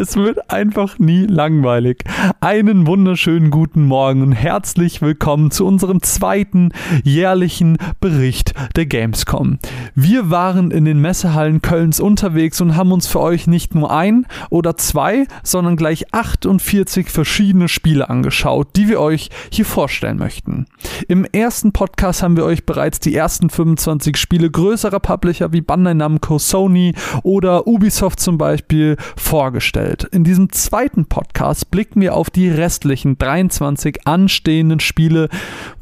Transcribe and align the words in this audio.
Es 0.00 0.16
wird 0.16 0.50
einfach 0.50 0.98
nie 0.98 1.26
langweilig. 1.26 2.04
Einen 2.40 2.86
wunderschönen 2.86 3.50
guten 3.50 3.84
Morgen 3.84 4.22
und 4.22 4.32
herzlich 4.32 5.02
willkommen 5.02 5.50
zu 5.50 5.66
unserem 5.66 6.02
zweiten 6.02 6.72
jährlichen 7.04 7.76
Bericht 8.00 8.54
der 8.76 8.86
Gamescom. 8.86 9.58
Wir 9.94 10.30
waren 10.30 10.70
in 10.70 10.86
den 10.86 11.02
Messehallen 11.02 11.60
Kölns 11.60 12.00
unterwegs 12.00 12.62
und 12.62 12.76
haben 12.76 12.92
uns 12.92 13.08
für 13.08 13.20
euch 13.20 13.46
nicht 13.46 13.74
nur 13.74 13.90
ein 13.94 14.24
oder 14.48 14.78
zwei, 14.78 15.26
sondern 15.42 15.76
gleich 15.76 16.14
48 16.14 17.10
verschiedene 17.10 17.68
Spiele 17.68 18.08
angeschaut, 18.08 18.68
die 18.76 18.88
wir 18.88 19.00
euch 19.02 19.28
hier 19.52 19.66
vorstellen 19.66 20.16
möchten. 20.16 20.64
Im 21.08 21.26
ersten 21.26 21.72
Podcast 21.72 22.22
haben 22.22 22.38
wir 22.38 22.46
euch 22.46 22.64
bereits 22.64 23.00
die 23.00 23.14
ersten 23.14 23.50
25 23.50 24.16
Spiele 24.16 24.50
größerer 24.50 25.00
Publisher 25.00 25.52
wie 25.52 25.60
Bandai 25.60 25.92
Namco, 25.92 26.38
Sony 26.38 26.94
oder 27.22 27.66
Ubisoft 27.66 28.18
zum 28.18 28.38
Beispiel 28.38 28.96
vorgestellt. 29.18 29.89
In 30.12 30.24
diesem 30.24 30.52
zweiten 30.52 31.06
Podcast 31.06 31.70
blicken 31.70 32.00
wir 32.00 32.14
auf 32.14 32.30
die 32.30 32.48
restlichen 32.48 33.18
23 33.18 34.06
anstehenden 34.06 34.80
Spiele, 34.80 35.28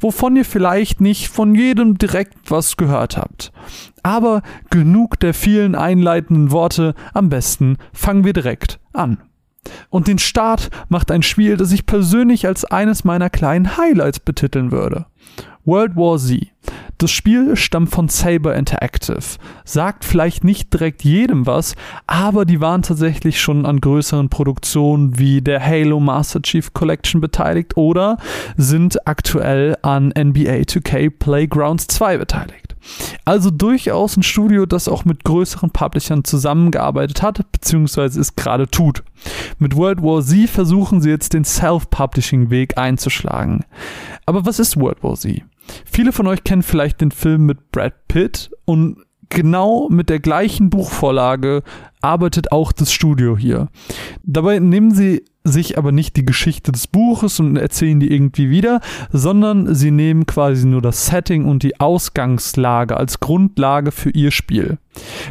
wovon 0.00 0.36
ihr 0.36 0.44
vielleicht 0.44 1.00
nicht 1.00 1.28
von 1.28 1.54
jedem 1.54 1.98
direkt 1.98 2.50
was 2.50 2.76
gehört 2.76 3.16
habt. 3.16 3.52
Aber 4.02 4.42
genug 4.70 5.20
der 5.20 5.34
vielen 5.34 5.74
einleitenden 5.74 6.50
Worte, 6.50 6.94
am 7.12 7.28
besten 7.28 7.76
fangen 7.92 8.24
wir 8.24 8.32
direkt 8.32 8.80
an. 8.92 9.18
Und 9.90 10.08
den 10.08 10.18
Start 10.18 10.70
macht 10.88 11.10
ein 11.10 11.22
Spiel, 11.22 11.56
das 11.56 11.72
ich 11.72 11.84
persönlich 11.84 12.46
als 12.46 12.64
eines 12.64 13.04
meiner 13.04 13.28
kleinen 13.28 13.76
Highlights 13.76 14.20
betiteln 14.20 14.72
würde. 14.72 15.06
World 15.64 15.96
War 15.96 16.18
Z. 16.18 16.48
Das 17.00 17.12
Spiel 17.12 17.54
stammt 17.54 17.90
von 17.90 18.08
Saber 18.08 18.56
Interactive. 18.56 19.38
Sagt 19.64 20.04
vielleicht 20.04 20.42
nicht 20.42 20.72
direkt 20.74 21.04
jedem 21.04 21.46
was, 21.46 21.76
aber 22.08 22.44
die 22.44 22.60
waren 22.60 22.82
tatsächlich 22.82 23.40
schon 23.40 23.66
an 23.66 23.80
größeren 23.80 24.30
Produktionen 24.30 25.16
wie 25.16 25.40
der 25.40 25.64
Halo 25.64 26.00
Master 26.00 26.42
Chief 26.42 26.74
Collection 26.74 27.20
beteiligt 27.20 27.76
oder 27.76 28.16
sind 28.56 29.06
aktuell 29.06 29.76
an 29.82 30.08
NBA 30.08 30.62
2K 30.62 31.10
Playgrounds 31.16 31.86
2 31.86 32.18
beteiligt. 32.18 32.67
Also 33.24 33.50
durchaus 33.50 34.16
ein 34.16 34.22
Studio, 34.22 34.66
das 34.66 34.88
auch 34.88 35.04
mit 35.04 35.24
größeren 35.24 35.70
Publishern 35.70 36.24
zusammengearbeitet 36.24 37.22
hat, 37.22 37.50
beziehungsweise 37.52 38.20
es 38.20 38.36
gerade 38.36 38.68
tut. 38.68 39.02
Mit 39.58 39.76
World 39.76 40.02
War 40.02 40.22
Z 40.22 40.48
versuchen 40.48 41.00
sie 41.00 41.10
jetzt 41.10 41.34
den 41.34 41.44
Self-Publishing-Weg 41.44 42.78
einzuschlagen. 42.78 43.64
Aber 44.26 44.46
was 44.46 44.58
ist 44.58 44.78
World 44.78 45.02
War 45.02 45.16
Z? 45.16 45.42
Viele 45.84 46.12
von 46.12 46.26
euch 46.26 46.44
kennen 46.44 46.62
vielleicht 46.62 47.00
den 47.00 47.10
Film 47.10 47.46
mit 47.46 47.70
Brad 47.72 48.08
Pitt 48.08 48.50
und 48.64 48.98
genau 49.28 49.88
mit 49.90 50.08
der 50.08 50.20
gleichen 50.20 50.70
Buchvorlage 50.70 51.62
arbeitet 52.00 52.52
auch 52.52 52.72
das 52.72 52.92
Studio 52.92 53.36
hier. 53.36 53.68
Dabei 54.22 54.58
nehmen 54.58 54.94
sie 54.94 55.24
sich 55.52 55.78
aber 55.78 55.92
nicht 55.92 56.16
die 56.16 56.24
Geschichte 56.24 56.72
des 56.72 56.86
Buches 56.86 57.40
und 57.40 57.56
erzählen 57.56 58.00
die 58.00 58.12
irgendwie 58.12 58.50
wieder, 58.50 58.80
sondern 59.12 59.74
sie 59.74 59.90
nehmen 59.90 60.26
quasi 60.26 60.66
nur 60.66 60.82
das 60.82 61.06
Setting 61.06 61.44
und 61.44 61.62
die 61.62 61.80
Ausgangslage 61.80 62.96
als 62.96 63.20
Grundlage 63.20 63.92
für 63.92 64.10
ihr 64.10 64.30
Spiel. 64.30 64.78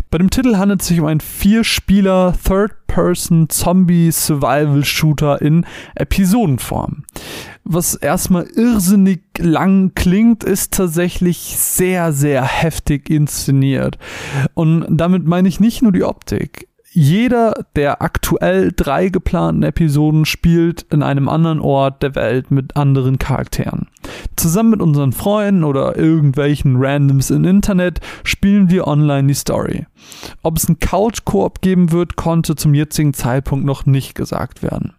Bei 0.10 0.18
dem 0.18 0.30
Titel 0.30 0.58
handelt 0.58 0.82
es 0.82 0.88
sich 0.88 1.00
um 1.00 1.08
einen 1.08 1.20
Vier-Spieler 1.20 2.34
Third-Person 2.44 3.50
Zombie 3.50 4.12
Survival 4.12 4.86
Shooter 4.86 5.42
in 5.42 5.66
Episodenform. 5.96 7.04
Was 7.64 7.96
erstmal 7.96 8.46
irrsinnig 8.46 9.24
lang 9.40 9.92
klingt, 9.94 10.44
ist 10.46 10.74
tatsächlich 10.74 11.38
sehr, 11.58 12.14
sehr 12.14 12.44
heftig 12.44 13.10
inszeniert. 13.10 13.98
Und 14.54 14.86
damit 14.90 15.26
meine 15.26 15.50
ich 15.50 15.60
nicht 15.60 15.82
nur 15.82 15.92
die 15.92 16.04
Optik 16.04 16.67
jeder 16.92 17.66
der 17.76 18.02
aktuell 18.02 18.72
drei 18.76 19.10
geplanten 19.10 19.64
Episoden 19.64 20.26
spielt 20.26 20.84
in 20.92 21.04
einem 21.04 21.30
anderen 21.30 21.60
Ort 21.60 22.02
der 22.02 22.16
Welt 22.16 22.52
mit 22.52 22.76
anderen 22.76 23.20
Charakteren. 23.20 23.88
Zusammen 24.36 24.72
mit 24.72 24.82
unseren 24.82 25.12
Freunden 25.12 25.64
oder 25.64 25.98
irgendwelchen 25.98 26.78
Randoms 26.78 27.30
im 27.30 27.44
Internet 27.44 28.00
spielen 28.24 28.70
wir 28.70 28.88
online 28.88 29.28
die 29.28 29.34
Story. 29.34 29.86
Ob 30.44 30.58
es 30.58 30.68
einen 30.68 30.80
Couch-Koop 30.80 31.62
geben 31.62 31.92
wird, 31.92 32.16
konnte 32.16 32.56
zum 32.56 32.74
jetzigen 32.74 33.14
Zeitpunkt 33.14 33.66
noch 33.66 33.86
nicht 33.86 34.16
gesagt 34.16 34.64
werden. 34.64 34.94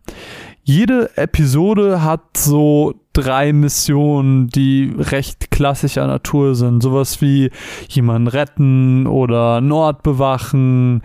Jede 0.63 1.17
Episode 1.17 2.03
hat 2.05 2.37
so 2.37 2.95
drei 3.15 3.55
Missionen, 3.55 4.49
die 4.49 4.93
recht 4.99 5.51
klassischer 5.51 6.07
Natur 6.07 6.55
sind. 6.55 6.83
Sowas 6.83 7.23
wie 7.23 7.51
jemanden 7.89 8.29
retten 8.29 9.07
oder 9.07 9.63
Nord 9.63 10.03
bewachen 10.03 11.03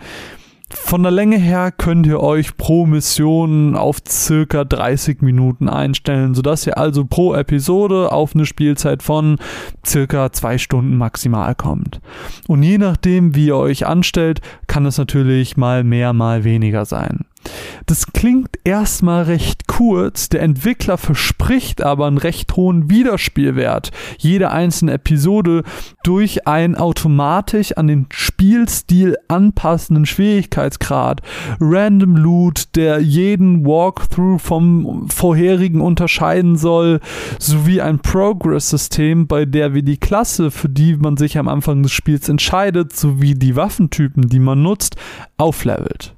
von 0.74 1.02
der 1.02 1.12
Länge 1.12 1.36
her 1.36 1.72
könnt 1.72 2.06
ihr 2.06 2.20
euch 2.20 2.56
pro 2.56 2.86
Mission 2.86 3.76
auf 3.76 3.98
circa 4.08 4.64
30 4.64 5.22
Minuten 5.22 5.68
einstellen, 5.68 6.34
sodass 6.34 6.66
ihr 6.66 6.78
also 6.78 7.04
pro 7.04 7.34
Episode 7.34 8.12
auf 8.12 8.34
eine 8.34 8.46
Spielzeit 8.46 9.02
von 9.02 9.38
circa 9.86 10.32
zwei 10.32 10.58
Stunden 10.58 10.96
maximal 10.96 11.54
kommt. 11.54 12.00
Und 12.48 12.62
je 12.62 12.78
nachdem, 12.78 13.34
wie 13.34 13.46
ihr 13.46 13.56
euch 13.56 13.86
anstellt, 13.86 14.40
kann 14.66 14.86
es 14.86 14.98
natürlich 14.98 15.56
mal 15.56 15.84
mehr, 15.84 16.12
mal 16.12 16.44
weniger 16.44 16.84
sein. 16.84 17.24
Das 17.86 18.12
klingt 18.12 18.58
erstmal 18.64 19.24
recht 19.24 19.66
kurz, 19.66 20.28
der 20.28 20.42
Entwickler 20.42 20.98
verspricht 20.98 21.82
aber 21.82 22.06
einen 22.06 22.18
recht 22.18 22.56
hohen 22.56 22.90
Wiederspielwert. 22.90 23.90
Jede 24.18 24.50
einzelne 24.50 24.92
Episode 24.92 25.64
durch 26.02 26.46
einen 26.46 26.76
automatisch 26.76 27.72
an 27.72 27.88
den 27.88 28.06
Spielstil 28.10 29.16
anpassenden 29.28 30.06
Schwierigkeitsgrad, 30.06 31.22
Random 31.60 32.16
Loot, 32.16 32.74
der 32.76 33.00
jeden 33.00 33.66
Walkthrough 33.66 34.40
vom 34.40 35.08
vorherigen 35.08 35.80
unterscheiden 35.80 36.56
soll, 36.56 37.00
sowie 37.38 37.80
ein 37.80 37.98
Progress-System, 37.98 39.26
bei 39.26 39.44
der 39.44 39.74
wir 39.74 39.82
die 39.82 39.98
Klasse, 39.98 40.50
für 40.50 40.68
die 40.68 40.96
man 40.96 41.16
sich 41.16 41.38
am 41.38 41.48
Anfang 41.48 41.82
des 41.82 41.92
Spiels 41.92 42.28
entscheidet, 42.28 42.94
sowie 42.94 43.34
die 43.34 43.56
Waffentypen, 43.56 44.28
die 44.28 44.38
man 44.38 44.62
nutzt, 44.62 44.96
auflevelt. 45.36 46.14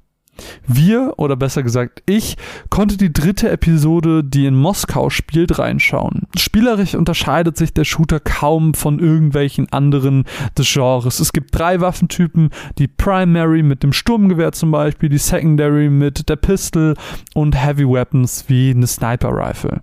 Wir, 0.67 1.15
oder 1.17 1.37
besser 1.37 1.63
gesagt 1.63 2.03
ich, 2.07 2.37
konnte 2.71 2.97
die 2.97 3.13
dritte 3.13 3.51
Episode, 3.51 4.25
die 4.25 4.47
in 4.47 4.55
Moskau 4.55 5.11
spielt, 5.11 5.59
reinschauen. 5.59 6.23
Spielerisch 6.37 6.95
unterscheidet 6.95 7.57
sich 7.57 7.73
der 7.73 7.85
Shooter 7.85 8.21
kaum 8.21 8.75
von 8.75 8.99
irgendwelchen 8.99 9.73
anderen 9.73 10.25
des 10.57 10.73
Genres. 10.73 11.21
Es 11.21 11.33
gibt 11.33 11.57
drei 11.59 11.81
Waffentypen, 11.81 12.51
die 12.79 12.89
Primary 12.89 13.63
mit 13.63 13.83
dem 13.83 13.93
Sturmgewehr 13.93 14.53
zum 14.53 14.71
Beispiel, 14.71 15.09
die 15.09 15.19
Secondary 15.19 15.89
mit 15.89 16.29
der 16.29 16.37
Pistol 16.37 16.95
und 17.35 17.57
Heavy 17.57 17.89
Weapons 17.89 18.45
wie 18.49 18.71
eine 18.71 18.87
Sniper 18.87 19.31
Rifle. 19.31 19.81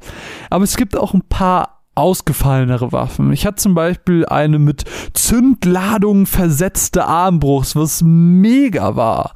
Aber 0.50 0.64
es 0.64 0.78
gibt 0.78 0.98
auch 0.98 1.14
ein 1.14 1.24
paar 1.28 1.80
ausgefallenere 1.96 2.92
Waffen. 2.92 3.32
Ich 3.32 3.46
hatte 3.46 3.58
zum 3.58 3.76
Beispiel 3.76 4.26
eine 4.26 4.58
mit 4.58 4.84
Zündladung 5.14 6.26
versetzte 6.26 7.06
Armbruchs, 7.06 7.76
was 7.76 8.02
mega 8.04 8.96
war 8.96 9.34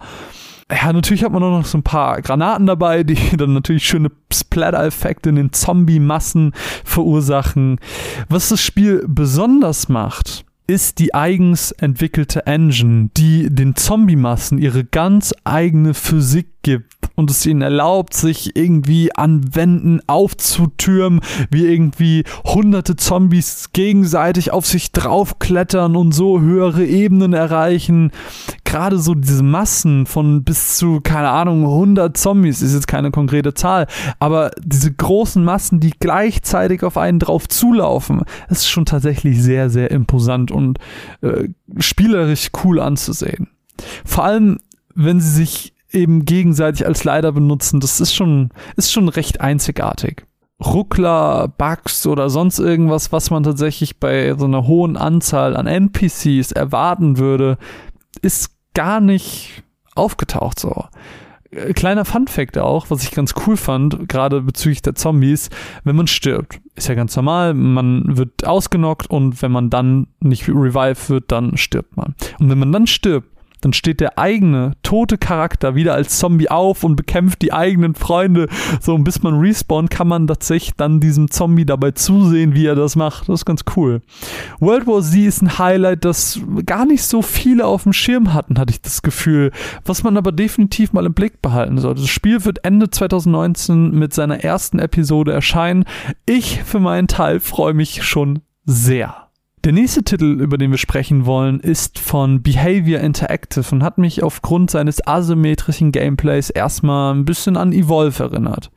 ja, 0.71 0.91
natürlich 0.91 1.23
hat 1.23 1.31
man 1.31 1.43
auch 1.43 1.57
noch 1.57 1.65
so 1.65 1.77
ein 1.77 1.83
paar 1.83 2.21
Granaten 2.21 2.65
dabei, 2.65 3.03
die 3.03 3.15
dann 3.37 3.53
natürlich 3.53 3.85
schöne 3.85 4.11
Splatter-Effekte 4.31 5.29
in 5.29 5.35
den 5.35 5.53
Zombie-Massen 5.53 6.53
verursachen. 6.83 7.79
Was 8.27 8.49
das 8.49 8.61
Spiel 8.61 9.05
besonders 9.07 9.87
macht, 9.87 10.45
ist 10.67 10.99
die 10.99 11.13
eigens 11.13 11.71
entwickelte 11.71 12.45
Engine, 12.45 13.09
die 13.15 13.49
den 13.49 13.75
Zombie-Massen 13.75 14.57
ihre 14.57 14.83
ganz 14.83 15.33
eigene 15.45 15.93
Physik 15.93 16.49
gibt 16.61 16.96
und 17.17 17.31
es 17.31 17.45
ihnen 17.47 17.63
erlaubt, 17.63 18.13
sich 18.13 18.55
irgendwie 18.55 19.13
an 19.13 19.55
Wänden 19.55 20.01
aufzutürmen, 20.05 21.19
wie 21.49 21.65
irgendwie 21.65 22.23
hunderte 22.45 22.95
Zombies 22.95 23.71
gegenseitig 23.73 24.53
auf 24.53 24.67
sich 24.67 24.91
draufklettern 24.91 25.95
und 25.95 26.11
so 26.11 26.39
höhere 26.39 26.85
Ebenen 26.85 27.33
erreichen. 27.33 28.11
Gerade 28.63 28.99
so 28.99 29.15
diese 29.15 29.41
Massen 29.41 30.05
von 30.05 30.43
bis 30.43 30.77
zu, 30.77 31.01
keine 31.01 31.29
Ahnung, 31.29 31.63
100 31.63 32.15
Zombies 32.15 32.61
ist 32.61 32.75
jetzt 32.75 32.87
keine 32.87 33.09
konkrete 33.09 33.55
Zahl, 33.55 33.87
aber 34.19 34.51
diese 34.63 34.93
großen 34.93 35.43
Massen, 35.43 35.79
die 35.79 35.93
gleichzeitig 35.99 36.83
auf 36.83 36.97
einen 36.97 37.17
drauf 37.17 37.49
zulaufen, 37.49 38.21
ist 38.49 38.69
schon 38.69 38.85
tatsächlich 38.85 39.41
sehr, 39.41 39.71
sehr 39.71 39.89
imposant 39.89 40.51
und 40.51 40.77
äh, 41.21 41.49
spielerisch 41.79 42.49
cool 42.63 42.79
anzusehen. 42.79 43.47
Vor 44.05 44.23
allem, 44.23 44.59
wenn 44.93 45.19
sie 45.19 45.31
sich 45.31 45.73
eben 45.91 46.25
gegenseitig 46.25 46.85
als 46.85 47.03
Leiter 47.03 47.31
benutzen, 47.31 47.79
das 47.79 47.99
ist 47.99 48.13
schon, 48.13 48.49
ist 48.75 48.91
schon 48.91 49.09
recht 49.09 49.41
einzigartig. 49.41 50.25
Ruckler, 50.63 51.47
Bugs 51.49 52.07
oder 52.07 52.29
sonst 52.29 52.59
irgendwas, 52.59 53.11
was 53.11 53.29
man 53.29 53.43
tatsächlich 53.43 53.99
bei 53.99 54.33
so 54.35 54.45
einer 54.45 54.65
hohen 54.65 54.97
Anzahl 54.97 55.55
an 55.55 55.67
NPCs 55.67 56.51
erwarten 56.51 57.17
würde, 57.17 57.57
ist 58.21 58.51
gar 58.73 58.99
nicht 58.99 59.63
aufgetaucht 59.93 60.59
so. 60.59 60.85
Äh, 61.51 61.73
kleiner 61.73 62.05
Fun-Fact 62.05 62.57
auch, 62.57 62.89
was 62.89 63.03
ich 63.03 63.11
ganz 63.11 63.35
cool 63.45 63.55
fand, 63.55 64.09
gerade 64.09 64.41
bezüglich 64.41 64.81
der 64.81 64.95
Zombies, 64.95 65.49
wenn 65.83 65.95
man 65.95 66.07
stirbt, 66.07 66.59
ist 66.75 66.87
ja 66.87 66.95
ganz 66.95 67.15
normal, 67.15 67.53
man 67.53 68.17
wird 68.17 68.45
ausgenockt 68.45 69.09
und 69.09 69.41
wenn 69.41 69.51
man 69.51 69.69
dann 69.69 70.07
nicht 70.19 70.47
revive 70.49 71.09
wird, 71.09 71.31
dann 71.31 71.57
stirbt 71.57 71.97
man. 71.97 72.15
Und 72.39 72.49
wenn 72.49 72.59
man 72.59 72.71
dann 72.71 72.87
stirbt, 72.87 73.29
dann 73.67 73.73
steht 73.73 73.99
der 73.99 74.17
eigene, 74.17 74.71
tote 74.81 75.17
Charakter 75.17 75.75
wieder 75.75 75.93
als 75.93 76.19
Zombie 76.19 76.49
auf 76.49 76.85
und 76.85 76.95
bekämpft 76.95 77.41
die 77.41 77.51
eigenen 77.51 77.95
Freunde. 77.95 78.47
So, 78.79 78.95
und 78.95 79.03
bis 79.03 79.21
man 79.23 79.39
respawnt, 79.39 79.89
kann 79.89 80.07
man 80.07 80.25
tatsächlich 80.25 80.75
dann 80.77 81.01
diesem 81.01 81.29
Zombie 81.29 81.65
dabei 81.65 81.91
zusehen, 81.91 82.55
wie 82.55 82.65
er 82.65 82.75
das 82.75 82.95
macht. 82.95 83.27
Das 83.27 83.41
ist 83.41 83.45
ganz 83.45 83.65
cool. 83.75 84.01
World 84.61 84.87
War 84.87 85.01
Z 85.01 85.19
ist 85.19 85.41
ein 85.41 85.57
Highlight, 85.59 86.05
das 86.05 86.39
gar 86.65 86.85
nicht 86.85 87.03
so 87.03 87.21
viele 87.21 87.65
auf 87.65 87.83
dem 87.83 87.91
Schirm 87.91 88.33
hatten, 88.33 88.57
hatte 88.57 88.71
ich 88.71 88.81
das 88.81 89.01
Gefühl. 89.01 89.51
Was 89.83 90.01
man 90.01 90.15
aber 90.15 90.31
definitiv 90.31 90.93
mal 90.93 91.05
im 91.05 91.13
Blick 91.13 91.41
behalten 91.41 91.77
sollte. 91.77 92.01
Das 92.01 92.09
Spiel 92.09 92.45
wird 92.45 92.63
Ende 92.63 92.89
2019 92.89 93.91
mit 93.91 94.13
seiner 94.13 94.45
ersten 94.45 94.79
Episode 94.79 95.33
erscheinen. 95.33 95.83
Ich 96.25 96.63
für 96.63 96.79
meinen 96.79 97.09
Teil 97.09 97.41
freue 97.41 97.73
mich 97.73 98.03
schon 98.03 98.39
sehr. 98.63 99.26
Der 99.67 99.73
nächste 99.73 100.01
Titel, 100.01 100.39
über 100.39 100.57
den 100.57 100.71
wir 100.71 100.77
sprechen 100.77 101.25
wollen, 101.25 101.59
ist 101.59 101.99
von 101.99 102.41
Behavior 102.41 103.01
Interactive 103.01 103.65
und 103.75 103.83
hat 103.83 103.97
mich 103.97 104.23
aufgrund 104.23 104.71
seines 104.71 105.05
asymmetrischen 105.05 105.91
Gameplays 105.91 106.49
erstmal 106.49 107.13
ein 107.13 107.25
bisschen 107.25 107.57
an 107.57 107.73
Evolve 107.73 108.23
erinnert. 108.23 108.71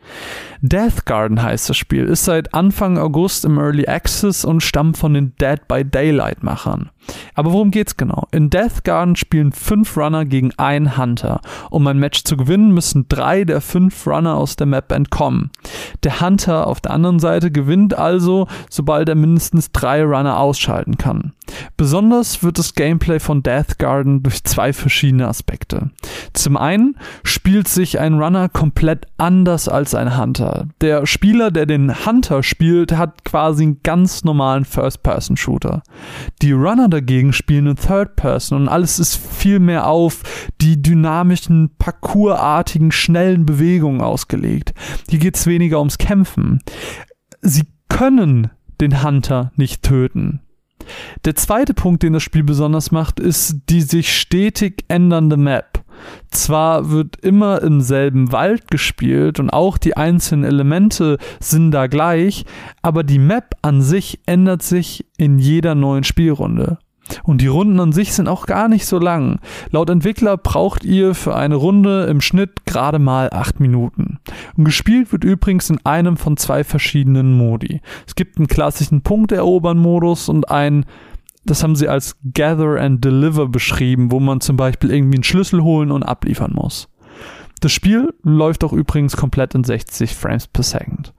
Death 0.63 1.07
Garden 1.07 1.41
heißt 1.41 1.71
das 1.71 1.77
Spiel, 1.77 2.07
ist 2.07 2.25
seit 2.25 2.55
Anfang 2.55 2.99
August 2.99 3.45
im 3.45 3.57
Early 3.57 3.87
Access 3.87 4.45
und 4.45 4.65
stammt 4.65 4.99
von 4.99 5.15
den 5.15 5.33
Dead 5.41 5.61
by 5.69 5.85
Daylight 5.85 6.43
Machern. 6.43 6.91
Aber 7.35 7.53
worum 7.53 7.71
geht's 7.71 7.97
genau? 7.97 8.27
In 8.31 8.51
Death 8.51 8.85
Garden 8.85 9.17
spielen 9.17 9.53
fünf 9.53 9.97
Runner 9.97 10.25
gegen 10.27 10.53
einen 10.59 10.99
Hunter. 10.99 11.41
Um 11.71 11.87
ein 11.87 11.99
Match 11.99 12.25
zu 12.25 12.37
gewinnen, 12.37 12.73
müssen 12.73 13.07
drei 13.09 13.45
der 13.45 13.63
fünf 13.63 14.07
Runner 14.07 14.37
aus 14.37 14.57
der 14.57 14.67
Map 14.67 14.93
entkommen. 14.93 15.51
Der 16.05 16.21
Hunter 16.21 16.67
auf 16.67 16.81
der 16.81 16.93
anderen 16.93 17.19
Seite 17.19 17.51
gewinnt 17.51 17.97
also, 17.97 18.47
sobald 18.69 19.09
er 19.09 19.15
mindestens 19.15 19.73
drei 19.73 20.05
Runner 20.05 20.39
ausschalten 20.81 20.99
kann. 20.99 21.33
Besonders 21.77 22.43
wird 22.43 22.59
das 22.59 22.75
Gameplay 22.75 23.19
von 23.19 23.43
Death 23.43 23.79
Garden 23.79 24.23
durch 24.23 24.45
zwei 24.45 24.73
verschiedene 24.73 25.27
Aspekte. 25.27 25.91
Zum 26.33 26.57
einen 26.57 26.97
spielt 27.25 27.69
sich 27.69 27.99
ein 27.99 28.15
Runner 28.15 28.49
komplett 28.49 29.07
anders 29.19 29.69
als 29.69 29.95
ein 29.95 30.17
Hunter. 30.17 30.69
Der 30.81 31.07
Spieler, 31.07 31.51
der 31.51 31.67
den 31.67 32.07
Hunter 32.07 32.43
spielt, 32.43 32.93
hat 32.97 33.25
quasi 33.25 33.65
einen 33.65 33.83
ganz 33.83 34.25
normalen 34.25 34.65
First-Person-Shooter. 34.65 35.83
Die 36.43 36.53
Runner 36.53 36.89
dagegen 36.89 37.33
spielen 37.33 37.67
in 37.67 37.77
Third 37.77 38.17
Person 38.17 38.63
und 38.63 38.69
alles 38.69 38.99
ist 38.99 39.17
viel 39.17 39.59
mehr 39.59 39.87
auf 39.87 40.23
die 40.61 40.81
dynamischen, 40.81 41.71
parkourartigen, 41.79 42.93
schnellen 42.93 43.45
Bewegungen 43.45 44.01
ausgelegt. 44.01 44.73
Hier 45.09 45.19
geht 45.19 45.37
es 45.37 45.47
weniger 45.47 45.79
ums 45.79 45.99
Kämpfen. 45.99 46.61
Sie 47.43 47.65
können 47.89 48.51
den 48.81 49.03
Hunter 49.03 49.53
nicht 49.57 49.83
töten. 49.83 50.41
Der 51.25 51.35
zweite 51.37 51.75
Punkt, 51.75 52.03
den 52.03 52.13
das 52.13 52.23
Spiel 52.23 52.45
besonders 52.45 52.91
macht, 52.91 53.21
ist 53.21 53.57
die 53.69 53.83
sich 53.83 54.17
stetig 54.17 54.85
ändernde 54.89 55.37
Map. 55.37 55.85
Zwar 56.31 56.91
wird 56.91 57.17
immer 57.17 57.63
im 57.63 57.81
selben 57.81 58.33
Wald 58.33 58.71
gespielt 58.71 59.39
und 59.39 59.51
auch 59.51 59.79
die 59.79 59.97
einzelnen 59.97 60.45
Elemente 60.45 61.19
sind 61.41 61.73
da 61.73 61.87
gleich, 61.89 62.45
aber 62.83 63.03
die 63.03 63.19
Map 63.19 63.55
an 63.63 63.83
sich 63.83 64.21
ändert 64.27 64.63
sich 64.63 65.07
in 65.19 65.39
jeder 65.39 65.75
neuen 65.75 66.05
Spielrunde. 66.05 66.79
Und 67.23 67.41
die 67.41 67.47
Runden 67.47 67.81
an 67.81 67.93
sich 67.93 68.13
sind 68.13 68.29
auch 68.29 68.47
gar 68.47 68.69
nicht 68.69 68.87
so 68.87 68.99
lang. 68.99 69.41
Laut 69.71 69.91
Entwickler 69.91 70.37
braucht 70.37 70.85
ihr 70.85 71.15
für 71.15 71.35
eine 71.35 71.57
Runde 71.57 72.05
im 72.05 72.21
Schnitt 72.21 72.67
gerade 72.67 72.99
mal 72.99 73.31
8 73.33 73.61
Minuten. 73.61 74.19
Und 74.57 74.65
gespielt 74.65 75.13
wird 75.13 75.25
übrigens 75.25 75.71
in 75.71 75.85
einem 75.85 76.17
von 76.17 76.37
zwei 76.37 76.65
verschiedenen 76.65 77.37
Modi. 77.37 77.81
Es 78.07 78.15
gibt 78.15 78.39
einen 78.39 78.49
klassischen 78.49 79.03
Punkterobern-Modus 79.03 80.29
und 80.29 80.51
einen 80.51 80.85
das 81.45 81.63
haben 81.63 81.75
sie 81.75 81.89
als 81.89 82.17
Gather 82.35 82.79
and 82.79 83.03
Deliver 83.03 83.49
beschrieben, 83.49 84.13
wo 84.13 84.21
man 84.21 84.43
zum 84.43 84.57
Beispiel 84.57 84.91
irgendwie 84.91 85.17
einen 85.17 85.25
Schlüssel 85.25 85.63
holen 85.63 85.91
und 85.91 86.03
abliefern 86.03 86.53
muss. 86.55 86.89
Das 87.61 87.73
Spiel 87.73 88.15
läuft 88.23 88.65
auch 88.65 88.73
übrigens 88.73 89.17
komplett 89.17 89.55
in 89.55 89.65
60 89.65 90.15
Frames 90.15 90.47
per 90.47 90.63
Second. 90.63 91.13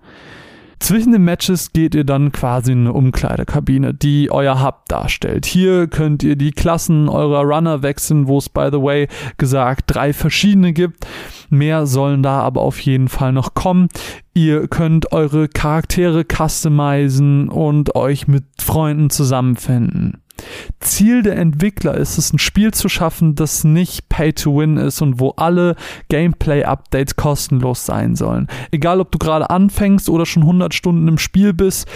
Zwischen 0.81 1.11
den 1.11 1.23
Matches 1.23 1.73
geht 1.73 1.93
ihr 1.93 2.03
dann 2.03 2.31
quasi 2.31 2.71
in 2.71 2.79
eine 2.79 2.93
Umkleidekabine, 2.93 3.93
die 3.93 4.31
euer 4.31 4.63
Hub 4.63 4.85
darstellt. 4.87 5.45
Hier 5.45 5.85
könnt 5.85 6.23
ihr 6.23 6.35
die 6.35 6.49
Klassen 6.49 7.07
eurer 7.07 7.43
Runner 7.43 7.83
wechseln, 7.83 8.27
wo 8.27 8.39
es 8.39 8.49
by 8.49 8.69
the 8.71 8.81
way 8.81 9.07
gesagt 9.37 9.83
drei 9.85 10.11
verschiedene 10.11 10.73
gibt. 10.73 11.05
Mehr 11.51 11.85
sollen 11.85 12.23
da 12.23 12.41
aber 12.41 12.61
auf 12.61 12.79
jeden 12.79 13.09
Fall 13.09 13.31
noch 13.31 13.53
kommen. 13.53 13.89
Ihr 14.33 14.67
könnt 14.67 15.11
eure 15.11 15.47
Charaktere 15.47 16.25
customizen 16.25 17.47
und 17.47 17.95
euch 17.95 18.27
mit 18.27 18.45
Freunden 18.57 19.11
zusammenfinden. 19.11 20.20
Ziel 20.79 21.23
der 21.23 21.37
Entwickler 21.37 21.95
ist 21.95 22.17
es, 22.17 22.33
ein 22.33 22.39
Spiel 22.39 22.73
zu 22.73 22.89
schaffen, 22.89 23.35
das 23.35 23.63
nicht 23.63 24.09
Pay 24.09 24.33
to 24.33 24.57
Win 24.57 24.77
ist 24.77 25.01
und 25.01 25.19
wo 25.19 25.31
alle 25.31 25.75
Gameplay-Updates 26.09 27.15
kostenlos 27.15 27.85
sein 27.85 28.15
sollen. 28.15 28.47
Egal, 28.71 28.99
ob 28.99 29.11
du 29.11 29.17
gerade 29.17 29.49
anfängst 29.49 30.09
oder 30.09 30.25
schon 30.25 30.43
100 30.43 30.73
Stunden 30.73 31.07
im 31.07 31.17
Spiel 31.17 31.53
bist, 31.53 31.87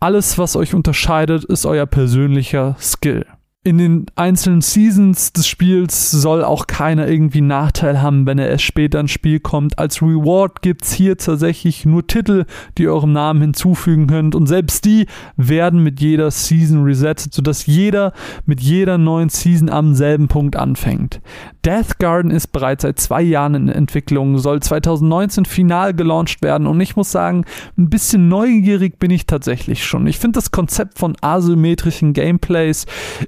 alles, 0.00 0.38
was 0.38 0.56
euch 0.56 0.74
unterscheidet, 0.74 1.44
ist 1.44 1.64
euer 1.64 1.86
persönlicher 1.86 2.76
Skill 2.78 3.24
in 3.66 3.78
den 3.78 4.06
einzelnen 4.14 4.60
Seasons 4.60 5.32
des 5.32 5.48
Spiels 5.48 6.12
soll 6.12 6.44
auch 6.44 6.68
keiner 6.68 7.08
irgendwie 7.08 7.40
Nachteil 7.40 8.00
haben, 8.00 8.24
wenn 8.24 8.38
er 8.38 8.48
erst 8.48 8.62
später 8.62 9.00
ins 9.00 9.10
Spiel 9.10 9.40
kommt. 9.40 9.76
Als 9.80 10.00
Reward 10.00 10.62
gibt's 10.62 10.92
hier 10.92 11.16
tatsächlich 11.16 11.84
nur 11.84 12.06
Titel, 12.06 12.44
die 12.78 12.86
eurem 12.86 13.12
Namen 13.12 13.40
hinzufügen 13.40 14.06
könnt 14.06 14.36
und 14.36 14.46
selbst 14.46 14.84
die 14.84 15.06
werden 15.36 15.82
mit 15.82 16.00
jeder 16.00 16.30
Season 16.30 16.84
resettet, 16.84 17.34
sodass 17.34 17.66
jeder 17.66 18.12
mit 18.44 18.60
jeder 18.60 18.98
neuen 18.98 19.30
Season 19.30 19.68
am 19.68 19.94
selben 19.94 20.28
Punkt 20.28 20.54
anfängt. 20.54 21.20
Death 21.66 21.98
Garden 21.98 22.30
ist 22.30 22.52
bereits 22.52 22.82
seit 22.82 23.00
zwei 23.00 23.20
Jahren 23.22 23.56
in 23.56 23.68
Entwicklung, 23.68 24.38
soll 24.38 24.62
2019 24.62 25.46
final 25.46 25.94
gelauncht 25.94 26.40
werden 26.40 26.68
und 26.68 26.80
ich 26.80 26.94
muss 26.94 27.10
sagen, 27.10 27.44
ein 27.76 27.90
bisschen 27.90 28.28
neugierig 28.28 29.00
bin 29.00 29.10
ich 29.10 29.26
tatsächlich 29.26 29.84
schon. 29.84 30.06
Ich 30.06 30.20
finde 30.20 30.36
das 30.38 30.52
Konzept 30.52 30.96
von 30.96 31.16
asymmetrischen 31.20 32.12
Gameplays 32.12 32.86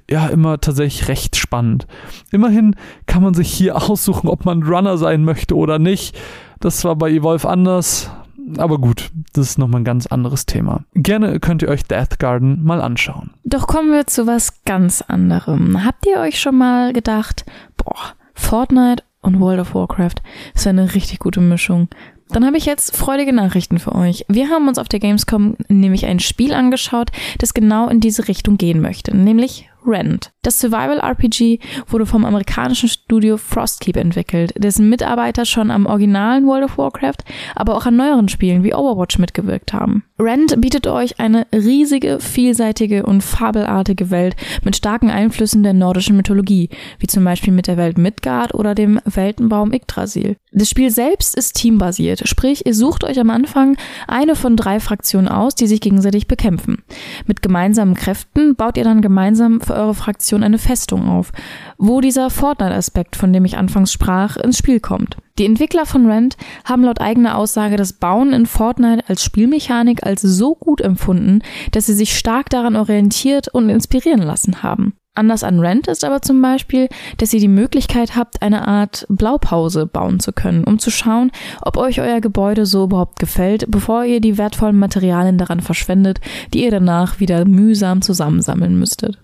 ja 0.09 0.29
immer 0.29 0.61
tatsächlich 0.61 1.09
recht 1.09 1.35
spannend. 1.35 1.89
Immerhin 2.31 2.77
kann 3.07 3.25
man 3.25 3.35
sich 3.35 3.53
hier 3.53 3.75
aussuchen, 3.91 4.29
ob 4.29 4.45
man 4.45 4.63
Runner 4.63 4.99
sein 4.99 5.25
möchte 5.25 5.57
oder 5.57 5.81
nicht. 5.81 6.17
Das 6.61 6.85
war 6.85 6.95
bei 6.95 7.11
Evolve 7.11 7.49
anders. 7.49 8.09
Aber 8.57 8.79
gut, 8.79 9.11
das 9.33 9.51
ist 9.51 9.59
nochmal 9.59 9.81
ein 9.81 9.85
ganz 9.85 10.07
anderes 10.07 10.47
Thema. 10.47 10.85
Gerne 10.95 11.41
könnt 11.41 11.63
ihr 11.63 11.69
euch 11.69 11.83
Death 11.83 12.21
Garden 12.21 12.63
mal 12.63 12.81
anschauen. 12.81 13.33
Doch 13.43 13.67
kommen 13.67 13.91
wir 13.91 14.07
zu 14.07 14.29
was 14.29 14.63
ganz 14.63 15.03
anderem. 15.03 15.85
Habt 15.85 16.07
ihr 16.07 16.19
euch 16.21 16.41
schon 16.41 16.57
mal 16.57 16.93
gedacht, 16.93 17.45
boah, 17.77 18.15
Fortnite 18.39 19.03
und 19.21 19.41
World 19.41 19.61
of 19.61 19.75
Warcraft 19.75 20.23
ist 20.55 20.67
eine 20.67 20.95
richtig 20.95 21.19
gute 21.19 21.41
Mischung. 21.41 21.89
Dann 22.31 22.45
habe 22.47 22.57
ich 22.57 22.67
jetzt 22.67 22.97
freudige 22.97 23.33
Nachrichten 23.33 23.79
für 23.79 23.95
euch. 23.95 24.25
Wir 24.29 24.49
haben 24.49 24.69
uns 24.69 24.79
auf 24.79 24.89
der 24.89 25.01
Gamescom 25.01 25.57
nämlich 25.69 26.07
ein 26.07 26.21
Spiel 26.21 26.53
angeschaut, 26.53 27.11
das 27.39 27.55
genau 27.55 27.89
in 27.89 28.01
diese 28.01 28.29
Richtung 28.29 28.59
gehen 28.59 28.81
möchte, 28.81 29.17
nämlich 29.17 29.69
Rent. 29.87 30.33
Das 30.43 30.61
Survival-RPG 30.61 31.59
wurde 31.89 32.07
vom 32.07 32.25
amerikanischen 32.25 32.89
Studio 32.89 33.37
Frostkeep 33.37 33.97
entwickelt, 33.97 34.55
dessen 34.57 34.89
Mitarbeiter 34.89 35.45
schon 35.45 35.73
am 35.73 35.87
originalen 35.87 36.47
World 36.47 36.65
of 36.65 36.79
Warcraft, 36.79 37.25
aber 37.57 37.77
auch 37.77 37.87
an 37.87 37.97
neueren 37.97 38.29
Spielen 38.29 38.63
wie 38.63 38.73
Overwatch 38.73 39.19
mitgewirkt 39.19 39.73
haben. 39.73 40.05
Rent 40.21 40.61
bietet 40.61 40.87
euch 40.87 41.19
eine 41.19 41.47
riesige, 41.53 42.21
vielseitige 42.21 43.05
und 43.05 43.23
fabelartige 43.23 44.11
Welt 44.11 44.37
mit 44.63 44.77
starken 44.77 45.11
Einflüssen 45.11 45.65
der 45.65 45.75
nordischen 45.75 46.17
Mythologie, 46.17 46.71
wie 47.01 47.07
zum 47.09 47.25
Beispiel 47.25 47.53
mit 47.53 47.67
der 47.67 47.77
Welt 47.77 47.99
Midgard 47.99 48.55
oder 48.55 48.77
dem 48.77 49.01
Weltenbaum 49.05 49.73
Yggdrasil. 49.73 50.37
Das 50.53 50.71
Spiel 50.71 50.91
selbst 50.91 51.37
ist 51.37 51.55
teambasiert, 51.55 52.29
sprich 52.29 52.65
ihr 52.65 52.75
sucht 52.75 53.05
euch 53.05 53.21
am 53.21 53.31
Anfang 53.31 53.77
eine 54.07 54.35
von 54.35 54.57
drei 54.57 54.81
Fraktionen 54.81 55.29
aus, 55.29 55.55
die 55.55 55.67
sich 55.67 55.81
gegenseitig 55.81 56.27
bekämpfen. 56.27 56.83
Mit 57.27 57.43
gemeinsamen 57.43 57.95
Kräften 57.95 58.57
baut 58.57 58.77
ihr 58.77 58.85
dann 58.85 59.03
gemeinsam 59.03 59.61
für 59.61 59.75
eure 59.75 59.95
Fraktion 59.95 60.38
eine 60.43 60.59
Festung 60.59 61.09
auf, 61.09 61.33
wo 61.77 62.01
dieser 62.01 62.31
Fortnite-Aspekt, 62.31 63.17
von 63.17 63.33
dem 63.33 63.45
ich 63.45 63.57
anfangs 63.57 63.93
sprach, 63.93 64.37
ins 64.37 64.59
Spiel 64.59 64.81
kommt. 64.81 65.17
Die 65.39 65.47
Entwickler 65.47 65.87
von 65.87 66.11
Rent 66.11 66.37
haben 66.65 66.83
laut 66.83 67.01
eigener 67.01 67.37
Aussage 67.37 67.77
das 67.77 67.93
Bauen 67.93 68.33
in 68.33 68.47
Fortnite 68.47 69.09
als 69.09 69.23
Spielmechanik 69.23 70.05
als 70.05 70.23
so 70.23 70.55
gut 70.55 70.81
empfunden, 70.81 71.43
dass 71.71 71.87
sie 71.87 71.95
sich 71.95 72.19
stark 72.19 72.51
daran 72.51 72.77
orientiert 72.77 73.49
und 73.49 73.71
inspirieren 73.71 74.23
lassen 74.23 74.63
haben. 74.63 74.95
Anders 75.19 75.43
an 75.43 75.59
Rent 75.59 75.89
ist 75.89 76.05
aber 76.05 76.23
zum 76.23 76.41
Beispiel, 76.41 76.89
dass 77.17 77.33
ihr 77.33 77.41
die 77.41 77.49
Möglichkeit 77.49 78.15
habt, 78.15 78.41
eine 78.41 78.69
Art 78.69 79.05
Blaupause 79.09 79.85
bauen 79.85 80.21
zu 80.21 80.33
können, 80.33 80.63
um 80.63 80.79
zu 80.79 80.93
schauen, 80.93 81.33
ob 81.61 81.77
euch 81.77 82.01
euer 82.01 82.21
Gebäude 82.21 82.67
so 82.67 82.85
überhaupt 82.85 83.19
gefällt, 83.19 83.69
bevor 83.69 84.05
ihr 84.05 84.21
die 84.21 84.39
wertvollen 84.39 84.79
Materialien 84.79 85.37
daran 85.37 85.59
verschwendet, 85.59 86.21
die 86.55 86.63
ihr 86.63 86.71
danach 86.71 87.19
wieder 87.19 87.45
mühsam 87.47 88.01
zusammensammeln 88.01 88.79
müsstet. 88.79 89.19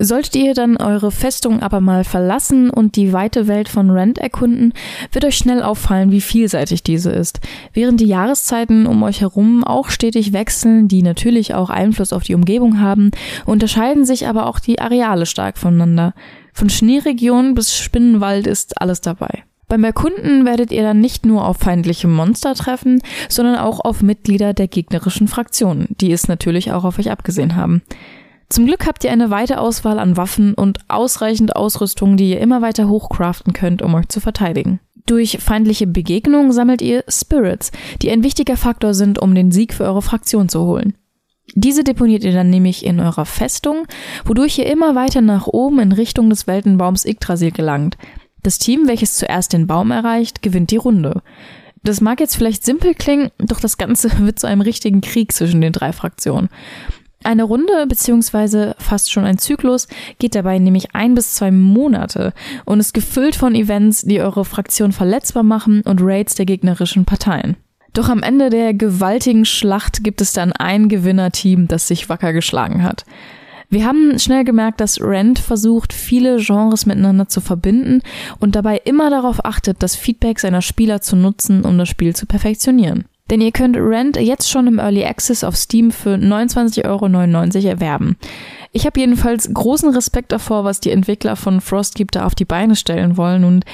Solltet 0.00 0.36
ihr 0.36 0.54
dann 0.54 0.76
eure 0.76 1.10
Festung 1.10 1.60
aber 1.60 1.80
mal 1.80 2.04
verlassen 2.04 2.70
und 2.70 2.94
die 2.94 3.12
weite 3.12 3.48
Welt 3.48 3.68
von 3.68 3.90
Rent 3.90 4.18
erkunden, 4.18 4.72
wird 5.10 5.24
euch 5.24 5.36
schnell 5.36 5.60
auffallen, 5.60 6.12
wie 6.12 6.20
vielseitig 6.20 6.84
diese 6.84 7.10
ist. 7.10 7.40
Während 7.72 8.00
die 8.00 8.06
Jahreszeiten 8.06 8.86
um 8.86 9.02
euch 9.02 9.22
herum 9.22 9.64
auch 9.64 9.90
stetig 9.90 10.32
wechseln, 10.32 10.86
die 10.86 11.02
natürlich 11.02 11.54
auch 11.54 11.68
Einfluss 11.68 12.12
auf 12.12 12.22
die 12.22 12.36
Umgebung 12.36 12.78
haben, 12.78 13.10
unterscheiden 13.44 14.04
sich 14.04 14.28
aber 14.28 14.46
auch 14.46 14.60
die 14.60 14.78
Areale 14.78 15.26
stark 15.26 15.58
voneinander. 15.58 16.14
Von 16.52 16.70
Schneeregion 16.70 17.54
bis 17.54 17.76
Spinnenwald 17.76 18.46
ist 18.46 18.80
alles 18.80 19.00
dabei. 19.00 19.42
Beim 19.66 19.82
Erkunden 19.82 20.46
werdet 20.46 20.70
ihr 20.70 20.82
dann 20.82 21.00
nicht 21.00 21.26
nur 21.26 21.44
auf 21.44 21.56
feindliche 21.56 22.06
Monster 22.06 22.54
treffen, 22.54 23.02
sondern 23.28 23.56
auch 23.56 23.80
auf 23.80 24.00
Mitglieder 24.00 24.54
der 24.54 24.68
gegnerischen 24.68 25.26
Fraktionen, 25.26 25.88
die 26.00 26.12
es 26.12 26.28
natürlich 26.28 26.70
auch 26.70 26.84
auf 26.84 27.00
euch 27.00 27.10
abgesehen 27.10 27.56
haben. 27.56 27.82
Zum 28.48 28.64
Glück 28.64 28.86
habt 28.86 29.04
ihr 29.04 29.12
eine 29.12 29.30
weite 29.30 29.60
Auswahl 29.60 29.98
an 29.98 30.16
Waffen 30.16 30.54
und 30.54 30.78
ausreichend 30.88 31.54
Ausrüstung, 31.54 32.16
die 32.16 32.30
ihr 32.30 32.40
immer 32.40 32.62
weiter 32.62 32.88
hochcraften 32.88 33.52
könnt, 33.52 33.82
um 33.82 33.94
euch 33.94 34.08
zu 34.08 34.20
verteidigen. 34.20 34.80
Durch 35.04 35.38
feindliche 35.40 35.86
Begegnungen 35.86 36.52
sammelt 36.52 36.82
ihr 36.82 37.04
Spirits, 37.08 37.72
die 38.02 38.10
ein 38.10 38.22
wichtiger 38.22 38.56
Faktor 38.56 38.94
sind, 38.94 39.18
um 39.18 39.34
den 39.34 39.52
Sieg 39.52 39.74
für 39.74 39.84
eure 39.84 40.02
Fraktion 40.02 40.48
zu 40.48 40.62
holen. 40.62 40.94
Diese 41.54 41.82
deponiert 41.82 42.24
ihr 42.24 42.32
dann 42.32 42.50
nämlich 42.50 42.84
in 42.84 43.00
eurer 43.00 43.24
Festung, 43.24 43.86
wodurch 44.24 44.58
ihr 44.58 44.66
immer 44.66 44.94
weiter 44.94 45.20
nach 45.20 45.46
oben 45.46 45.78
in 45.78 45.92
Richtung 45.92 46.28
des 46.28 46.46
Weltenbaums 46.46 47.06
Yggdrasil 47.06 47.52
gelangt. 47.52 47.96
Das 48.42 48.58
Team, 48.58 48.86
welches 48.86 49.16
zuerst 49.16 49.52
den 49.52 49.66
Baum 49.66 49.90
erreicht, 49.90 50.42
gewinnt 50.42 50.70
die 50.70 50.76
Runde. 50.76 51.22
Das 51.82 52.00
mag 52.00 52.20
jetzt 52.20 52.36
vielleicht 52.36 52.64
simpel 52.64 52.94
klingen, 52.94 53.30
doch 53.38 53.60
das 53.60 53.78
Ganze 53.78 54.10
wird 54.24 54.38
zu 54.38 54.46
einem 54.46 54.60
richtigen 54.60 55.00
Krieg 55.00 55.32
zwischen 55.32 55.60
den 55.60 55.72
drei 55.72 55.92
Fraktionen. 55.92 56.48
Eine 57.28 57.42
Runde 57.42 57.86
beziehungsweise 57.86 58.74
fast 58.78 59.12
schon 59.12 59.26
ein 59.26 59.36
Zyklus 59.36 59.86
geht 60.18 60.34
dabei 60.34 60.58
nämlich 60.58 60.94
ein 60.94 61.14
bis 61.14 61.34
zwei 61.34 61.50
Monate 61.50 62.32
und 62.64 62.80
ist 62.80 62.94
gefüllt 62.94 63.36
von 63.36 63.54
Events, 63.54 64.00
die 64.00 64.22
eure 64.22 64.46
Fraktion 64.46 64.92
verletzbar 64.92 65.42
machen 65.42 65.82
und 65.82 66.00
Raids 66.00 66.36
der 66.36 66.46
gegnerischen 66.46 67.04
Parteien. 67.04 67.58
Doch 67.92 68.08
am 68.08 68.22
Ende 68.22 68.48
der 68.48 68.72
gewaltigen 68.72 69.44
Schlacht 69.44 70.02
gibt 70.02 70.22
es 70.22 70.32
dann 70.32 70.54
ein 70.54 70.88
Gewinnerteam, 70.88 71.68
das 71.68 71.86
sich 71.86 72.08
wacker 72.08 72.32
geschlagen 72.32 72.82
hat. 72.82 73.04
Wir 73.68 73.84
haben 73.84 74.18
schnell 74.18 74.44
gemerkt, 74.44 74.80
dass 74.80 74.98
Rent 74.98 75.38
versucht, 75.38 75.92
viele 75.92 76.38
Genres 76.38 76.86
miteinander 76.86 77.28
zu 77.28 77.42
verbinden 77.42 78.00
und 78.38 78.56
dabei 78.56 78.80
immer 78.86 79.10
darauf 79.10 79.44
achtet, 79.44 79.82
das 79.82 79.96
Feedback 79.96 80.40
seiner 80.40 80.62
Spieler 80.62 81.02
zu 81.02 81.14
nutzen, 81.14 81.66
um 81.66 81.76
das 81.76 81.90
Spiel 81.90 82.16
zu 82.16 82.24
perfektionieren. 82.24 83.04
Denn 83.30 83.40
ihr 83.40 83.52
könnt 83.52 83.76
Rent 83.76 84.16
jetzt 84.16 84.50
schon 84.50 84.66
im 84.66 84.78
Early 84.78 85.04
Access 85.04 85.44
auf 85.44 85.56
Steam 85.56 85.90
für 85.90 86.14
29,99 86.14 86.86
Euro 86.86 87.06
erwerben. 87.68 88.16
Ich 88.72 88.86
habe 88.86 89.00
jedenfalls 89.00 89.52
großen 89.52 89.90
Respekt 89.94 90.32
davor, 90.32 90.64
was 90.64 90.80
die 90.80 90.90
Entwickler 90.90 91.36
von 91.36 91.60
Frostkeep 91.60 92.10
da 92.12 92.26
auf 92.26 92.34
die 92.34 92.44
Beine 92.44 92.76
stellen 92.76 93.16
wollen 93.16 93.44
und 93.44 93.64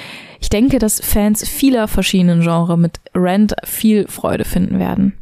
ich 0.40 0.48
denke, 0.48 0.78
dass 0.78 1.00
Fans 1.00 1.46
vieler 1.48 1.88
verschiedenen 1.88 2.42
Genres 2.42 2.76
mit 2.76 3.00
Rent 3.14 3.54
viel 3.64 4.06
Freude 4.08 4.44
finden 4.44 4.78
werden. 4.78 5.14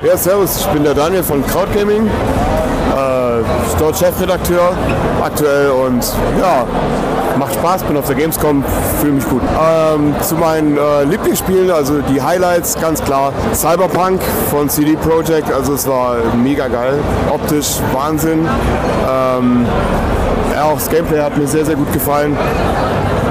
Ja, 0.00 0.16
servus, 0.16 0.60
ich 0.60 0.66
bin 0.68 0.84
der 0.84 0.94
Daniel 0.94 1.24
von 1.24 1.44
Crowd 1.44 1.76
Gaming, 1.76 2.06
äh, 2.06 2.10
dort 3.80 3.98
Chefredakteur 3.98 4.72
aktuell 5.20 5.70
und 5.70 6.06
ja, 6.38 6.64
macht 7.36 7.54
Spaß, 7.54 7.82
bin 7.82 7.96
auf 7.96 8.06
der 8.06 8.14
Gamescom, 8.14 8.64
fühle 9.00 9.14
mich 9.14 9.28
gut. 9.28 9.42
Ähm, 9.42 10.14
zu 10.22 10.36
meinen 10.36 10.78
äh, 10.78 11.02
Lieblingsspielen, 11.02 11.72
also 11.72 12.00
die 12.02 12.22
Highlights, 12.22 12.80
ganz 12.80 13.02
klar, 13.02 13.32
Cyberpunk 13.52 14.20
von 14.52 14.68
CD 14.68 14.94
Projekt, 14.94 15.52
also 15.52 15.74
es 15.74 15.88
war 15.88 16.18
mega 16.40 16.68
geil, 16.68 16.94
optisch 17.32 17.80
Wahnsinn. 17.92 18.46
Ähm, 19.10 19.66
auch 20.62 20.74
das 20.74 20.88
Gameplay 20.88 21.20
hat 21.20 21.36
mir 21.36 21.48
sehr, 21.48 21.64
sehr 21.64 21.74
gut 21.74 21.92
gefallen. 21.92 22.36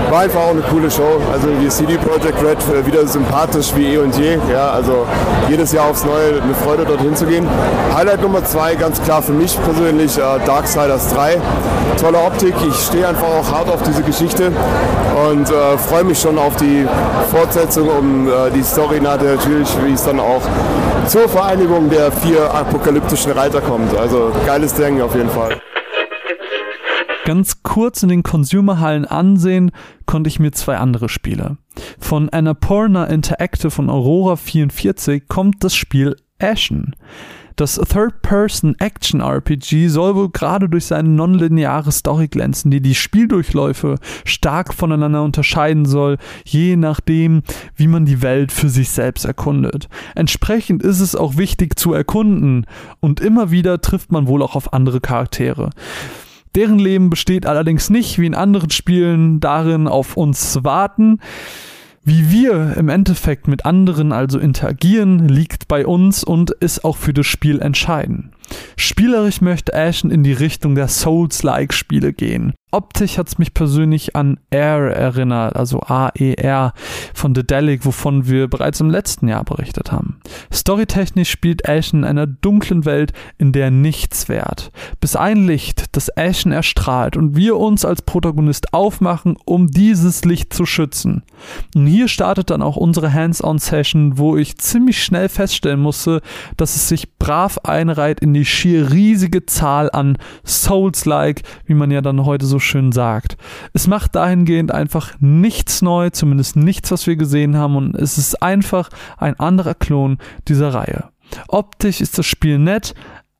War 0.09 0.21
einfach 0.21 0.39
auch 0.39 0.51
eine 0.51 0.61
coole 0.61 0.89
Show. 0.89 1.21
Also 1.33 1.49
die 1.61 1.67
CD 1.67 1.97
Projekt 1.97 2.41
Red 2.41 2.57
äh, 2.73 2.85
wieder 2.85 3.05
sympathisch 3.05 3.73
wie 3.75 3.93
eh 3.93 3.97
und 3.97 4.17
je. 4.17 4.37
Ja, 4.49 4.69
also 4.69 5.05
jedes 5.49 5.73
Jahr 5.73 5.89
aufs 5.89 6.05
Neue 6.05 6.41
eine 6.41 6.53
Freude 6.55 6.85
dorthin 6.85 7.13
zu 7.13 7.25
gehen. 7.25 7.45
Highlight 7.93 8.21
Nummer 8.21 8.43
zwei, 8.45 8.75
ganz 8.75 9.01
klar 9.03 9.21
für 9.21 9.33
mich 9.33 9.57
persönlich, 9.63 10.17
äh, 10.17 10.21
Darksiders 10.45 11.13
3. 11.13 11.41
Tolle 11.99 12.19
Optik. 12.19 12.53
Ich 12.65 12.75
stehe 12.85 13.05
einfach 13.05 13.27
auch 13.27 13.51
hart 13.51 13.69
auf 13.69 13.81
diese 13.83 14.01
Geschichte 14.01 14.51
und 15.29 15.49
äh, 15.49 15.77
freue 15.77 16.05
mich 16.05 16.19
schon 16.19 16.37
auf 16.37 16.55
die 16.55 16.87
Fortsetzung 17.31 17.89
um 17.89 18.27
äh, 18.29 18.49
die 18.51 18.63
Story 18.63 19.01
natürlich, 19.01 19.67
wie 19.83 19.91
es 19.91 20.05
dann 20.05 20.21
auch 20.21 20.41
zur 21.07 21.27
Vereinigung 21.27 21.89
der 21.89 22.13
vier 22.13 22.53
apokalyptischen 22.53 23.33
Reiter 23.33 23.59
kommt. 23.59 23.97
Also 23.97 24.31
geiles 24.45 24.73
Ding 24.73 25.01
auf 25.01 25.15
jeden 25.15 25.29
Fall 25.29 25.57
ganz 27.27 27.61
kurz 27.61 28.01
in 28.03 28.09
den 28.09 28.23
Consumerhallen 28.23 29.03
ansehen, 29.03 29.71
konnte 30.05 30.29
ich 30.29 30.39
mir 30.39 30.53
zwei 30.53 30.77
andere 30.77 31.09
Spiele. 31.09 31.57
Von 31.99 32.29
Annapurna 32.29 33.03
Interactive 33.03 33.81
und 33.81 33.89
Aurora 33.89 34.37
44 34.37 35.27
kommt 35.27 35.61
das 35.61 35.75
Spiel 35.75 36.15
Ashen. 36.39 36.95
Das 37.57 37.75
Third-Person-Action-RPG 37.75 39.89
soll 39.89 40.15
wohl 40.15 40.29
gerade 40.29 40.69
durch 40.69 40.85
seine 40.85 41.09
nonlineare 41.09 41.91
Story 41.91 42.29
glänzen, 42.29 42.71
die 42.71 42.79
die 42.79 42.95
Spieldurchläufe 42.95 43.95
stark 44.23 44.73
voneinander 44.73 45.21
unterscheiden 45.21 45.85
soll, 45.85 46.19
je 46.45 46.77
nachdem, 46.77 47.41
wie 47.75 47.87
man 47.87 48.05
die 48.05 48.21
Welt 48.21 48.53
für 48.53 48.69
sich 48.69 48.87
selbst 48.87 49.25
erkundet. 49.25 49.89
Entsprechend 50.15 50.81
ist 50.81 51.01
es 51.01 51.13
auch 51.13 51.35
wichtig 51.35 51.77
zu 51.77 51.91
erkunden 51.91 52.65
und 53.01 53.19
immer 53.19 53.51
wieder 53.51 53.81
trifft 53.81 54.13
man 54.13 54.27
wohl 54.27 54.41
auch 54.41 54.55
auf 54.55 54.71
andere 54.71 55.01
Charaktere. 55.01 55.71
Deren 56.55 56.79
Leben 56.79 57.09
besteht 57.09 57.45
allerdings 57.45 57.89
nicht, 57.89 58.19
wie 58.19 58.25
in 58.25 58.35
anderen 58.35 58.69
Spielen, 58.69 59.39
darin, 59.39 59.87
auf 59.87 60.17
uns 60.17 60.51
zu 60.51 60.63
warten. 60.63 61.19
Wie 62.03 62.31
wir 62.31 62.77
im 62.77 62.87
Endeffekt 62.87 63.49
mit 63.49 63.65
anderen 63.65 64.13
also 64.13 64.39
interagieren, 64.39 65.27
liegt 65.27 65.67
bei 65.67 65.85
uns 65.85 66.23
und 66.23 66.51
ist 66.51 66.85
auch 66.85 66.95
für 66.95 67.13
das 67.13 67.25
Spiel 67.25 67.59
entscheidend. 67.59 68.31
Spielerisch 68.77 69.41
möchte 69.41 69.73
Ashen 69.73 70.09
in 70.09 70.23
die 70.23 70.31
Richtung 70.31 70.75
der 70.75 70.87
Souls-like-Spiele 70.87 72.13
gehen. 72.13 72.53
Optisch 72.69 73.17
hat 73.17 73.29
es 73.29 73.37
mich 73.37 73.53
persönlich 73.53 74.17
an 74.17 74.41
Air 74.49 74.93
erinnert, 74.93 75.55
also 75.55 75.79
A-E-R 75.79 76.73
von 77.13 77.33
The 77.33 77.47
Delic, 77.47 77.85
wovon 77.85 78.27
wir 78.27 78.49
bereits 78.49 78.81
im 78.81 78.89
letzten 78.89 79.29
Jahr 79.29 79.45
berichtet 79.45 79.93
haben. 79.93 80.19
Storytechnisch 80.51 81.29
spielt 81.29 81.67
Ashen 81.69 81.99
in 81.99 82.05
einer 82.05 82.27
dunklen 82.27 82.83
Welt, 82.83 83.13
in 83.37 83.53
der 83.53 83.71
nichts 83.71 84.27
währt. 84.27 84.71
Bis 84.99 85.15
ein 85.15 85.47
Licht, 85.47 85.95
das 85.95 86.15
Ashen 86.17 86.51
erstrahlt 86.51 87.15
und 87.15 87.37
wir 87.37 87.55
uns 87.55 87.85
als 87.85 88.01
Protagonist 88.01 88.73
aufmachen, 88.73 89.37
um 89.45 89.67
dieses 89.67 90.25
Licht 90.25 90.51
zu 90.51 90.65
schützen. 90.65 91.23
Und 91.73 91.87
hier 91.87 92.09
startet 92.09 92.49
dann 92.49 92.61
auch 92.61 92.75
unsere 92.75 93.13
Hands-on-Session, 93.13 94.17
wo 94.17 94.35
ich 94.35 94.57
ziemlich 94.57 95.01
schnell 95.01 95.29
feststellen 95.29 95.79
musste, 95.79 96.21
dass 96.57 96.75
es 96.75 96.89
sich 96.89 97.17
brav 97.17 97.59
einreiht 97.59 98.19
in 98.19 98.33
die 98.33 98.43
schier 98.43 98.91
riesige 98.91 99.45
Zahl 99.45 99.89
an 99.89 100.17
Souls-like, 100.45 101.43
wie 101.65 101.73
man 101.73 101.91
ja 101.91 102.01
dann 102.01 102.25
heute 102.25 102.45
so 102.45 102.56
so 102.57 102.59
schön 102.59 102.91
sagt. 102.91 103.37
Es 103.73 103.85
macht 103.85 104.15
dahingehend 104.15 104.71
einfach 104.71 105.13
nichts 105.19 105.83
neu, 105.83 106.09
zumindest 106.09 106.55
nichts, 106.55 106.89
was 106.91 107.05
wir 107.05 107.15
gesehen 107.15 107.55
haben, 107.55 107.75
und 107.75 107.95
es 107.95 108.17
ist 108.17 108.41
einfach 108.41 108.89
ein 109.17 109.39
anderer 109.39 109.75
Klon 109.75 110.17
dieser 110.47 110.73
Reihe. 110.73 111.09
Optisch 111.49 112.01
ist 112.01 112.17
das 112.17 112.25
Spiel 112.25 112.57
nett, 112.57 112.95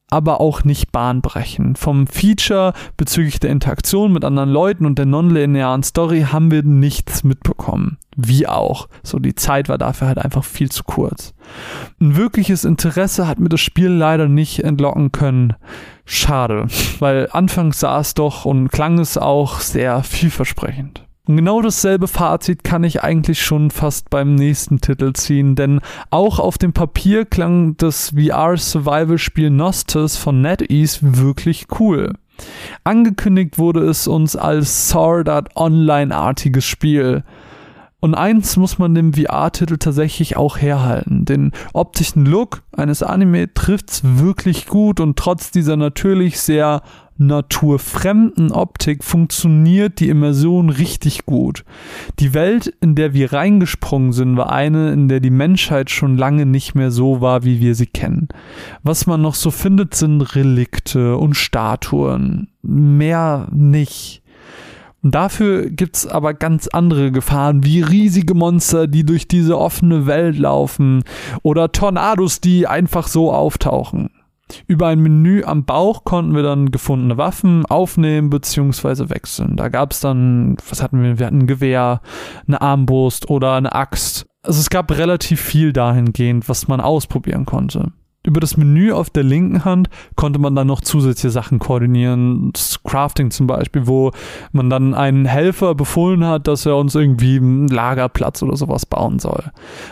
aber 0.10 0.40
auch 0.40 0.64
nicht 0.64 0.92
bahnbrechend. 0.92 1.78
Vom 1.78 2.08
Feature 2.08 2.74
bezüglich 2.96 3.40
der 3.40 3.52
Interaktion 3.52 4.14
mit 4.14 4.24
anderen 4.24 4.50
Leuten 4.50 4.86
und 4.86 4.98
der 4.98 5.06
nonlinearen 5.06 5.84
Story 5.84 6.28
haben 6.32 6.52
wir 6.52 6.64
nichts 6.64 7.24
mitbekommen. 7.24 7.98
Wie 8.16 8.48
auch. 8.48 8.88
So, 9.04 9.20
die 9.20 9.36
Zeit 9.36 9.70
war 9.70 9.78
dafür 9.78 10.08
halt 10.08 10.18
einfach 10.18 10.44
viel 10.44 10.72
zu 10.72 10.84
kurz. 10.84 11.34
Ein 12.00 12.16
wirkliches 12.16 12.66
Interesse 12.66 13.28
hat 13.28 13.40
mir 13.40 13.50
das 13.50 13.62
Spiel 13.62 13.90
leider 13.90 14.28
nicht 14.28 14.64
entlocken 14.64 15.12
können. 15.12 15.54
Schade, 16.06 16.68
weil 17.00 17.28
anfangs 17.32 17.80
sah 17.80 18.00
es 18.00 18.14
doch 18.14 18.46
und 18.46 18.70
klang 18.70 19.00
es 19.00 19.18
auch 19.18 19.60
sehr 19.60 20.04
vielversprechend. 20.04 21.07
Und 21.28 21.36
genau 21.36 21.62
dasselbe 21.62 22.08
Fazit 22.08 22.64
kann 22.64 22.86
ich 22.86 23.04
eigentlich 23.04 23.42
schon 23.42 23.70
fast 23.70 24.10
beim 24.10 24.36
nächsten 24.36 24.80
Titel 24.80 25.12
ziehen, 25.14 25.56
denn 25.56 25.82
auch 26.10 26.40
auf 26.40 26.58
dem 26.58 26.72
Papier 26.72 27.26
klang 27.26 27.76
das 27.76 28.12
VR-Survival-Spiel 28.12 29.50
Nostos 29.50 30.16
von 30.16 30.42
NetEase 30.42 31.00
wirklich 31.02 31.68
cool. 31.80 32.14
Angekündigt 32.84 33.58
wurde 33.58 33.82
es 33.82 34.08
uns 34.08 34.36
als 34.36 34.90
Sword 34.90 35.28
Art 35.28 35.56
Online-artiges 35.56 36.64
Spiel. 36.64 37.24
Und 38.00 38.14
eins 38.14 38.58
muss 38.58 38.78
man 38.78 38.94
dem 38.94 39.14
VR-Titel 39.14 39.78
tatsächlich 39.78 40.38
auch 40.38 40.58
herhalten. 40.58 41.26
Den 41.26 41.52
optischen 41.74 42.26
Look 42.26 42.62
eines 42.72 43.02
Anime 43.02 43.52
trifft's 43.54 44.02
wirklich 44.04 44.68
gut 44.68 45.00
und 45.00 45.18
trotz 45.18 45.50
dieser 45.50 45.78
natürlich 45.78 46.40
sehr 46.40 46.84
naturfremden 47.18 48.52
Optik 48.52 49.04
funktioniert 49.04 50.00
die 50.00 50.10
Immersion 50.10 50.70
richtig 50.70 51.26
gut. 51.26 51.64
Die 52.20 52.34
Welt, 52.34 52.74
in 52.80 52.96
der 52.96 53.14
wir 53.14 53.34
reingesprungen 53.34 54.14
sind, 54.14 54.38
war 54.38 54.52
eine, 54.52 54.92
in 54.92 55.08
der 55.08 55.20
die 55.20 55.32
Menschheit 55.32 55.90
schon 55.90 56.18
lange 56.18 56.46
nicht 56.46 56.76
mehr 56.76 56.92
so 56.92 57.22
war, 57.22 57.44
wie 57.44 57.60
wir 57.60 57.76
sie 57.76 57.88
kennen. 57.88 58.28
Was 58.84 59.08
man 59.08 59.22
noch 59.22 59.36
so 59.36 59.52
findet, 59.52 59.96
sind 59.96 60.22
Relikte 60.36 61.18
und 61.18 61.36
Statuen. 61.36 62.50
Mehr 62.62 63.48
nicht. 63.52 64.22
Dafür 65.04 65.70
gibt's 65.70 66.08
aber 66.08 66.34
ganz 66.34 66.68
andere 66.68 67.12
Gefahren, 67.12 67.64
wie 67.64 67.82
riesige 67.82 68.34
Monster, 68.34 68.88
die 68.88 69.06
durch 69.06 69.28
diese 69.28 69.58
offene 69.58 70.06
Welt 70.08 70.38
laufen 70.38 71.04
oder 71.44 71.72
Tornados, 71.72 72.42
die 72.42 72.68
einfach 72.68 73.08
so 73.08 73.32
auftauchen. 73.32 74.10
Über 74.66 74.88
ein 74.88 75.02
Menü 75.02 75.44
am 75.44 75.66
Bauch 75.66 76.04
konnten 76.04 76.34
wir 76.34 76.44
dann 76.44 76.72
gefundene 76.72 77.18
Waffen 77.18 77.66
aufnehmen 77.66 78.30
bzw. 78.30 79.10
wechseln. 79.10 79.58
Da 79.58 79.68
gab 79.68 79.92
es 79.92 80.00
dann, 80.00 80.56
was 80.70 80.82
hatten 80.82 81.04
wir? 81.04 81.20
Wir 81.20 81.28
hatten 81.28 81.40
ein 81.40 81.48
Gewehr, 81.48 82.02
eine 82.48 82.62
Armbrust 82.62 83.30
oder 83.30 83.54
eine 83.54 83.74
Axt. 83.74 84.26
Also 84.44 84.62
es 84.62 84.70
gab 84.70 84.92
relativ 84.92 85.42
viel 85.42 85.74
dahingehend, 85.74 86.48
was 86.48 86.68
man 86.68 86.80
ausprobieren 86.80 87.46
konnte. 87.46 87.92
Über 88.28 88.42
das 88.42 88.58
Menü 88.58 88.92
auf 88.92 89.10
der 89.10 89.24
linken 89.24 89.64
Hand 89.64 89.90
konnte 90.18 90.38
man 90.38 90.54
dann 90.54 90.68
noch 90.68 90.82
zusätzliche 90.82 91.32
Sachen 91.32 91.60
koordinieren. 91.60 92.52
Das 92.52 92.84
Crafting 92.84 93.32
zum 93.32 93.48
Beispiel, 93.48 93.88
wo 93.88 94.12
man 94.52 94.70
dann 94.70 94.94
einen 94.94 95.24
Helfer 95.24 95.76
befohlen 95.76 96.26
hat, 96.26 96.46
dass 96.46 96.66
er 96.66 96.76
uns 96.76 96.94
irgendwie 96.94 97.38
einen 97.38 97.70
Lagerplatz 97.70 98.44
oder 98.44 98.58
sowas 98.58 98.86
bauen 98.86 99.20
soll. 99.20 99.46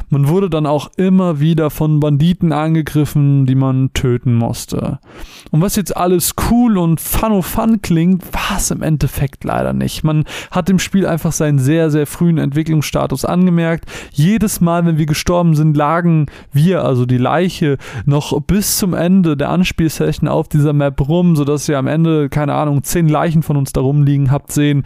Man 0.09 0.27
wurde 0.27 0.49
dann 0.49 0.65
auch 0.65 0.91
immer 0.97 1.39
wieder 1.39 1.69
von 1.69 2.01
Banditen 2.01 2.51
angegriffen, 2.51 3.45
die 3.45 3.55
man 3.55 3.93
töten 3.93 4.35
musste. 4.35 4.99
Und 5.51 5.61
was 5.61 5.77
jetzt 5.77 5.95
alles 5.95 6.33
cool 6.51 6.77
und 6.77 6.99
fun 6.99 7.31
of 7.31 7.45
fun 7.45 7.81
klingt, 7.81 8.33
war 8.33 8.57
es 8.57 8.69
im 8.69 8.81
Endeffekt 8.81 9.45
leider 9.45 9.71
nicht. 9.71 10.03
Man 10.03 10.25
hat 10.51 10.67
dem 10.67 10.79
Spiel 10.79 11.07
einfach 11.07 11.31
seinen 11.31 11.59
sehr, 11.59 11.89
sehr 11.89 12.05
frühen 12.05 12.37
Entwicklungsstatus 12.37 13.23
angemerkt. 13.23 13.85
Jedes 14.11 14.59
Mal, 14.59 14.85
wenn 14.85 14.97
wir 14.97 15.05
gestorben 15.05 15.55
sind, 15.55 15.77
lagen 15.77 16.25
wir, 16.51 16.83
also 16.83 17.05
die 17.05 17.17
Leiche, 17.17 17.77
noch 18.05 18.24
noch 18.31 18.41
bis 18.41 18.77
zum 18.77 18.93
Ende 18.93 19.37
der 19.37 19.49
Anspielsession 19.49 20.27
auf 20.27 20.47
dieser 20.47 20.73
Map 20.73 21.07
rum, 21.07 21.35
sodass 21.35 21.69
ihr 21.69 21.77
am 21.77 21.87
Ende, 21.87 22.29
keine 22.29 22.53
Ahnung, 22.53 22.83
zehn 22.83 23.07
Leichen 23.07 23.43
von 23.43 23.57
uns 23.57 23.73
da 23.73 23.81
rumliegen 23.81 24.31
habt 24.31 24.51
sehen. 24.51 24.83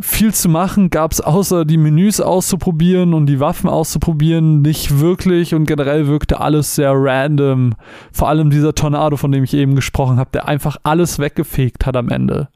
Viel 0.00 0.34
zu 0.34 0.48
machen 0.48 0.90
gab 0.90 1.12
es 1.12 1.20
außer 1.20 1.64
die 1.64 1.76
Menüs 1.76 2.20
auszuprobieren 2.20 3.14
und 3.14 3.26
die 3.26 3.38
Waffen 3.38 3.70
auszuprobieren 3.70 4.60
nicht 4.60 4.98
wirklich 4.98 5.54
und 5.54 5.66
generell 5.66 6.08
wirkte 6.08 6.40
alles 6.40 6.74
sehr 6.74 6.92
random. 6.92 7.74
Vor 8.12 8.28
allem 8.28 8.50
dieser 8.50 8.74
Tornado, 8.74 9.16
von 9.16 9.30
dem 9.30 9.44
ich 9.44 9.54
eben 9.54 9.76
gesprochen 9.76 10.16
habe, 10.16 10.30
der 10.34 10.48
einfach 10.48 10.78
alles 10.82 11.20
weggefegt 11.20 11.86
hat 11.86 11.96
am 11.96 12.08
Ende. 12.08 12.48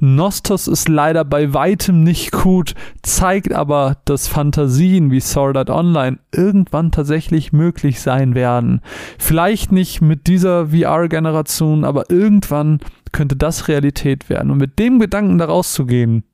Nostos 0.00 0.68
ist 0.68 0.88
leider 0.88 1.24
bei 1.24 1.54
weitem 1.54 2.02
nicht 2.02 2.32
gut, 2.32 2.74
zeigt 3.02 3.52
aber, 3.52 3.98
dass 4.04 4.28
Fantasien 4.28 5.10
wie 5.10 5.20
Sword 5.20 5.56
Art 5.56 5.70
Online 5.70 6.18
irgendwann 6.34 6.90
tatsächlich 6.90 7.52
möglich 7.52 8.00
sein 8.00 8.34
werden. 8.34 8.80
Vielleicht 9.18 9.72
nicht 9.72 10.00
mit 10.00 10.26
dieser 10.26 10.68
VR-Generation, 10.68 11.84
aber 11.84 12.10
irgendwann 12.10 12.80
könnte 13.12 13.36
das 13.36 13.68
Realität 13.68 14.28
werden. 14.28 14.50
Und 14.50 14.58
mit 14.58 14.78
dem 14.78 14.98
Gedanken 14.98 15.38
da 15.38 15.44
rauszugehen, 15.46 16.24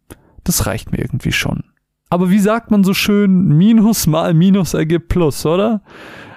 das 0.45 0.67
reicht 0.67 0.93
mir 0.93 0.99
irgendwie 0.99 1.33
schon. 1.33 1.65
Aber 2.11 2.31
wie 2.31 2.39
sagt 2.39 2.71
man 2.71 2.85
so 2.85 2.95
schön, 2.95 3.49
Minus 3.49 4.07
mal 4.07 4.33
Minus 4.33 4.75
ergibt 4.75 5.09
Plus, 5.09 5.45
oder? 5.45 5.83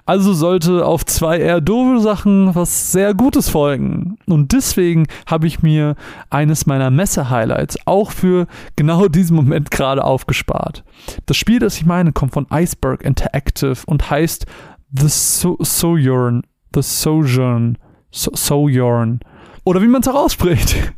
Also 0.05 0.34
sollte 0.34 0.86
auf 0.86 1.05
zwei 1.05 1.39
eher 1.39 1.62
doofe 1.62 2.00
Sachen 2.01 2.53
was 2.55 2.91
sehr 2.91 3.13
Gutes 3.13 3.50
folgen. 3.50 4.17
Und 4.27 4.51
deswegen 4.51 5.08
habe 5.25 5.48
ich 5.48 5.62
mir 5.62 5.96
eines 6.29 6.65
meiner 6.65 6.89
Messe-Highlights 6.89 7.77
auch 7.86 8.12
für 8.12 8.48
genau 8.75 9.08
diesen 9.08 9.36
Moment 9.36 9.72
gerade 9.72 10.03
aufgespart. 10.03 10.84
Das 11.25 11.38
Spiel, 11.38 11.60
das 11.60 11.77
ich 11.77 11.86
meine, 11.86 12.12
kommt 12.12 12.34
von 12.34 12.48
Iceberg 12.51 13.03
Interactive 13.03 13.77
und 13.86 14.10
heißt 14.10 14.46
The 14.91 15.08
so 15.08 15.58
Sojourn. 15.62 16.41
The 16.74 16.81
Sojourn. 16.81 17.77
So 18.12 18.31
Sojourn. 18.34 19.20
Oder 19.63 19.81
wie 19.81 19.88
man 19.88 20.01
es 20.01 20.08
auch 20.08 20.15
ausspricht. 20.15 20.93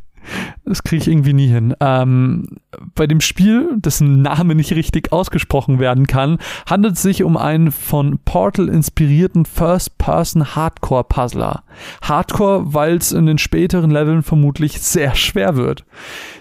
Das 0.66 0.82
kriege 0.82 1.02
ich 1.02 1.08
irgendwie 1.08 1.34
nie 1.34 1.48
hin. 1.48 1.74
Ähm, 1.80 2.56
bei 2.94 3.06
dem 3.06 3.20
Spiel, 3.20 3.72
dessen 3.76 4.22
Name 4.22 4.54
nicht 4.54 4.72
richtig 4.72 5.12
ausgesprochen 5.12 5.78
werden 5.78 6.06
kann, 6.06 6.38
handelt 6.68 6.94
es 6.94 7.02
sich 7.02 7.22
um 7.22 7.36
einen 7.36 7.70
von 7.70 8.18
Portal 8.24 8.70
inspirierten 8.70 9.44
First-Person-Hardcore-Puzzler. 9.44 11.64
Hardcore, 12.02 12.72
weil 12.72 12.96
es 12.96 13.12
in 13.12 13.26
den 13.26 13.36
späteren 13.36 13.90
Leveln 13.90 14.22
vermutlich 14.22 14.80
sehr 14.80 15.14
schwer 15.14 15.56
wird. 15.56 15.84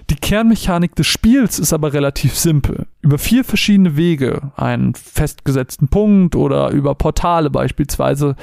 Die 0.10 0.15
Kernmechanik 0.15 0.96
des 0.96 1.08
Spiels 1.08 1.60
ist 1.60 1.74
aber 1.74 1.94
relativ 1.94 2.38
simpel. 2.38 2.88
Über 3.01 3.18
vier 3.18 3.44
verschiedene 3.44 3.96
Wege, 3.96 4.51
einen 4.56 4.96
festgesetzten 4.96 5.88
Punkt 5.88 6.36
oder 6.36 6.71
über 6.71 6.95
Portale 6.95 7.50
beispielsweise, 7.50 8.36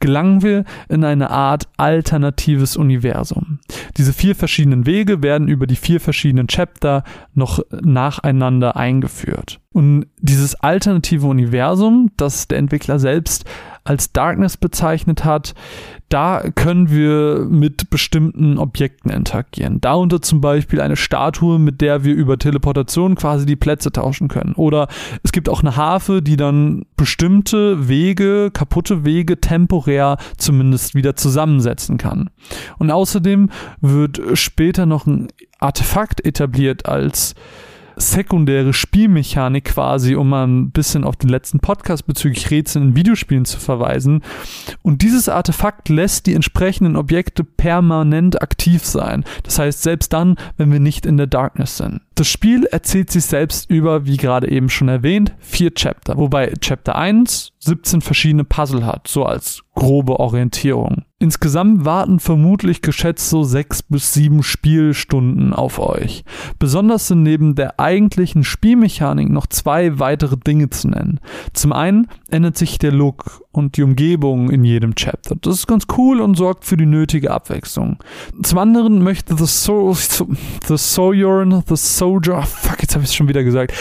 gelangen 0.00 0.42
wir 0.42 0.64
in 0.88 1.04
eine 1.04 1.30
Art 1.30 1.68
alternatives 1.76 2.76
Universum. 2.76 3.60
Diese 3.96 4.12
vier 4.12 4.34
verschiedenen 4.34 4.86
Wege 4.86 5.22
werden 5.24 5.48
über 5.48 5.66
die 5.66 5.74
vier 5.74 6.00
verschiedenen 6.00 6.46
Chapter 6.46 7.02
noch 7.34 7.58
nacheinander 7.82 8.76
eingeführt. 8.76 9.58
Und 9.72 10.06
dieses 10.20 10.54
alternative 10.54 11.26
Universum, 11.26 12.12
das 12.16 12.46
der 12.46 12.58
Entwickler 12.58 13.00
selbst 13.00 13.44
als 13.84 14.12
Darkness 14.12 14.56
bezeichnet 14.56 15.24
hat, 15.24 15.54
da 16.08 16.42
können 16.54 16.90
wir 16.90 17.46
mit 17.48 17.90
bestimmten 17.90 18.58
Objekten 18.58 19.10
interagieren. 19.10 19.80
Darunter 19.80 20.22
zum 20.22 20.40
Beispiel 20.40 20.80
eine 20.80 20.96
Statue, 20.96 21.58
mit 21.58 21.80
der 21.80 22.04
wir 22.04 22.14
über 22.14 22.38
Teleportation 22.38 23.14
quasi 23.14 23.46
die 23.46 23.56
Plätze 23.56 23.92
tauschen 23.92 24.28
können. 24.28 24.54
Oder 24.54 24.88
es 25.22 25.32
gibt 25.32 25.48
auch 25.48 25.60
eine 25.60 25.76
Harfe, 25.76 26.22
die 26.22 26.36
dann 26.36 26.86
bestimmte 26.96 27.88
Wege, 27.88 28.50
kaputte 28.52 29.04
Wege 29.04 29.40
temporär 29.40 30.16
zumindest 30.38 30.94
wieder 30.94 31.16
zusammensetzen 31.16 31.98
kann. 31.98 32.30
Und 32.78 32.90
außerdem 32.90 33.50
wird 33.80 34.20
später 34.34 34.86
noch 34.86 35.06
ein 35.06 35.28
Artefakt 35.58 36.24
etabliert 36.24 36.86
als 36.86 37.34
sekundäre 37.96 38.72
Spielmechanik 38.72 39.64
quasi, 39.64 40.14
um 40.14 40.28
mal 40.28 40.46
ein 40.46 40.70
bisschen 40.70 41.04
auf 41.04 41.16
den 41.16 41.28
letzten 41.28 41.60
Podcast 41.60 42.06
bezüglich 42.06 42.50
Rätseln 42.50 42.88
in 42.88 42.96
Videospielen 42.96 43.44
zu 43.44 43.58
verweisen. 43.58 44.22
Und 44.82 45.02
dieses 45.02 45.28
Artefakt 45.28 45.88
lässt 45.88 46.26
die 46.26 46.34
entsprechenden 46.34 46.96
Objekte 46.96 47.44
permanent 47.44 48.42
aktiv 48.42 48.84
sein. 48.84 49.24
Das 49.42 49.58
heißt, 49.58 49.82
selbst 49.82 50.12
dann, 50.12 50.36
wenn 50.56 50.72
wir 50.72 50.80
nicht 50.80 51.06
in 51.06 51.16
der 51.16 51.26
Darkness 51.26 51.76
sind. 51.76 52.00
Das 52.14 52.28
Spiel 52.28 52.64
erzählt 52.64 53.10
sich 53.10 53.24
selbst 53.24 53.68
über, 53.70 54.06
wie 54.06 54.16
gerade 54.16 54.48
eben 54.48 54.68
schon 54.68 54.88
erwähnt, 54.88 55.34
vier 55.40 55.74
Chapter, 55.74 56.16
wobei 56.16 56.52
Chapter 56.60 56.94
1 56.94 57.53
17 57.64 58.00
verschiedene 58.02 58.44
Puzzle 58.44 58.84
hat, 58.84 59.08
so 59.08 59.24
als 59.24 59.62
grobe 59.74 60.20
Orientierung. 60.20 61.04
Insgesamt 61.18 61.86
warten 61.86 62.20
vermutlich 62.20 62.82
geschätzt 62.82 63.30
so 63.30 63.44
sechs 63.44 63.82
bis 63.82 64.12
sieben 64.12 64.42
Spielstunden 64.42 65.54
auf 65.54 65.78
euch. 65.78 66.24
Besonders 66.58 67.08
sind 67.08 67.22
neben 67.22 67.54
der 67.54 67.80
eigentlichen 67.80 68.44
Spielmechanik 68.44 69.30
noch 69.30 69.46
zwei 69.46 69.98
weitere 69.98 70.36
Dinge 70.36 70.68
zu 70.68 70.88
nennen. 70.88 71.20
Zum 71.54 71.72
einen 71.72 72.08
ändert 72.28 72.58
sich 72.58 72.78
der 72.78 72.92
Look 72.92 73.42
und 73.52 73.78
die 73.78 73.82
Umgebung 73.82 74.50
in 74.50 74.64
jedem 74.64 74.94
Chapter. 74.96 75.36
Das 75.40 75.54
ist 75.54 75.66
ganz 75.66 75.86
cool 75.96 76.20
und 76.20 76.34
sorgt 76.34 76.66
für 76.66 76.76
die 76.76 76.86
nötige 76.86 77.30
Abwechslung. 77.30 77.96
Zum 78.42 78.58
anderen 78.58 79.02
möchte 79.02 79.36
The, 79.36 79.46
so 79.46 79.94
The 79.94 80.76
Sojourn, 80.76 81.62
The 81.66 81.76
Soldier, 81.76 82.42
fuck, 82.42 82.82
jetzt 82.82 82.94
habe 82.94 83.04
ich 83.04 83.10
es 83.10 83.14
schon 83.14 83.28
wieder 83.28 83.44
gesagt, 83.44 83.72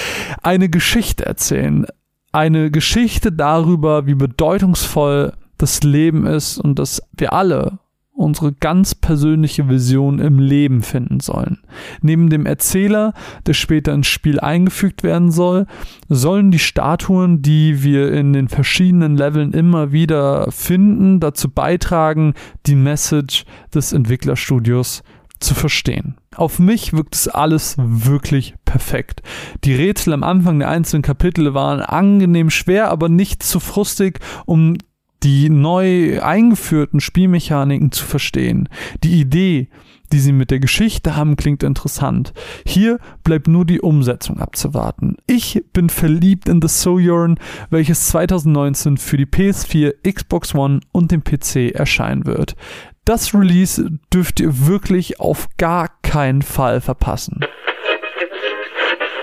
eine 0.42 0.70
Geschichte 0.70 1.26
erzählen. 1.26 1.86
Eine 2.34 2.72
Geschichte 2.72 3.32
darüber, 3.32 4.08
wie 4.08 4.16
bedeutungsvoll 4.16 5.34
das 5.60 5.84
Leben 5.84 6.26
ist 6.26 6.58
und 6.58 6.80
dass 6.80 7.04
wir 7.16 7.32
alle 7.32 7.78
unsere 8.16 8.54
ganz 8.54 8.96
persönliche 8.96 9.70
Vision 9.70 10.18
im 10.18 10.40
Leben 10.40 10.82
finden 10.82 11.20
sollen. 11.20 11.60
Neben 12.02 12.32
dem 12.32 12.48
Erzähler, 12.48 13.14
der 13.46 13.54
später 13.54 13.94
ins 13.94 14.08
Spiel 14.08 14.40
eingefügt 14.40 15.04
werden 15.04 15.32
soll, 15.32 15.68
sollen 16.10 16.50
die 16.50 16.60
Statuen, 16.60 17.44
die 17.44 17.84
wir 17.84 18.12
in 18.12 18.34
den 18.34 18.48
verschiedenen 18.48 19.16
Leveln 19.16 19.52
immer 19.52 19.92
wieder 19.92 20.52
finden, 20.52 21.20
dazu 21.20 21.50
beitragen, 21.50 22.34
die 22.66 22.76
Message 22.76 23.46
des 23.74 23.94
Entwicklerstudios 23.94 25.04
zu 25.44 25.54
verstehen. 25.54 26.16
Auf 26.36 26.58
mich 26.58 26.94
wirkt 26.94 27.16
es 27.16 27.28
alles 27.28 27.76
wirklich 27.78 28.56
perfekt. 28.66 29.22
Die 29.64 29.76
Rätsel 29.76 30.14
am 30.14 30.24
Anfang 30.24 30.60
der 30.60 30.70
einzelnen 30.70 31.04
Kapitel 31.04 31.54
waren 31.54 31.82
angenehm 31.82 32.50
schwer, 32.50 32.90
aber 32.90 33.10
nicht 33.10 33.44
zu 33.44 33.60
frustig, 33.60 34.20
um 34.46 34.78
die 35.24 35.50
neu 35.50 36.22
eingeführten 36.22 37.00
Spielmechaniken 37.00 37.92
zu 37.92 38.06
verstehen. 38.06 38.68
Die 39.04 39.22
Idee, 39.22 39.70
die 40.12 40.20
sie 40.20 40.34
mit 40.34 40.52
der 40.52 40.60
Geschichte 40.60 41.16
haben, 41.16 41.38
klingt 41.38 41.64
interessant. 41.64 42.34
Hier 42.66 43.00
bleibt 43.24 43.48
nur 43.48 43.66
die 43.66 43.82
Umsetzung 43.82 44.40
abzuwarten. 44.40 45.16
Ich 45.26 45.64
bin 45.74 45.90
verliebt 45.90 46.50
in 46.50 46.62
The 46.62 46.68
Sojourn, 46.68 47.40
welches 47.70 48.08
2019 48.08 48.98
für 48.98 49.18
die 49.18 49.26
PS4, 49.26 49.94
Xbox 50.12 50.54
One 50.54 50.82
und 50.92 51.12
den 51.12 51.24
PC 51.24 51.72
erscheinen 51.74 52.26
wird. 52.26 52.56
Das 53.06 53.34
Release 53.34 53.90
dürft 54.14 54.40
ihr 54.40 54.66
wirklich 54.66 55.20
auf 55.20 55.50
gar 55.58 55.90
keinen 56.04 56.42
Fall 56.42 56.80
verpassen. 56.80 57.42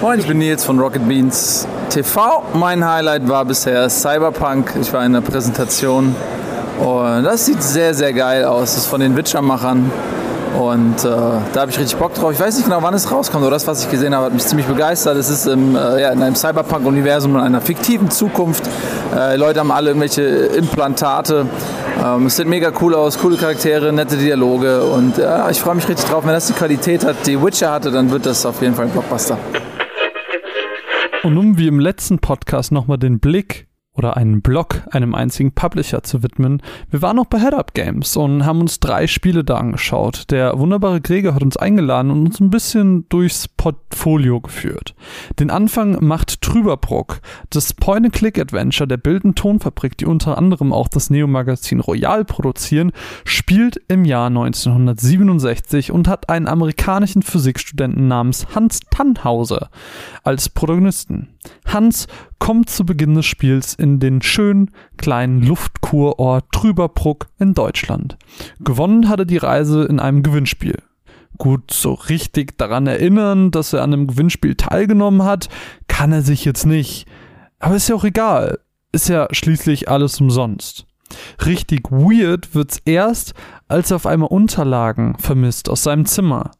Moin, 0.01 0.19
ich 0.19 0.27
bin 0.27 0.37
Nils 0.37 0.65
von 0.67 0.79
Rocket 0.79 1.09
Beans 1.09 1.67
TV. 1.89 2.45
Mein 2.53 2.87
Highlight 2.87 3.27
war 3.27 3.43
bisher 3.47 3.89
Cyberpunk. 3.89 4.75
Ich 4.83 4.93
war 4.93 5.07
in 5.07 5.15
der 5.15 5.23
Präsentation 5.23 6.15
und 6.79 7.25
das 7.25 7.47
sieht 7.47 7.63
sehr, 7.63 7.95
sehr 7.95 8.13
geil 8.13 8.45
aus. 8.45 8.75
Das 8.75 8.85
ist 8.85 8.87
von 8.87 9.01
den 9.01 9.17
Witcher-Machern. 9.17 9.91
Und 10.61 11.05
äh, 11.07 11.09
da 11.09 11.61
habe 11.63 11.71
ich 11.71 11.79
richtig 11.79 11.99
Bock 11.99 12.13
drauf. 12.13 12.33
Ich 12.33 12.39
weiß 12.39 12.55
nicht 12.57 12.67
genau, 12.67 12.83
wann 12.83 12.93
es 12.93 13.11
rauskommt, 13.11 13.43
aber 13.43 13.51
das, 13.51 13.67
was 13.67 13.85
ich 13.85 13.91
gesehen 13.91 14.15
habe, 14.15 14.27
hat 14.27 14.35
mich 14.35 14.45
ziemlich 14.45 14.67
begeistert. 14.67 15.17
Es 15.17 15.31
ist 15.31 15.47
im, 15.47 15.75
äh, 15.75 16.03
ja, 16.03 16.11
in 16.11 16.23
einem 16.23 16.35
Cyberpunk-Universum, 16.35 17.35
in 17.37 17.41
einer 17.41 17.63
fiktiven 17.63 18.11
Zukunft. 18.11 18.69
Äh, 19.17 19.37
Leute 19.37 19.61
haben 19.61 19.71
alle 19.71 19.89
irgendwelche 19.89 20.23
Implantate. 20.23 21.47
Ähm, 22.05 22.27
es 22.27 22.37
sieht 22.37 22.47
mega 22.47 22.73
cool 22.83 22.95
aus, 22.95 23.19
coole 23.19 23.39
Charaktere, 23.39 23.91
nette 23.91 24.19
Dialoge 24.19 24.85
und 24.85 25.15
ich 25.51 25.61
freue 25.61 25.77
mich 25.77 25.89
richtig 25.89 26.11
drauf. 26.11 26.27
Wenn 26.27 26.35
das 26.35 26.49
die 26.49 26.53
Qualität 26.53 27.07
hat, 27.07 27.27
die 27.27 27.43
Witcher 27.43 27.73
hatte, 27.73 27.91
dann 27.91 28.11
wird 28.11 28.27
das 28.27 28.45
auf 28.45 28.61
jeden 28.61 28.75
Fall 28.75 28.85
ein 28.85 28.91
Blockbuster. 28.91 29.39
Und 31.23 31.39
um 31.39 31.57
wie 31.57 31.69
im 31.69 31.81
letzten 31.81 32.19
Podcast 32.19 32.71
nochmal 32.71 32.99
den 32.99 33.19
Blick 33.19 33.67
oder 33.97 34.17
einen 34.17 34.41
Blog 34.41 34.83
einem 34.91 35.15
einzigen 35.15 35.53
Publisher 35.53 36.03
zu 36.03 36.23
widmen. 36.23 36.63
Wir 36.91 37.03
waren 37.03 37.19
auch 37.19 37.27
bei 37.27 37.41
Head 37.41 37.55
Up 37.55 37.75
Games 37.75 38.17
und 38.17 38.47
haben 38.47 38.61
uns 38.61 38.81
drei 38.81 39.07
Spiele 39.07 39.45
da 39.45 39.57
angeschaut. 39.57 40.31
Der 40.31 40.59
wunderbare 40.59 41.01
Gregor 41.01 41.35
hat 41.35 41.43
uns 41.43 41.57
eingeladen 41.57 42.11
und 42.11 42.27
uns 42.27 42.41
ein 42.41 42.51
bisschen 42.51 43.09
durchs 43.09 43.49
Portfolio 43.49 44.41
geführt. 44.41 44.95
Den 45.39 45.51
Anfang 45.51 46.05
macht 46.05 46.41
Trüberbruck, 46.41 47.21
das 47.51 47.75
Point-and-Click-Adventure 47.75 48.89
der 48.89 48.97
Bild- 48.97 49.21
Tonfabrik, 49.35 49.99
die 49.99 50.07
unter 50.07 50.39
anderem 50.39 50.73
auch 50.73 50.89
das 50.89 51.11
Neo-Magazin 51.11 51.81
Royal 51.81 52.25
produzieren, 52.25 52.93
spielt 53.25 53.81
im 53.89 54.05
Jahr 54.05 54.29
1967 54.29 55.93
und 55.93 56.09
hat 56.09 56.29
einen 56.31 56.49
amerikanischen 56.49 57.23
Physikstudenten 57.23 58.09
namens 58.09 58.47
Hans 58.55 58.81
Tannhauser 58.91 59.71
als 60.23 60.49
Protagonisten. 60.49 61.29
Hans 61.67 62.07
kommt 62.41 62.69
zu 62.69 62.85
Beginn 62.85 63.15
des 63.15 63.27
Spiels 63.27 63.75
in 63.75 64.01
den 64.01 64.21
schönen 64.23 64.73
kleinen 64.97 65.43
Luftkurort 65.43 66.51
Trüberbruck 66.51 67.29
in 67.39 67.55
Deutschland. 67.55 68.19
Gewonnen 68.59 69.09
hatte 69.09 69.27
die 69.27 69.37
Reise 69.37 69.85
in 69.85 70.01
einem 70.01 70.25
Gewinnspiel. 70.25 70.83
Gut, 71.39 71.71
so 71.71 71.95
richtig 71.95 72.59
daran 72.59 72.89
erinnern, 72.89 73.53
dass 73.53 73.73
er 73.73 73.83
an 73.83 73.93
einem 73.93 74.09
Gewinnspiel 74.09 74.57
teilgenommen 74.57 75.23
hat, 75.23 75.49
kann 75.87 76.13
er 76.13 76.23
sich 76.23 76.45
jetzt 76.45 76.67
nicht. 76.67 77.07
Aber 77.61 77.77
ist 77.77 77.89
ja 77.89 77.95
auch 77.95 78.05
egal. 78.05 78.59
Ist 78.91 79.09
ja 79.09 79.29
schließlich 79.31 79.89
alles 79.89 80.21
umsonst. 80.21 80.87
Richtig 81.47 81.91
weird 81.91 82.55
wird's 82.55 82.81
erst, 82.85 83.35
als 83.69 83.91
er 83.91 83.97
auf 83.97 84.07
einmal 84.07 84.29
Unterlagen 84.29 85.17
vermisst 85.19 85.69
aus 85.69 85.83
seinem 85.83 86.07
Zimmer. 86.07 86.51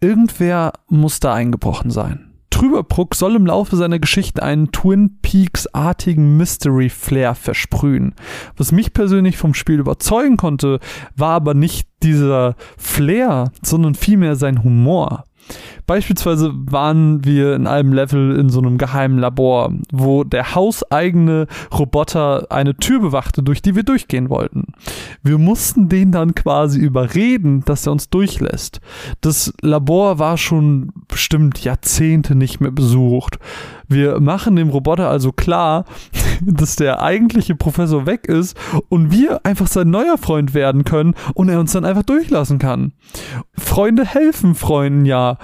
Irgendwer 0.00 0.72
muss 0.88 1.20
da 1.20 1.34
eingebrochen 1.34 1.90
sein. 1.90 2.27
Trüberbruck 2.58 3.14
soll 3.14 3.36
im 3.36 3.46
Laufe 3.46 3.76
seiner 3.76 4.00
Geschichte 4.00 4.42
einen 4.42 4.72
Twin 4.72 5.20
Peaks-artigen 5.22 6.36
Mystery-Flair 6.38 7.36
versprühen. 7.36 8.16
Was 8.56 8.72
mich 8.72 8.92
persönlich 8.92 9.36
vom 9.36 9.54
Spiel 9.54 9.78
überzeugen 9.78 10.36
konnte, 10.36 10.80
war 11.14 11.34
aber 11.34 11.54
nicht 11.54 11.86
dieser 12.02 12.56
Flair, 12.76 13.52
sondern 13.62 13.94
vielmehr 13.94 14.34
sein 14.34 14.64
Humor. 14.64 15.22
Beispielsweise 15.88 16.52
waren 16.54 17.24
wir 17.24 17.54
in 17.54 17.66
einem 17.66 17.94
Level 17.94 18.38
in 18.38 18.50
so 18.50 18.60
einem 18.60 18.76
geheimen 18.76 19.18
Labor, 19.18 19.72
wo 19.90 20.22
der 20.22 20.54
hauseigene 20.54 21.46
Roboter 21.72 22.46
eine 22.50 22.76
Tür 22.76 23.00
bewachte, 23.00 23.42
durch 23.42 23.62
die 23.62 23.74
wir 23.74 23.84
durchgehen 23.84 24.28
wollten. 24.28 24.74
Wir 25.22 25.38
mussten 25.38 25.88
den 25.88 26.12
dann 26.12 26.34
quasi 26.34 26.78
überreden, 26.78 27.62
dass 27.64 27.86
er 27.86 27.92
uns 27.92 28.10
durchlässt. 28.10 28.82
Das 29.22 29.54
Labor 29.62 30.18
war 30.18 30.36
schon 30.36 30.92
bestimmt 31.08 31.64
Jahrzehnte 31.64 32.34
nicht 32.34 32.60
mehr 32.60 32.70
besucht. 32.70 33.38
Wir 33.88 34.20
machen 34.20 34.56
dem 34.56 34.68
Roboter 34.68 35.08
also 35.08 35.32
klar, 35.32 35.86
dass 36.42 36.76
der 36.76 37.00
eigentliche 37.00 37.54
Professor 37.54 38.04
weg 38.04 38.26
ist 38.26 38.58
und 38.90 39.10
wir 39.10 39.46
einfach 39.46 39.68
sein 39.68 39.88
neuer 39.88 40.18
Freund 40.18 40.52
werden 40.52 40.84
können 40.84 41.14
und 41.32 41.48
er 41.48 41.60
uns 41.60 41.72
dann 41.72 41.86
einfach 41.86 42.02
durchlassen 42.02 42.58
kann. 42.58 42.92
Freunde 43.56 44.04
helfen 44.04 44.54
Freunden 44.54 45.06
ja 45.06 45.38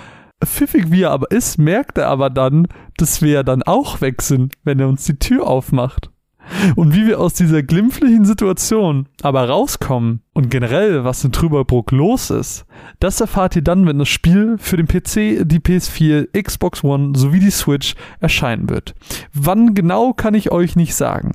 pfiffig 0.46 0.90
wie 0.90 1.02
er 1.02 1.10
aber 1.10 1.30
ist, 1.30 1.58
merkt 1.58 1.98
er 1.98 2.08
aber 2.08 2.30
dann, 2.30 2.68
dass 2.96 3.22
wir 3.22 3.42
dann 3.44 3.62
auch 3.62 4.00
weg 4.00 4.22
sind, 4.22 4.54
wenn 4.64 4.80
er 4.80 4.88
uns 4.88 5.04
die 5.04 5.18
Tür 5.18 5.46
aufmacht. 5.46 6.10
Und 6.76 6.94
wie 6.94 7.06
wir 7.06 7.20
aus 7.20 7.34
dieser 7.34 7.62
glimpflichen 7.62 8.24
Situation 8.24 9.08
aber 9.22 9.48
rauskommen 9.48 10.23
und 10.34 10.50
generell, 10.50 11.04
was 11.04 11.24
in 11.24 11.30
Trüberbruck 11.30 11.92
los 11.92 12.30
ist, 12.30 12.66
das 12.98 13.20
erfahrt 13.20 13.54
ihr 13.54 13.62
dann, 13.62 13.86
wenn 13.86 13.98
das 13.98 14.08
Spiel 14.08 14.56
für 14.58 14.76
den 14.76 14.88
PC, 14.88 15.48
die 15.48 15.60
PS4, 15.60 16.42
Xbox 16.42 16.82
One 16.82 17.16
sowie 17.16 17.38
die 17.38 17.52
Switch 17.52 17.94
erscheinen 18.18 18.68
wird. 18.68 18.94
Wann 19.32 19.74
genau 19.74 20.12
kann 20.12 20.34
ich 20.34 20.50
euch 20.50 20.74
nicht 20.74 20.96
sagen. 20.96 21.32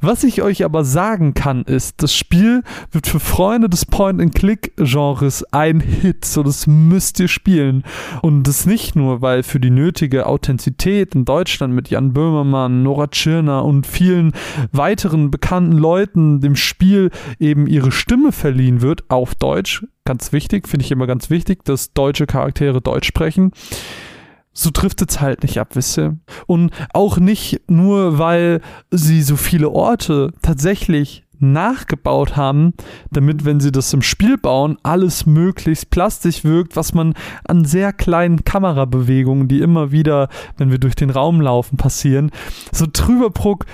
Was 0.00 0.24
ich 0.24 0.40
euch 0.40 0.64
aber 0.64 0.82
sagen 0.84 1.34
kann, 1.34 1.62
ist, 1.62 2.02
das 2.02 2.14
Spiel 2.14 2.62
wird 2.90 3.06
für 3.06 3.20
Freunde 3.20 3.68
des 3.68 3.84
Point-and-Click-Genres 3.84 5.44
ein 5.52 5.80
Hit, 5.80 6.24
so 6.24 6.42
das 6.42 6.66
müsst 6.66 7.20
ihr 7.20 7.28
spielen. 7.28 7.84
Und 8.22 8.44
das 8.44 8.64
nicht 8.64 8.96
nur, 8.96 9.20
weil 9.20 9.42
für 9.42 9.60
die 9.60 9.70
nötige 9.70 10.26
Authentizität 10.26 11.14
in 11.14 11.26
Deutschland 11.26 11.74
mit 11.74 11.90
Jan 11.90 12.14
Böhmermann, 12.14 12.82
Nora 12.82 13.08
Tschirner 13.08 13.64
und 13.66 13.86
vielen 13.86 14.32
weiteren 14.72 15.30
bekannten 15.30 15.76
Leuten 15.76 16.40
dem 16.40 16.56
Spiel 16.56 17.10
eben 17.38 17.66
ihre 17.66 17.92
Stimme 17.92 18.32
verliehen 18.38 18.80
wird, 18.80 19.10
auf 19.10 19.34
Deutsch. 19.34 19.84
Ganz 20.04 20.32
wichtig, 20.32 20.68
finde 20.68 20.84
ich 20.84 20.90
immer 20.90 21.06
ganz 21.06 21.28
wichtig, 21.28 21.64
dass 21.64 21.92
deutsche 21.92 22.26
Charaktere 22.26 22.80
Deutsch 22.80 23.06
sprechen 23.06 23.52
so 24.58 24.70
trifft 24.70 25.08
es 25.08 25.20
halt 25.20 25.44
nicht 25.44 25.60
ab, 25.60 25.76
wisst 25.76 25.98
ihr? 25.98 26.18
Und 26.48 26.72
auch 26.92 27.18
nicht 27.18 27.60
nur, 27.70 28.18
weil 28.18 28.60
sie 28.90 29.22
so 29.22 29.36
viele 29.36 29.70
Orte 29.70 30.32
tatsächlich 30.42 31.24
nachgebaut 31.38 32.36
haben, 32.36 32.74
damit, 33.12 33.44
wenn 33.44 33.60
sie 33.60 33.70
das 33.70 33.92
im 33.92 34.02
Spiel 34.02 34.36
bauen, 34.36 34.76
alles 34.82 35.26
möglichst 35.26 35.90
plastisch 35.90 36.42
wirkt, 36.42 36.74
was 36.74 36.92
man 36.92 37.14
an 37.46 37.64
sehr 37.64 37.92
kleinen 37.92 38.42
Kamerabewegungen, 38.42 39.46
die 39.46 39.60
immer 39.60 39.92
wieder, 39.92 40.28
wenn 40.56 40.72
wir 40.72 40.78
durch 40.78 40.96
den 40.96 41.10
Raum 41.10 41.40
laufen, 41.40 41.76
passieren. 41.76 42.32
So 42.72 42.86
Trüberbruck 42.86 43.64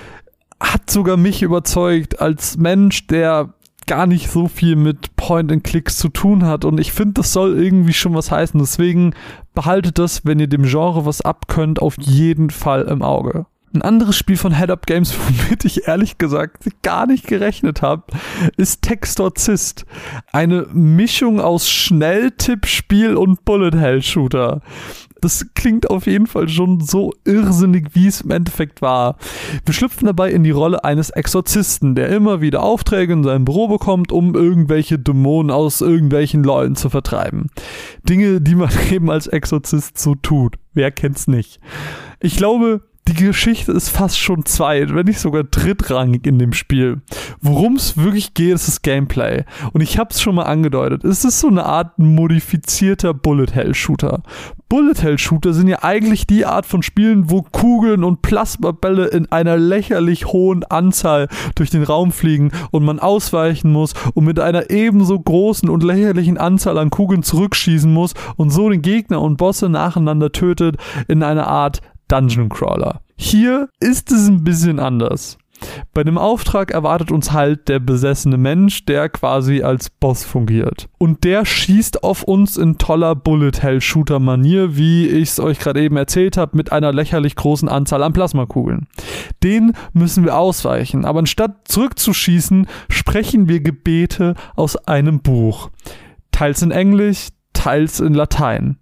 hat 0.59 0.91
sogar 0.91 1.17
mich 1.17 1.41
überzeugt 1.41 2.21
als 2.21 2.57
Mensch, 2.57 3.07
der 3.07 3.54
gar 3.85 4.07
nicht 4.07 4.29
so 4.29 4.47
viel 4.47 4.75
mit 4.75 5.15
Point-and-Clicks 5.15 5.97
zu 5.97 6.09
tun 6.09 6.45
hat. 6.45 6.65
Und 6.65 6.79
ich 6.79 6.91
finde, 6.91 7.15
das 7.15 7.33
soll 7.33 7.57
irgendwie 7.57 7.93
schon 7.93 8.13
was 8.13 8.31
heißen. 8.31 8.59
Deswegen 8.59 9.13
behaltet 9.53 9.99
das, 9.99 10.25
wenn 10.25 10.39
ihr 10.39 10.47
dem 10.47 10.63
Genre 10.63 11.05
was 11.05 11.21
abkönnt, 11.21 11.81
auf 11.81 11.95
jeden 11.99 12.49
Fall 12.49 12.83
im 12.83 13.01
Auge. 13.01 13.45
Ein 13.73 13.81
anderes 13.81 14.15
Spiel 14.15 14.37
von 14.37 14.55
Head 14.55 14.71
Up 14.71 14.85
Games, 14.85 15.13
womit 15.49 15.65
ich 15.65 15.87
ehrlich 15.87 16.17
gesagt 16.17 16.67
gar 16.81 17.07
nicht 17.07 17.27
gerechnet 17.27 17.81
habe, 17.81 18.03
ist 18.57 18.81
Textorcist. 18.83 19.85
Eine 20.31 20.67
Mischung 20.71 21.41
aus 21.41 21.69
Schnelltippspiel 21.69 23.15
und 23.15 23.43
Bullet 23.43 23.77
Hell 23.77 24.01
Shooter. 24.01 24.61
Das 25.25 25.43
klingt 25.55 25.89
auf 25.89 26.05
jeden 26.05 26.27
Fall 26.27 26.47
schon 26.47 26.81
so 26.81 27.11
irrsinnig, 27.23 27.95
wie 27.95 28.05
es 28.05 28.21
im 28.21 28.29
Endeffekt 28.29 28.83
war. 28.83 29.17
Wir 29.65 29.73
schlüpfen 29.73 30.05
dabei 30.05 30.29
in 30.29 30.43
die 30.43 30.51
Rolle 30.51 30.83
eines 30.83 31.09
Exorzisten, 31.09 31.95
der 31.95 32.09
immer 32.09 32.41
wieder 32.41 32.61
Aufträge 32.61 33.13
in 33.13 33.23
sein 33.23 33.43
Büro 33.43 33.67
bekommt, 33.67 34.11
um 34.11 34.35
irgendwelche 34.35 34.99
Dämonen 34.99 35.49
aus 35.49 35.81
irgendwelchen 35.81 36.43
Leuten 36.43 36.75
zu 36.75 36.91
vertreiben. 36.91 37.49
Dinge, 38.07 38.39
die 38.39 38.53
man 38.53 38.69
eben 38.91 39.09
als 39.09 39.25
Exorzist 39.25 39.97
so 39.97 40.13
tut. 40.13 40.59
Wer 40.75 40.91
kennt's 40.91 41.25
nicht? 41.25 41.59
Ich 42.19 42.37
glaube, 42.37 42.81
die 43.07 43.13
Geschichte 43.13 43.71
ist 43.71 43.89
fast 43.89 44.19
schon 44.19 44.45
zweit, 44.45 44.93
wenn 44.95 45.05
nicht 45.05 45.19
sogar 45.19 45.43
drittrangig 45.43 46.25
in 46.25 46.39
dem 46.39 46.53
Spiel. 46.53 47.01
Worum 47.39 47.75
es 47.75 47.97
wirklich 47.97 48.33
geht, 48.33 48.55
ist 48.55 48.67
das 48.67 48.81
Gameplay. 48.81 49.43
Und 49.73 49.81
ich 49.81 49.99
habe 49.99 50.09
es 50.11 50.21
schon 50.21 50.35
mal 50.35 50.43
angedeutet. 50.43 51.03
Es 51.03 51.23
ist 51.23 51.39
so 51.39 51.47
eine 51.47 51.65
Art 51.65 51.99
modifizierter 51.99 53.13
Bullet 53.13 53.53
Hell 53.53 53.75
Shooter. 53.75 54.23
Bullet 54.67 55.03
Hell 55.03 55.19
Shooter 55.19 55.53
sind 55.53 55.67
ja 55.67 55.83
eigentlich 55.83 56.25
die 56.25 56.45
Art 56.45 56.65
von 56.65 56.81
Spielen, 56.81 57.29
wo 57.29 57.43
Kugeln 57.43 58.03
und 58.03 58.23
Plasmabälle 58.23 59.05
in 59.05 59.31
einer 59.31 59.57
lächerlich 59.57 60.25
hohen 60.25 60.63
Anzahl 60.63 61.27
durch 61.53 61.69
den 61.69 61.83
Raum 61.83 62.11
fliegen 62.11 62.51
und 62.71 62.83
man 62.83 62.99
ausweichen 62.99 63.71
muss 63.71 63.93
und 64.15 64.25
mit 64.25 64.39
einer 64.39 64.71
ebenso 64.71 65.19
großen 65.19 65.69
und 65.69 65.83
lächerlichen 65.83 66.39
Anzahl 66.39 66.79
an 66.79 66.89
Kugeln 66.89 67.21
zurückschießen 67.21 67.93
muss 67.93 68.15
und 68.37 68.49
so 68.49 68.69
den 68.69 68.81
Gegner 68.81 69.21
und 69.21 69.37
Bosse 69.37 69.69
nacheinander 69.69 70.31
tötet 70.31 70.77
in 71.07 71.21
einer 71.21 71.47
Art 71.47 71.81
Dungeon 72.07 72.49
Crawler. 72.49 73.01
Hier 73.15 73.69
ist 73.79 74.11
es 74.11 74.27
ein 74.27 74.43
bisschen 74.43 74.79
anders. 74.79 75.37
Bei 75.93 76.03
dem 76.03 76.17
Auftrag 76.17 76.71
erwartet 76.71 77.11
uns 77.11 77.31
halt 77.31 77.69
der 77.69 77.79
besessene 77.79 78.37
Mensch, 78.37 78.85
der 78.85 79.09
quasi 79.09 79.63
als 79.63 79.89
Boss 79.89 80.23
fungiert. 80.23 80.87
Und 80.97 81.23
der 81.23 81.45
schießt 81.45 82.03
auf 82.03 82.23
uns 82.23 82.57
in 82.57 82.77
toller 82.77 83.15
Bullet-Hell-Shooter-Manier, 83.15 84.75
wie 84.75 85.07
ich 85.07 85.29
es 85.29 85.39
euch 85.39 85.59
gerade 85.59 85.81
eben 85.81 85.97
erzählt 85.97 86.37
habe, 86.37 86.57
mit 86.57 86.71
einer 86.71 86.91
lächerlich 86.91 87.35
großen 87.35 87.69
Anzahl 87.69 88.03
an 88.03 88.13
Plasmakugeln. 88.13 88.87
Den 89.43 89.73
müssen 89.93 90.25
wir 90.25 90.37
ausweichen, 90.37 91.05
aber 91.05 91.19
anstatt 91.19 91.67
zurückzuschießen, 91.67 92.67
sprechen 92.89 93.47
wir 93.47 93.61
Gebete 93.61 94.35
aus 94.55 94.75
einem 94.75 95.21
Buch. 95.21 95.69
Teils 96.31 96.61
in 96.61 96.71
Englisch, 96.71 97.29
teils 97.65 97.99
in 97.99 98.13
Latein. 98.13 98.77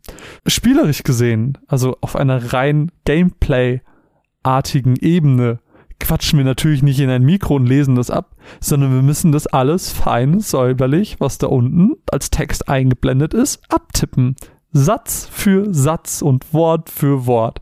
Spielerisch 0.46 1.04
gesehen, 1.04 1.58
also 1.68 1.96
auf 2.02 2.18
einer 2.18 2.52
rein 2.52 2.92
Gameplay-artigen 3.06 4.98
Ebene, 4.98 5.60
quatschen 6.02 6.38
wir 6.38 6.44
natürlich 6.44 6.84
nicht 6.84 7.00
in 7.00 7.10
ein 7.10 7.24
Mikro 7.24 7.56
und 7.56 7.66
lesen 7.66 7.96
das 7.96 8.10
ab, 8.10 8.36
sondern 8.60 8.94
wir 8.94 9.02
müssen 9.02 9.32
das 9.32 9.48
alles 9.48 9.90
fein, 9.90 10.42
säuberlich, 10.42 11.22
was 11.22 11.38
da 11.38 11.48
unten 11.48 11.94
als 12.12 12.30
Text 12.30 12.68
eingeblendet 12.68 13.34
ist, 13.34 13.62
abtippen. 13.70 14.36
Satz 14.74 15.28
für 15.32 15.74
Satz 15.74 16.22
und 16.22 16.54
Wort 16.54 16.90
für 16.90 17.26
Wort. 17.28 17.62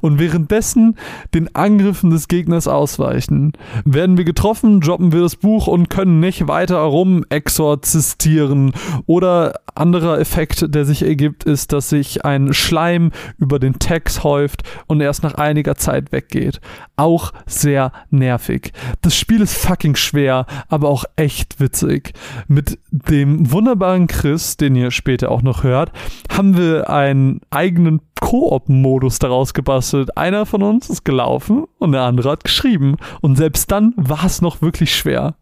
Und 0.00 0.18
währenddessen 0.18 0.96
den 1.34 1.54
Angriffen 1.54 2.10
des 2.10 2.28
Gegners 2.28 2.68
ausweichen. 2.68 3.52
Werden 3.84 4.16
wir 4.16 4.24
getroffen, 4.24 4.80
droppen 4.80 5.12
wir 5.12 5.22
das 5.22 5.36
Buch 5.36 5.66
und 5.66 5.90
können 5.90 6.20
nicht 6.20 6.46
weiter 6.48 6.76
herum 6.76 7.24
exorzistieren. 7.30 8.72
Oder 9.06 9.54
anderer 9.74 10.18
Effekt, 10.18 10.74
der 10.74 10.84
sich 10.84 11.02
ergibt, 11.02 11.44
ist, 11.44 11.72
dass 11.72 11.88
sich 11.88 12.24
ein 12.24 12.52
Schleim 12.52 13.10
über 13.38 13.58
den 13.58 13.78
Text 13.78 14.24
häuft 14.24 14.62
und 14.86 15.00
erst 15.00 15.22
nach 15.22 15.34
einiger 15.34 15.76
Zeit 15.76 16.12
weggeht. 16.12 16.60
Auch 16.96 17.32
sehr 17.46 17.92
nervig. 18.10 18.72
Das 19.00 19.16
Spiel 19.16 19.40
ist 19.40 19.56
fucking 19.56 19.96
schwer, 19.96 20.46
aber 20.68 20.88
auch 20.88 21.04
echt 21.16 21.60
witzig. 21.60 22.12
Mit 22.48 22.78
dem 22.90 23.50
wunderbaren 23.50 24.06
Chris, 24.06 24.56
den 24.56 24.76
ihr 24.76 24.90
später 24.90 25.30
auch 25.30 25.42
noch 25.42 25.62
hört, 25.62 25.92
haben 26.30 26.49
wir 26.56 26.90
einen 26.90 27.40
eigenen 27.50 28.00
Koop-Modus 28.20 29.18
daraus 29.18 29.54
gebastelt. 29.54 30.16
Einer 30.16 30.46
von 30.46 30.62
uns 30.62 30.90
ist 30.90 31.04
gelaufen 31.04 31.64
und 31.78 31.92
der 31.92 32.02
andere 32.02 32.30
hat 32.30 32.44
geschrieben. 32.44 32.96
Und 33.20 33.36
selbst 33.36 33.70
dann 33.70 33.94
war 33.96 34.24
es 34.24 34.42
noch 34.42 34.62
wirklich 34.62 34.94
schwer. 34.94 35.34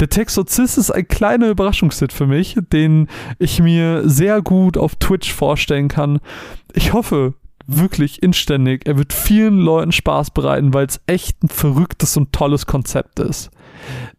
Der 0.00 0.08
Texorzist 0.08 0.76
ist 0.78 0.90
ein 0.90 1.08
kleiner 1.08 1.48
Überraschungshit 1.48 2.12
für 2.12 2.26
mich, 2.26 2.58
den 2.72 3.08
ich 3.38 3.60
mir 3.60 4.08
sehr 4.08 4.42
gut 4.42 4.76
auf 4.76 4.96
Twitch 4.96 5.32
vorstellen 5.32 5.88
kann. 5.88 6.20
Ich 6.74 6.92
hoffe 6.92 7.34
wirklich 7.66 8.22
inständig, 8.22 8.86
er 8.86 8.98
wird 8.98 9.12
vielen 9.12 9.58
Leuten 9.58 9.92
Spaß 9.92 10.32
bereiten, 10.32 10.74
weil 10.74 10.86
es 10.86 11.00
echt 11.06 11.42
ein 11.42 11.48
verrücktes 11.48 12.16
und 12.16 12.32
tolles 12.32 12.66
Konzept 12.66 13.18
ist. 13.20 13.50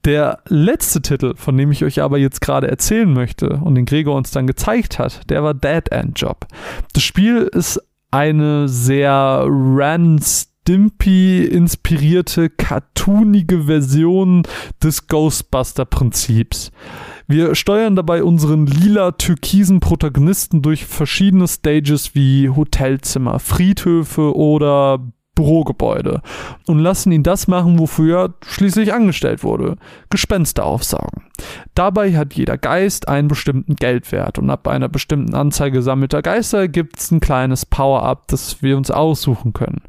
Der 0.05 0.39
letzte 0.47 1.01
Titel, 1.01 1.35
von 1.35 1.57
dem 1.57 1.71
ich 1.71 1.83
euch 1.83 2.01
aber 2.01 2.17
jetzt 2.17 2.41
gerade 2.41 2.69
erzählen 2.69 3.11
möchte 3.11 3.61
und 3.63 3.75
den 3.75 3.85
Gregor 3.85 4.15
uns 4.15 4.31
dann 4.31 4.47
gezeigt 4.47 4.99
hat, 4.99 5.29
der 5.29 5.43
war 5.43 5.53
Dead 5.53 5.89
End 5.91 6.19
Job. 6.19 6.45
Das 6.93 7.03
Spiel 7.03 7.49
ist 7.51 7.81
eine 8.11 8.67
sehr 8.67 9.45
Rand 9.47 10.23
Stimpy 10.23 11.43
inspirierte, 11.43 12.49
cartoonige 12.49 13.63
Version 13.63 14.43
des 14.81 15.07
Ghostbuster-Prinzips. 15.07 16.71
Wir 17.27 17.55
steuern 17.55 17.95
dabei 17.95 18.23
unseren 18.23 18.67
lila-türkisen 18.67 19.79
Protagonisten 19.79 20.61
durch 20.61 20.85
verschiedene 20.85 21.47
Stages 21.47 22.15
wie 22.15 22.49
Hotelzimmer, 22.49 23.39
Friedhöfe 23.39 24.35
oder 24.35 24.99
Bürogebäude 25.35 26.21
und 26.67 26.79
lassen 26.79 27.11
ihn 27.11 27.23
das 27.23 27.47
machen, 27.47 27.79
wofür 27.79 28.19
er 28.19 28.33
schließlich 28.45 28.93
angestellt 28.93 29.43
wurde: 29.43 29.77
Gespenster 30.09 30.65
aufsaugen. 30.65 31.23
Dabei 31.75 32.15
hat 32.15 32.33
jeder 32.33 32.57
Geist 32.57 33.07
einen 33.07 33.27
bestimmten 33.27 33.75
Geldwert 33.75 34.37
und 34.37 34.49
ab 34.49 34.67
einer 34.67 34.89
bestimmten 34.89 35.33
Anzahl 35.33 35.71
gesammelter 35.71 36.21
Geister 36.21 36.67
gibt 36.67 36.99
es 36.99 37.11
ein 37.11 37.19
kleines 37.19 37.65
Power-Up, 37.65 38.27
das 38.27 38.61
wir 38.61 38.77
uns 38.77 38.91
aussuchen 38.91 39.53
können. 39.53 39.81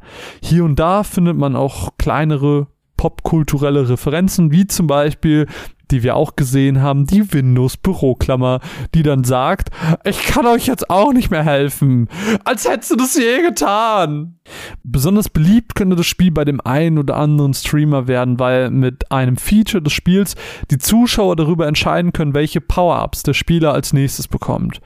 Hier 0.43 0.65
und 0.65 0.79
da 0.79 1.03
findet 1.03 1.37
man 1.37 1.57
auch 1.57 1.91
kleinere 1.99 2.67
popkulturelle 2.97 3.89
Referenzen, 3.89 4.51
wie 4.51 4.67
zum 4.67 4.87
Beispiel 4.87 5.47
die 5.91 6.03
wir 6.03 6.17
auch 6.17 6.37
gesehen 6.37 6.83
haben, 6.83 7.07
die 7.07 7.33
Windows-Büroklammer, 7.33 8.61
die 8.95 9.03
dann 9.03 9.25
sagt, 9.25 9.71
ich 10.05 10.23
kann 10.25 10.47
euch 10.47 10.67
jetzt 10.67 10.91
auch 10.91 11.13
nicht 11.13 11.31
mehr 11.31 11.45
helfen, 11.45 12.09
als 12.45 12.69
hättest 12.69 12.93
du 12.93 12.97
das 12.97 13.17
je 13.17 13.43
getan. 13.43 14.39
Besonders 14.83 15.29
beliebt 15.29 15.75
könnte 15.75 15.97
das 15.97 16.07
Spiel 16.07 16.31
bei 16.31 16.45
dem 16.45 16.61
einen 16.61 16.99
oder 16.99 17.17
anderen 17.17 17.55
Streamer 17.55 18.07
werden, 18.07 18.39
weil 18.39 18.71
mit 18.71 19.11
einem 19.11 19.37
Feature 19.37 19.83
des 19.83 19.93
Spiels 19.93 20.35
die 20.71 20.79
Zuschauer 20.79 21.37
darüber 21.37 21.67
entscheiden 21.67 22.13
können, 22.13 22.35
welche 22.35 22.61
Power-Ups 22.61 23.23
der 23.23 23.35
Spieler 23.35 23.73
als 23.73 23.93
nächstes 23.93 24.29
bekommt 24.29 24.81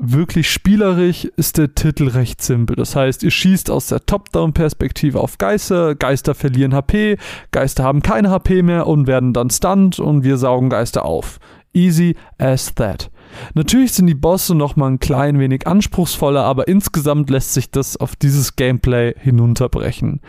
wirklich 0.00 0.50
spielerisch 0.50 1.26
ist 1.36 1.58
der 1.58 1.74
Titel 1.74 2.08
recht 2.08 2.42
simpel. 2.42 2.76
Das 2.76 2.96
heißt, 2.96 3.22
ihr 3.22 3.30
schießt 3.30 3.70
aus 3.70 3.88
der 3.88 4.04
Top-Down-Perspektive 4.06 5.20
auf 5.20 5.38
Geister, 5.38 5.94
Geister 5.94 6.34
verlieren 6.34 6.74
HP, 6.74 7.18
Geister 7.50 7.84
haben 7.84 8.02
keine 8.02 8.30
HP 8.30 8.62
mehr 8.62 8.86
und 8.86 9.06
werden 9.06 9.32
dann 9.32 9.50
stunned 9.50 9.98
und 9.98 10.24
wir 10.24 10.36
saugen 10.36 10.70
Geister 10.70 11.04
auf. 11.04 11.38
Easy 11.72 12.16
as 12.38 12.74
that. 12.74 13.10
Natürlich 13.54 13.92
sind 13.92 14.06
die 14.06 14.14
Bosse 14.14 14.54
noch 14.54 14.76
mal 14.76 14.88
ein 14.88 14.98
klein 14.98 15.38
wenig 15.38 15.66
anspruchsvoller, 15.66 16.44
aber 16.44 16.68
insgesamt 16.68 17.30
lässt 17.30 17.54
sich 17.54 17.70
das 17.70 17.96
auf 17.96 18.16
dieses 18.16 18.56
Gameplay 18.56 19.14
hinunterbrechen. 19.18 20.20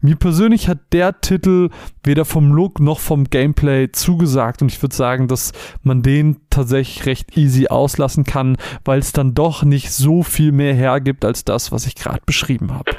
Mir 0.00 0.16
persönlich 0.16 0.68
hat 0.68 0.78
der 0.92 1.20
Titel 1.20 1.70
weder 2.02 2.24
vom 2.24 2.52
Look 2.52 2.80
noch 2.80 3.00
vom 3.00 3.24
Gameplay 3.24 3.90
zugesagt 3.92 4.62
und 4.62 4.72
ich 4.72 4.82
würde 4.82 4.94
sagen, 4.94 5.28
dass 5.28 5.52
man 5.82 6.02
den 6.02 6.38
tatsächlich 6.50 7.06
recht 7.06 7.36
easy 7.36 7.68
auslassen 7.68 8.24
kann, 8.24 8.56
weil 8.84 8.98
es 8.98 9.12
dann 9.12 9.34
doch 9.34 9.62
nicht 9.62 9.92
so 9.92 10.22
viel 10.22 10.52
mehr 10.52 10.74
hergibt 10.74 11.24
als 11.24 11.44
das, 11.44 11.72
was 11.72 11.86
ich 11.86 11.94
gerade 11.94 12.22
beschrieben 12.24 12.72
habe. 12.72 12.90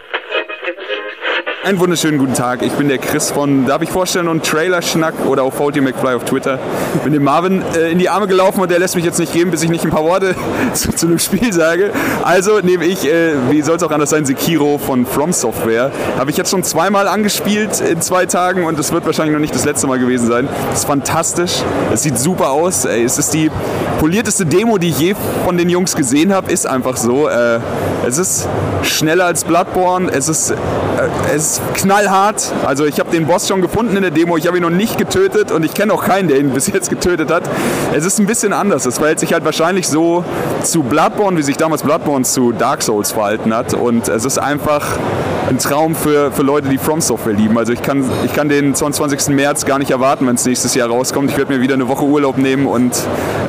Einen 1.64 1.80
wunderschönen 1.80 2.18
guten 2.18 2.34
Tag. 2.34 2.64
Ich 2.64 2.72
bin 2.72 2.88
der 2.88 2.98
Chris 2.98 3.30
von 3.30 3.68
Darf 3.68 3.84
ich 3.84 3.92
vorstellen 3.92 4.28
und 4.28 4.44
Trailer 4.44 4.82
Schnack 4.82 5.14
oder 5.28 5.44
auch 5.44 5.54
VT 5.54 5.80
McFly 5.80 6.16
auf 6.16 6.26
Twitter. 6.26 6.58
Bin 7.04 7.14
dem 7.14 7.24
Marvin 7.24 7.62
äh, 7.76 7.92
in 7.92 8.00
die 8.00 8.10
Arme 8.10 8.26
gelaufen 8.26 8.62
und 8.62 8.72
der 8.72 8.80
lässt 8.80 8.96
mich 8.96 9.06
jetzt 9.06 9.20
nicht 9.20 9.32
gehen, 9.32 9.52
bis 9.52 9.62
ich 9.62 9.70
nicht 9.70 9.86
ein 9.86 9.92
paar 9.92 10.04
Worte 10.04 10.34
zu, 10.74 10.92
zu 10.92 11.06
einem 11.06 11.20
Spiel 11.20 11.54
sage. 11.54 11.92
Also 12.24 12.62
nehme 12.62 12.86
ich, 12.86 13.06
äh, 13.06 13.34
wie 13.52 13.62
soll 13.62 13.76
es 13.76 13.84
auch 13.84 13.92
anders 13.92 14.10
sein, 14.10 14.26
Sekiro 14.26 14.80
von 14.80 15.06
From 15.06 15.34
Software. 15.34 15.92
Habe 16.18 16.32
ich 16.32 16.38
jetzt 16.38 16.50
schon 16.50 16.64
zweimal 16.64 17.08
angespielt 17.08 17.80
in 17.80 18.02
zwei 18.02 18.26
Tagen 18.26 18.66
und 18.66 18.80
es 18.80 18.92
wird 18.92 19.06
wahrscheinlich 19.06 19.34
noch 19.34 19.40
nicht 19.42 19.54
das 19.54 19.64
letzte 19.64 19.86
Mal 19.86 20.00
gewesen 20.00 20.26
sein. 20.26 20.50
Es 20.74 20.80
ist 20.80 20.86
fantastisch. 20.86 21.62
Es 21.94 22.02
sieht 22.02 22.18
super 22.18 22.50
aus. 22.50 22.86
Ey, 22.86 23.04
es 23.04 23.20
ist 23.20 23.36
die 23.36 23.52
polierteste 24.00 24.48
Demo, 24.48 24.80
die 24.80 24.90
ich 24.90 25.00
je 25.00 25.16
von 25.46 25.60
den 25.60 25.70
Jungs 25.70 25.96
gesehen 25.96 26.34
habe. 26.34 26.52
Ist 26.52 26.66
einfach 26.66 26.98
so. 26.98 27.30
Äh, 27.30 27.60
es 28.08 28.18
ist 28.18 28.48
schneller 28.82 29.26
als 29.26 29.44
Bloodborne. 29.44 30.12
Es 30.12 30.28
ist, 30.28 30.50
äh, 30.50 30.56
es 31.36 31.51
ist 31.51 31.51
knallhart. 31.74 32.54
Also 32.66 32.86
ich 32.86 33.00
habe 33.00 33.10
den 33.10 33.26
Boss 33.26 33.48
schon 33.48 33.62
gefunden 33.62 33.98
in 33.98 34.04
der 34.04 34.12
Demo, 34.12 34.38
ich 34.38 34.48
habe 34.48 34.58
ihn 34.58 34.64
noch 34.64 34.70
nicht 34.70 34.98
getötet 34.98 35.52
und 35.52 35.66
ich 35.66 35.74
kenne 35.74 35.94
auch 35.94 36.06
keinen, 36.06 36.28
der 36.28 36.40
ihn 36.40 36.52
bis 36.52 36.68
jetzt 36.68 36.90
getötet 36.90 37.32
hat. 37.32 37.44
Es 37.94 38.06
ist 38.06 38.20
ein 38.20 38.28
bisschen 38.28 38.54
anders. 38.54 38.86
Es 38.86 38.98
verhält 38.98 39.20
sich 39.20 39.34
halt 39.34 39.44
wahrscheinlich 39.44 39.88
so 39.88 40.24
zu 40.64 40.84
Bloodborne, 40.84 41.38
wie 41.38 41.44
sich 41.44 41.58
damals 41.58 41.84
Bloodborne 41.84 42.24
zu 42.24 42.52
Dark 42.52 42.84
Souls 42.84 43.12
verhalten 43.12 43.54
hat. 43.54 43.74
Und 43.74 44.08
es 44.08 44.24
ist 44.24 44.38
einfach 44.38 44.98
ein 45.50 45.58
Traum 45.58 45.96
für, 45.96 46.32
für 46.32 46.44
Leute, 46.44 46.70
die 46.70 46.78
From 46.78 47.02
Software 47.02 47.34
lieben. 47.34 47.58
Also 47.58 47.74
ich 47.74 47.82
kann, 47.82 48.10
ich 48.26 48.34
kann 48.34 48.48
den 48.48 48.74
22. 48.74 49.36
März 49.36 49.66
gar 49.66 49.80
nicht 49.80 49.92
erwarten, 49.92 50.26
wenn 50.28 50.36
es 50.36 50.46
nächstes 50.46 50.76
Jahr 50.76 50.88
rauskommt. 50.88 51.30
Ich 51.32 51.38
werde 51.38 51.54
mir 51.54 51.62
wieder 51.62 51.74
eine 51.74 51.88
Woche 51.88 52.06
Urlaub 52.06 52.38
nehmen 52.38 52.68
und 52.68 52.94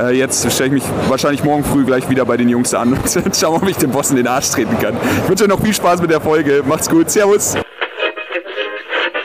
äh, 0.00 0.16
jetzt 0.16 0.50
stelle 0.50 0.68
ich 0.68 0.72
mich 0.72 0.84
wahrscheinlich 1.08 1.44
morgen 1.44 1.64
früh 1.64 1.84
gleich 1.84 2.08
wieder 2.10 2.24
bei 2.24 2.36
den 2.36 2.48
Jungs 2.48 2.74
an 2.74 2.94
und 2.94 3.36
schaue, 3.40 3.56
ob 3.56 3.68
ich 3.68 3.76
den 3.76 3.90
Boss 3.90 4.10
in 4.10 4.16
den 4.16 4.26
Arsch 4.26 4.50
treten 4.50 4.78
kann. 4.80 4.96
Ich 5.22 5.28
wünsche 5.28 5.44
euch 5.44 5.50
noch 5.50 5.60
viel 5.60 5.74
Spaß 5.74 6.00
mit 6.00 6.10
der 6.10 6.20
Folge. 6.20 6.62
Macht's 6.66 6.88
gut. 6.88 7.10
Servus. 7.10 7.54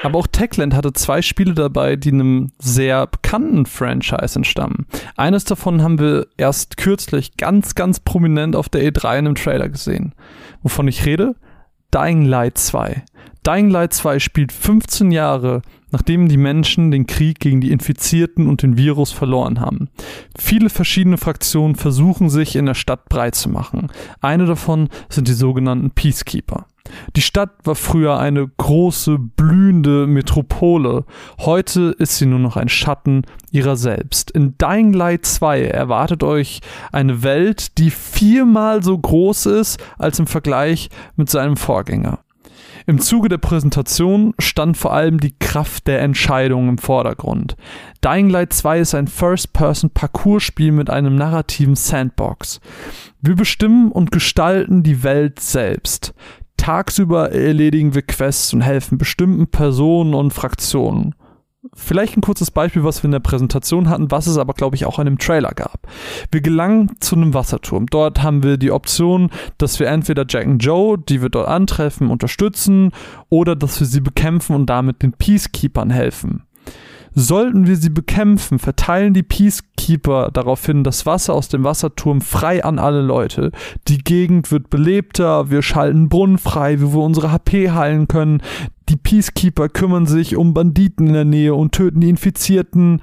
Aber 0.04 0.20
auch 0.20 0.28
Techland 0.28 0.76
hatte 0.76 0.94
zwei 0.94 1.22
Spiele 1.22 1.54
dabei, 1.54 1.96
die 1.96 2.12
einem 2.12 2.52
sehr 2.60 3.08
bekannten 3.08 3.66
Franchise 3.66 4.36
entstammen. 4.36 4.86
Eines 5.16 5.44
davon 5.44 5.82
haben 5.82 6.00
wir 6.00 6.28
erst 6.38 6.78
kürzlich 6.78 7.38
ganz, 7.38 7.76
ganz 7.76 8.00
prominent 8.00 8.56
auf 8.56 8.70
der 8.70 8.84
E3 8.84 9.20
in 9.20 9.26
einem 9.26 9.36
Trailer 9.36 9.70
gesehen. 9.70 10.14
Wovon 10.62 10.88
ich 10.88 11.06
rede? 11.06 11.36
Dying 11.94 12.26
Light 12.26 12.58
2. 12.58 13.04
Dying 13.46 13.70
Light 13.70 13.94
2 13.94 14.20
spielt 14.20 14.52
15 14.52 15.12
Jahre, 15.12 15.62
nachdem 15.92 16.28
die 16.28 16.38
Menschen 16.38 16.92
den 16.92 17.08
Krieg 17.08 17.40
gegen 17.40 17.62
die 17.62 17.72
Infizierten 17.72 18.48
und 18.48 18.62
den 18.62 18.78
Virus 18.78 19.12
verloren 19.14 19.62
haben. 19.62 19.90
Viele 20.38 20.70
verschiedene 20.70 21.18
Fraktionen 21.18 21.76
versuchen 21.76 22.30
sich 22.30 22.58
in 22.58 22.66
der 22.66 22.74
Stadt 22.74 23.08
breit 23.08 23.36
zu 23.36 23.50
machen. 23.50 23.88
Eine 24.20 24.46
davon 24.46 24.90
sind 25.08 25.30
die 25.30 25.34
sogenannten 25.34 25.92
Peacekeeper. 25.92 26.66
Die 27.16 27.22
Stadt 27.22 27.52
war 27.64 27.76
früher 27.76 28.20
eine 28.20 28.48
große, 28.48 29.18
blühende 29.18 30.08
Metropole. 30.08 31.06
Heute 31.40 31.96
ist 31.98 32.18
sie 32.18 32.26
nur 32.26 32.40
noch 32.40 32.58
ein 32.58 32.70
Schatten 32.70 33.24
ihrer 33.52 33.76
selbst. 33.76 34.32
In 34.32 34.58
Dying 34.58 34.94
Light 34.94 35.26
2 35.26 35.64
erwartet 35.64 36.24
euch 36.24 36.62
eine 36.92 37.24
Welt, 37.24 37.78
die 37.78 37.92
viermal 37.92 38.84
so 38.84 38.98
groß 38.98 39.48
ist 39.48 39.84
als 39.98 40.20
im 40.20 40.28
Vergleich 40.28 40.90
mit 41.16 41.30
seinem 41.30 41.58
Vorgänger. 41.58 42.20
Im 42.86 43.00
Zuge 43.00 43.28
der 43.28 43.38
Präsentation 43.38 44.34
stand 44.40 44.78
vor 44.78 44.94
allem 44.94 45.20
die 45.20 45.36
Kraft 45.38 45.88
der 45.88 46.02
Entscheidung 46.02 46.70
im 46.70 46.78
Vordergrund. 46.78 47.58
Dying 48.02 48.30
Light 48.30 48.54
2 48.54 48.80
ist 48.80 48.96
ein 48.96 49.08
First-Person-Parcours-Spiel 49.08 50.72
mit 50.72 50.90
einem 50.90 51.16
narrativen 51.16 51.76
Sandbox. 51.76 52.62
Wir 53.22 53.36
bestimmen 53.36 53.92
und 53.92 54.12
gestalten 54.12 54.84
die 54.84 55.04
Welt 55.04 55.42
selbst. 55.42 56.14
Tagsüber 56.68 57.32
erledigen 57.32 57.96
wir 57.96 58.02
Quests 58.02 58.54
und 58.54 58.60
helfen 58.60 58.98
bestimmten 58.98 59.48
Personen 59.48 60.14
und 60.14 60.34
Fraktionen. 60.34 61.16
vielleicht 61.74 62.18
ein 62.18 62.22
kurzes 62.22 62.52
Beispiel, 62.52 62.84
was 62.84 63.04
wir 63.04 63.06
in 63.06 63.14
der 63.14 63.22
Präsentation 63.22 63.88
hatten, 63.88 64.12
was 64.12 64.28
es 64.28 64.38
aber, 64.38 64.54
glaube 64.54 64.76
ich, 64.76 64.86
auch 64.86 65.00
in 65.00 65.06
dem 65.06 65.18
Trailer 65.18 65.52
gab. 65.52 65.88
Wir 66.30 66.42
gelangen 66.42 66.92
zu 67.00 67.16
einem 67.16 67.34
Wasserturm. 67.34 67.86
Dort 67.86 68.22
haben 68.22 68.44
wir 68.44 68.58
die 68.58 68.72
Option, 68.72 69.30
dass 69.58 69.80
wir 69.80 69.88
entweder 69.88 70.26
Jack 70.28 70.46
und 70.46 70.60
Joe, 70.60 70.98
die 70.98 71.22
wir 71.22 71.30
dort 71.30 71.48
antreffen, 71.48 72.10
unterstützen 72.10 72.92
oder 73.30 73.56
dass 73.56 73.80
wir 73.80 73.88
sie 73.88 74.02
bekämpfen 74.02 74.54
und 74.54 74.66
damit 74.66 75.04
den 75.04 75.14
Peacekeepern 75.14 75.90
helfen. 75.90 76.47
Sollten 77.20 77.66
wir 77.66 77.78
sie 77.78 77.90
bekämpfen, 77.90 78.60
verteilen 78.60 79.16
die 79.16 79.24
Peacekeeper 79.24 80.30
daraufhin 80.32 80.84
das 80.84 81.08
Wasser 81.08 81.34
aus 81.34 81.50
dem 81.50 81.64
Wasserturm 81.64 82.22
frei 82.22 82.64
an 82.64 82.78
alle 82.78 83.02
Leute. 83.02 83.52
Die 83.88 83.98
Gegend 83.98 84.52
wird 84.52 84.70
belebter, 84.70 85.50
wir 85.50 85.64
schalten 85.64 86.10
Brunnen 86.10 86.38
frei, 86.38 86.80
wo 86.80 86.94
wir 86.94 87.04
unsere 87.04 87.32
HP 87.32 87.72
heilen 87.72 88.08
können. 88.08 88.44
Die 88.88 88.98
Peacekeeper 88.98 89.68
kümmern 89.68 90.06
sich 90.06 90.36
um 90.36 90.54
Banditen 90.54 91.08
in 91.08 91.14
der 91.14 91.26
Nähe 91.26 91.56
und 91.56 91.72
töten 91.72 92.02
die 92.02 92.10
Infizierten. 92.10 93.02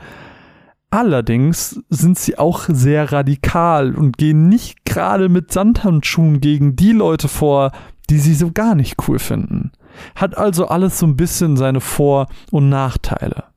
Allerdings 0.90 1.82
sind 1.90 2.16
sie 2.16 2.38
auch 2.38 2.66
sehr 2.68 3.10
radikal 3.10 3.96
und 3.96 4.16
gehen 4.16 4.48
nicht 4.48 4.84
gerade 4.84 5.28
mit 5.28 5.52
Sandhandschuhen 5.52 6.40
gegen 6.40 6.76
die 6.76 6.92
Leute 6.92 7.26
vor, 7.26 7.72
die 8.10 8.18
sie 8.18 8.34
so 8.34 8.52
gar 8.52 8.76
nicht 8.76 8.94
cool 9.08 9.18
finden. 9.18 9.72
Hat 10.14 10.38
also 10.38 10.68
alles 10.68 11.00
so 11.00 11.06
ein 11.06 11.16
bisschen 11.16 11.56
seine 11.56 11.80
Vor- 11.80 12.28
und 12.52 12.68
Nachteile. 12.68 13.53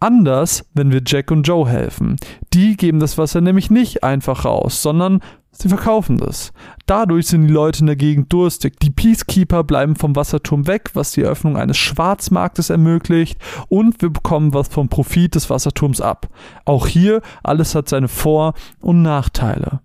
Anders, 0.00 0.64
wenn 0.74 0.92
wir 0.92 1.02
Jack 1.04 1.30
und 1.30 1.44
Joe 1.44 1.68
helfen. 1.68 2.16
Die 2.52 2.76
geben 2.76 3.00
das 3.00 3.18
Wasser 3.18 3.40
nämlich 3.40 3.70
nicht 3.70 4.02
einfach 4.02 4.44
raus, 4.44 4.82
sondern 4.82 5.20
sie 5.52 5.68
verkaufen 5.68 6.18
das. 6.18 6.52
Dadurch 6.86 7.28
sind 7.28 7.46
die 7.46 7.52
Leute 7.52 7.80
in 7.80 7.86
der 7.86 7.96
Gegend 7.96 8.32
durstig. 8.32 8.78
Die 8.80 8.90
Peacekeeper 8.90 9.64
bleiben 9.64 9.96
vom 9.96 10.16
Wasserturm 10.16 10.66
weg, 10.66 10.90
was 10.94 11.12
die 11.12 11.22
Eröffnung 11.22 11.56
eines 11.56 11.76
Schwarzmarktes 11.76 12.70
ermöglicht 12.70 13.38
und 13.68 14.02
wir 14.02 14.10
bekommen 14.10 14.52
was 14.52 14.68
vom 14.68 14.88
Profit 14.88 15.34
des 15.34 15.50
Wasserturms 15.50 16.00
ab. 16.00 16.28
Auch 16.64 16.86
hier, 16.86 17.22
alles 17.42 17.74
hat 17.74 17.88
seine 17.88 18.08
Vor- 18.08 18.54
und 18.80 19.02
Nachteile. 19.02 19.80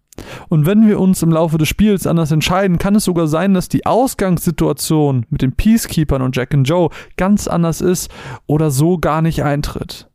Und 0.48 0.66
wenn 0.66 0.88
wir 0.88 1.00
uns 1.00 1.22
im 1.24 1.32
Laufe 1.32 1.58
des 1.58 1.68
Spiels 1.68 2.08
anders 2.08 2.32
entscheiden, 2.32 2.78
kann 2.78 2.96
es 2.96 3.06
sogar 3.06 3.28
sein, 3.28 3.54
dass 3.54 3.70
die 3.70 3.86
Ausgangssituation 3.86 5.26
mit 5.30 5.42
den 5.42 5.54
Peacekeepers 5.54 6.22
und 6.22 6.36
Jack 6.36 6.54
und 6.54 6.66
Joe 6.66 6.90
ganz 7.18 7.48
anders 7.48 7.82
ist 7.82 8.10
oder 8.48 8.72
so 8.72 8.98
gar 8.98 9.22
nicht 9.22 9.44
eintritt. 9.44 10.10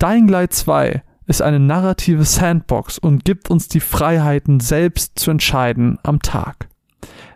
Dying 0.00 0.28
Light 0.28 0.52
2 0.52 1.02
ist 1.26 1.42
eine 1.42 1.58
narrative 1.60 2.24
Sandbox 2.24 2.98
und 2.98 3.24
gibt 3.24 3.50
uns 3.50 3.68
die 3.68 3.80
Freiheiten, 3.80 4.60
selbst 4.60 5.18
zu 5.18 5.30
entscheiden 5.30 5.98
am 6.02 6.20
Tag. 6.20 6.68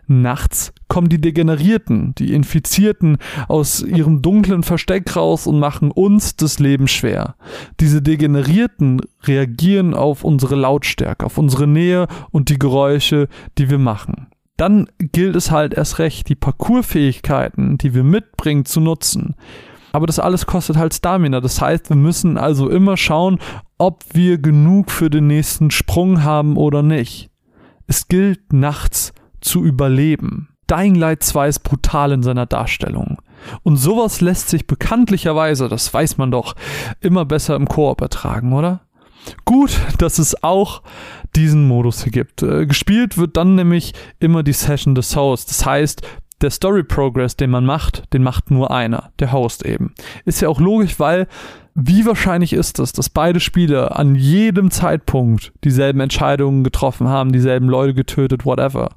Nachts 0.07 0.73
kommen 0.91 1.07
die 1.07 1.21
Degenerierten, 1.21 2.13
die 2.15 2.33
Infizierten 2.33 3.17
aus 3.47 3.81
ihrem 3.81 4.21
dunklen 4.21 4.61
Versteck 4.61 5.15
raus 5.15 5.47
und 5.47 5.57
machen 5.57 5.89
uns 5.89 6.35
das 6.35 6.59
Leben 6.59 6.89
schwer. 6.89 7.35
Diese 7.79 8.01
Degenerierten 8.01 8.99
reagieren 9.23 9.93
auf 9.93 10.25
unsere 10.25 10.55
Lautstärke, 10.55 11.25
auf 11.25 11.37
unsere 11.37 11.65
Nähe 11.65 12.07
und 12.31 12.49
die 12.49 12.59
Geräusche, 12.59 13.29
die 13.57 13.69
wir 13.69 13.77
machen. 13.77 14.27
Dann 14.57 14.89
gilt 14.99 15.37
es 15.37 15.49
halt 15.49 15.73
erst 15.73 15.97
recht, 15.99 16.27
die 16.27 16.35
Parcoursfähigkeiten, 16.35 17.77
die 17.77 17.93
wir 17.93 18.03
mitbringen, 18.03 18.65
zu 18.65 18.81
nutzen. 18.81 19.35
Aber 19.93 20.07
das 20.07 20.19
alles 20.19 20.45
kostet 20.45 20.75
halt 20.75 20.93
Stamina. 20.93 21.39
Das 21.39 21.61
heißt, 21.61 21.87
wir 21.87 21.95
müssen 21.95 22.37
also 22.37 22.69
immer 22.69 22.97
schauen, 22.97 23.39
ob 23.77 24.03
wir 24.11 24.39
genug 24.39 24.91
für 24.91 25.09
den 25.09 25.27
nächsten 25.27 25.71
Sprung 25.71 26.25
haben 26.25 26.57
oder 26.57 26.83
nicht. 26.83 27.29
Es 27.87 28.09
gilt 28.09 28.51
nachts 28.51 29.13
zu 29.39 29.63
überleben. 29.63 30.50
Dying 30.71 30.95
Light 30.95 31.21
2 31.21 31.47
ist 31.49 31.59
brutal 31.59 32.13
in 32.13 32.23
seiner 32.23 32.45
Darstellung. 32.45 33.17
Und 33.63 33.77
sowas 33.77 34.21
lässt 34.21 34.49
sich 34.49 34.67
bekanntlicherweise, 34.67 35.67
das 35.67 35.93
weiß 35.93 36.17
man 36.17 36.31
doch, 36.31 36.55
immer 37.01 37.25
besser 37.25 37.55
im 37.55 37.67
Koop 37.67 38.01
ertragen, 38.01 38.53
oder? 38.53 38.81
Gut, 39.45 39.79
dass 39.97 40.17
es 40.17 40.43
auch 40.43 40.81
diesen 41.35 41.67
Modus 41.67 42.03
hier 42.03 42.11
gibt. 42.11 42.41
Äh, 42.41 42.65
gespielt 42.65 43.17
wird 43.17 43.37
dann 43.37 43.55
nämlich 43.55 43.93
immer 44.19 44.43
die 44.43 44.53
Session 44.53 44.95
des 44.95 45.15
Hosts. 45.15 45.57
Das 45.57 45.65
heißt, 45.65 46.01
der 46.41 46.49
Story 46.49 46.83
Progress, 46.83 47.35
den 47.35 47.51
man 47.51 47.65
macht, 47.65 48.11
den 48.13 48.23
macht 48.23 48.49
nur 48.49 48.71
einer, 48.71 49.11
der 49.19 49.31
Host 49.31 49.63
eben. 49.65 49.93
Ist 50.25 50.41
ja 50.41 50.49
auch 50.49 50.59
logisch, 50.59 50.99
weil 50.99 51.27
wie 51.75 52.05
wahrscheinlich 52.05 52.53
ist 52.53 52.79
es, 52.79 52.93
dass 52.93 53.09
beide 53.09 53.39
Spieler 53.39 53.97
an 53.97 54.15
jedem 54.15 54.71
Zeitpunkt 54.71 55.53
dieselben 55.63 55.99
Entscheidungen 55.99 56.63
getroffen 56.63 57.07
haben, 57.07 57.31
dieselben 57.31 57.69
Leute 57.69 57.93
getötet, 57.93 58.45
whatever. 58.45 58.89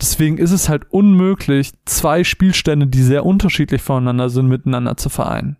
Deswegen 0.00 0.38
ist 0.38 0.52
es 0.52 0.68
halt 0.68 0.90
unmöglich, 0.90 1.72
zwei 1.84 2.24
Spielstände, 2.24 2.86
die 2.86 3.02
sehr 3.02 3.24
unterschiedlich 3.24 3.82
voneinander 3.82 4.28
sind, 4.28 4.46
miteinander 4.46 4.96
zu 4.96 5.08
vereinen. 5.08 5.56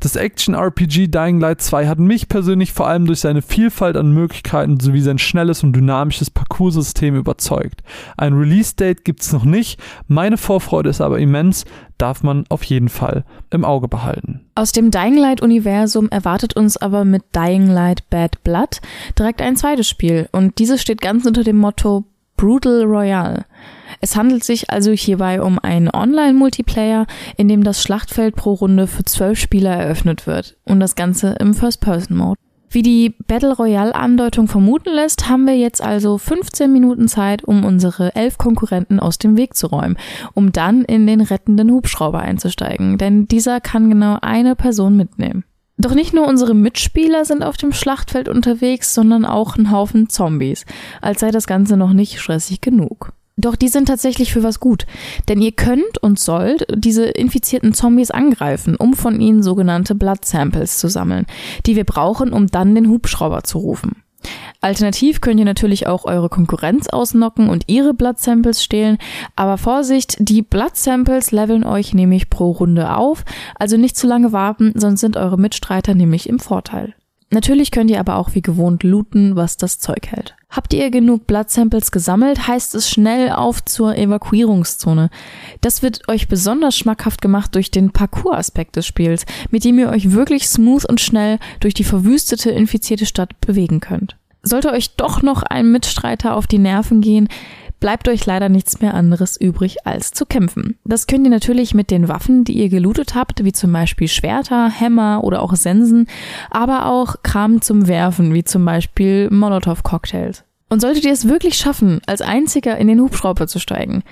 Das 0.00 0.16
Action-RPG 0.16 1.08
Dying 1.08 1.40
Light 1.40 1.60
2 1.60 1.86
hat 1.86 1.98
mich 1.98 2.28
persönlich 2.28 2.72
vor 2.72 2.88
allem 2.88 3.06
durch 3.06 3.20
seine 3.20 3.42
Vielfalt 3.42 3.96
an 3.96 4.12
Möglichkeiten 4.12 4.80
sowie 4.80 5.00
sein 5.00 5.18
schnelles 5.18 5.62
und 5.62 5.74
dynamisches 5.74 6.30
Parcoursystem 6.30 7.16
überzeugt. 7.16 7.82
Ein 8.16 8.34
Release-Date 8.34 9.04
gibt's 9.04 9.32
noch 9.32 9.44
nicht, 9.44 9.80
meine 10.08 10.36
Vorfreude 10.36 10.90
ist 10.90 11.00
aber 11.00 11.18
immens, 11.18 11.64
darf 11.98 12.22
man 12.22 12.44
auf 12.48 12.62
jeden 12.64 12.88
Fall 12.88 13.24
im 13.50 13.64
Auge 13.64 13.88
behalten. 13.88 14.42
Aus 14.54 14.72
dem 14.72 14.90
Dying 14.90 15.16
Light-Universum 15.16 16.08
erwartet 16.10 16.54
uns 16.54 16.76
aber 16.76 17.04
mit 17.04 17.22
Dying 17.34 17.68
Light 17.68 18.08
Bad 18.10 18.42
Blood 18.44 18.80
direkt 19.18 19.40
ein 19.40 19.56
zweites 19.56 19.88
Spiel 19.88 20.28
und 20.32 20.58
dieses 20.58 20.82
steht 20.82 21.00
ganz 21.00 21.26
unter 21.26 21.44
dem 21.44 21.56
Motto 21.56 22.04
Brutal 22.36 22.84
Royale. 22.84 23.44
Es 24.00 24.16
handelt 24.16 24.44
sich 24.44 24.70
also 24.70 24.92
hierbei 24.92 25.40
um 25.40 25.58
einen 25.58 25.90
Online-Multiplayer, 25.90 27.06
in 27.36 27.48
dem 27.48 27.64
das 27.64 27.82
Schlachtfeld 27.82 28.36
pro 28.36 28.52
Runde 28.52 28.86
für 28.86 29.04
zwölf 29.04 29.38
Spieler 29.38 29.74
eröffnet 29.74 30.26
wird 30.26 30.56
und 30.64 30.80
das 30.80 30.94
Ganze 30.94 31.36
im 31.40 31.54
First-Person-Mode. 31.54 32.38
Wie 32.68 32.82
die 32.82 33.14
Battle 33.26 33.54
Royale-Andeutung 33.54 34.48
vermuten 34.48 34.92
lässt, 34.92 35.28
haben 35.28 35.46
wir 35.46 35.56
jetzt 35.56 35.80
also 35.80 36.18
15 36.18 36.70
Minuten 36.70 37.08
Zeit, 37.08 37.44
um 37.44 37.64
unsere 37.64 38.14
elf 38.16 38.38
Konkurrenten 38.38 39.00
aus 39.00 39.18
dem 39.18 39.36
Weg 39.36 39.54
zu 39.54 39.68
räumen, 39.68 39.96
um 40.34 40.52
dann 40.52 40.84
in 40.84 41.06
den 41.06 41.20
rettenden 41.20 41.70
Hubschrauber 41.70 42.18
einzusteigen, 42.18 42.98
denn 42.98 43.28
dieser 43.28 43.60
kann 43.60 43.88
genau 43.88 44.18
eine 44.20 44.56
Person 44.56 44.96
mitnehmen. 44.96 45.44
Doch 45.78 45.94
nicht 45.94 46.14
nur 46.14 46.26
unsere 46.26 46.54
Mitspieler 46.54 47.24
sind 47.24 47.42
auf 47.42 47.58
dem 47.58 47.72
Schlachtfeld 47.72 48.28
unterwegs, 48.28 48.94
sondern 48.94 49.26
auch 49.26 49.56
ein 49.56 49.70
Haufen 49.70 50.08
Zombies, 50.08 50.64
als 51.02 51.20
sei 51.20 51.30
das 51.30 51.46
Ganze 51.46 51.76
noch 51.76 51.92
nicht 51.92 52.18
stressig 52.18 52.62
genug. 52.62 53.12
Doch 53.38 53.56
die 53.56 53.68
sind 53.68 53.86
tatsächlich 53.86 54.32
für 54.32 54.42
was 54.42 54.60
gut, 54.60 54.86
denn 55.28 55.42
ihr 55.42 55.52
könnt 55.52 55.98
und 56.00 56.18
sollt 56.18 56.66
diese 56.74 57.04
infizierten 57.04 57.74
Zombies 57.74 58.10
angreifen, 58.10 58.76
um 58.76 58.94
von 58.94 59.20
ihnen 59.20 59.42
sogenannte 59.42 59.94
Blood 59.94 60.24
Samples 60.24 60.78
zu 60.78 60.88
sammeln, 60.88 61.26
die 61.66 61.76
wir 61.76 61.84
brauchen, 61.84 62.32
um 62.32 62.46
dann 62.46 62.74
den 62.74 62.88
Hubschrauber 62.88 63.44
zu 63.44 63.58
rufen. 63.58 64.02
Alternativ 64.60 65.20
könnt 65.20 65.38
ihr 65.38 65.46
natürlich 65.46 65.86
auch 65.86 66.04
eure 66.04 66.28
Konkurrenz 66.28 66.88
ausnocken 66.88 67.48
und 67.48 67.64
ihre 67.68 67.94
Blood 67.94 68.18
Samples 68.18 68.64
stehlen, 68.64 68.98
aber 69.36 69.58
Vorsicht, 69.58 70.16
die 70.18 70.42
Blood 70.42 70.76
Samples 70.76 71.30
leveln 71.30 71.64
euch 71.64 71.94
nämlich 71.94 72.30
pro 72.30 72.50
Runde 72.50 72.96
auf, 72.96 73.24
also 73.58 73.76
nicht 73.76 73.96
zu 73.96 74.06
lange 74.06 74.32
warten, 74.32 74.72
sonst 74.74 75.00
sind 75.00 75.16
eure 75.16 75.38
Mitstreiter 75.38 75.94
nämlich 75.94 76.28
im 76.28 76.38
Vorteil. 76.38 76.94
Natürlich 77.30 77.72
könnt 77.72 77.90
ihr 77.90 77.98
aber 77.98 78.16
auch 78.16 78.34
wie 78.34 78.42
gewohnt 78.42 78.84
looten, 78.84 79.34
was 79.34 79.56
das 79.56 79.80
Zeug 79.80 80.06
hält. 80.06 80.36
Habt 80.48 80.72
ihr 80.72 80.90
genug 80.90 81.26
Blood 81.26 81.50
Samples 81.50 81.90
gesammelt, 81.90 82.46
heißt 82.46 82.74
es 82.76 82.88
schnell 82.88 83.30
auf 83.30 83.64
zur 83.64 83.96
Evakuierungszone. 83.96 85.10
Das 85.60 85.82
wird 85.82 86.08
euch 86.08 86.28
besonders 86.28 86.76
schmackhaft 86.76 87.20
gemacht 87.20 87.54
durch 87.56 87.72
den 87.72 87.90
Parcours-Aspekt 87.90 88.76
des 88.76 88.86
Spiels, 88.86 89.26
mit 89.50 89.64
dem 89.64 89.78
ihr 89.78 89.90
euch 89.90 90.12
wirklich 90.12 90.48
smooth 90.48 90.84
und 90.84 91.00
schnell 91.00 91.40
durch 91.58 91.74
die 91.74 91.84
verwüstete, 91.84 92.50
infizierte 92.50 93.06
Stadt 93.06 93.40
bewegen 93.40 93.80
könnt. 93.80 94.16
Sollte 94.42 94.70
euch 94.70 94.94
doch 94.94 95.22
noch 95.22 95.42
ein 95.42 95.72
Mitstreiter 95.72 96.36
auf 96.36 96.46
die 96.46 96.58
Nerven 96.58 97.00
gehen, 97.00 97.28
bleibt 97.80 98.08
euch 98.08 98.26
leider 98.26 98.48
nichts 98.48 98.80
mehr 98.80 98.94
anderes 98.94 99.40
übrig, 99.40 99.86
als 99.86 100.12
zu 100.12 100.26
kämpfen. 100.26 100.78
Das 100.84 101.06
könnt 101.06 101.24
ihr 101.24 101.30
natürlich 101.30 101.74
mit 101.74 101.90
den 101.90 102.08
Waffen, 102.08 102.44
die 102.44 102.54
ihr 102.54 102.68
gelootet 102.68 103.14
habt, 103.14 103.44
wie 103.44 103.52
zum 103.52 103.72
Beispiel 103.72 104.08
Schwerter, 104.08 104.70
Hämmer 104.70 105.22
oder 105.24 105.42
auch 105.42 105.54
Sensen, 105.54 106.06
aber 106.50 106.86
auch 106.86 107.16
Kram 107.22 107.60
zum 107.60 107.88
Werfen, 107.88 108.34
wie 108.34 108.44
zum 108.44 108.64
Beispiel 108.64 109.28
Molotow-Cocktails. 109.30 110.44
Und 110.68 110.80
solltet 110.80 111.04
ihr 111.04 111.12
es 111.12 111.28
wirklich 111.28 111.56
schaffen, 111.56 112.00
als 112.06 112.22
einziger 112.22 112.76
in 112.76 112.88
den 112.88 113.00
Hubschrauber 113.00 113.46
zu 113.46 113.58
steigen, 113.60 114.02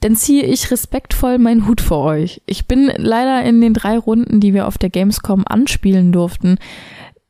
dann 0.00 0.16
ziehe 0.16 0.44
ich 0.44 0.70
respektvoll 0.70 1.38
meinen 1.38 1.66
Hut 1.66 1.80
vor 1.80 2.04
euch. 2.04 2.40
Ich 2.46 2.66
bin 2.66 2.90
leider 2.96 3.42
in 3.42 3.60
den 3.60 3.74
drei 3.74 3.98
Runden, 3.98 4.40
die 4.40 4.54
wir 4.54 4.66
auf 4.68 4.78
der 4.78 4.90
Gamescom 4.90 5.44
anspielen 5.46 6.12
durften, 6.12 6.58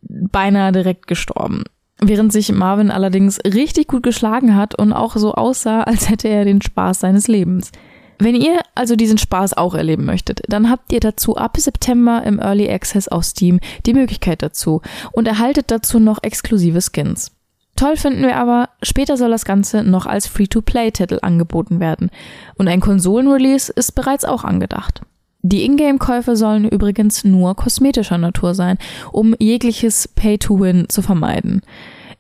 beinahe 0.02 0.72
direkt 0.72 1.06
gestorben. 1.06 1.64
Während 2.00 2.32
sich 2.32 2.52
Marvin 2.52 2.90
allerdings 2.90 3.38
richtig 3.44 3.88
gut 3.88 4.02
geschlagen 4.02 4.54
hat 4.54 4.78
und 4.78 4.92
auch 4.92 5.16
so 5.16 5.34
aussah, 5.34 5.82
als 5.84 6.08
hätte 6.08 6.28
er 6.28 6.44
den 6.44 6.62
Spaß 6.62 7.00
seines 7.00 7.28
Lebens. 7.28 7.72
Wenn 8.20 8.34
ihr 8.34 8.60
also 8.74 8.96
diesen 8.96 9.18
Spaß 9.18 9.56
auch 9.56 9.74
erleben 9.74 10.04
möchtet, 10.04 10.42
dann 10.48 10.70
habt 10.70 10.92
ihr 10.92 10.98
dazu 10.98 11.36
ab 11.36 11.56
September 11.56 12.22
im 12.24 12.40
Early 12.40 12.68
Access 12.68 13.06
auf 13.06 13.24
Steam 13.24 13.60
die 13.86 13.94
Möglichkeit 13.94 14.42
dazu 14.42 14.82
und 15.12 15.28
erhaltet 15.28 15.70
dazu 15.70 16.00
noch 16.00 16.22
exklusive 16.22 16.80
Skins. 16.80 17.30
Toll 17.76 17.96
finden 17.96 18.22
wir 18.22 18.34
aber, 18.34 18.70
später 18.82 19.16
soll 19.16 19.30
das 19.30 19.44
Ganze 19.44 19.84
noch 19.84 20.06
als 20.06 20.26
Free-to-Play-Titel 20.26 21.20
angeboten 21.22 21.78
werden 21.78 22.10
und 22.56 22.66
ein 22.66 22.80
Konsolenrelease 22.80 23.72
ist 23.72 23.92
bereits 23.92 24.24
auch 24.24 24.42
angedacht. 24.42 25.02
Die 25.42 25.64
Ingame-Käufe 25.64 26.34
sollen 26.36 26.68
übrigens 26.68 27.24
nur 27.24 27.54
kosmetischer 27.54 28.18
Natur 28.18 28.54
sein, 28.54 28.76
um 29.12 29.34
jegliches 29.38 30.08
Pay-to-Win 30.08 30.88
zu 30.88 31.00
vermeiden. 31.00 31.62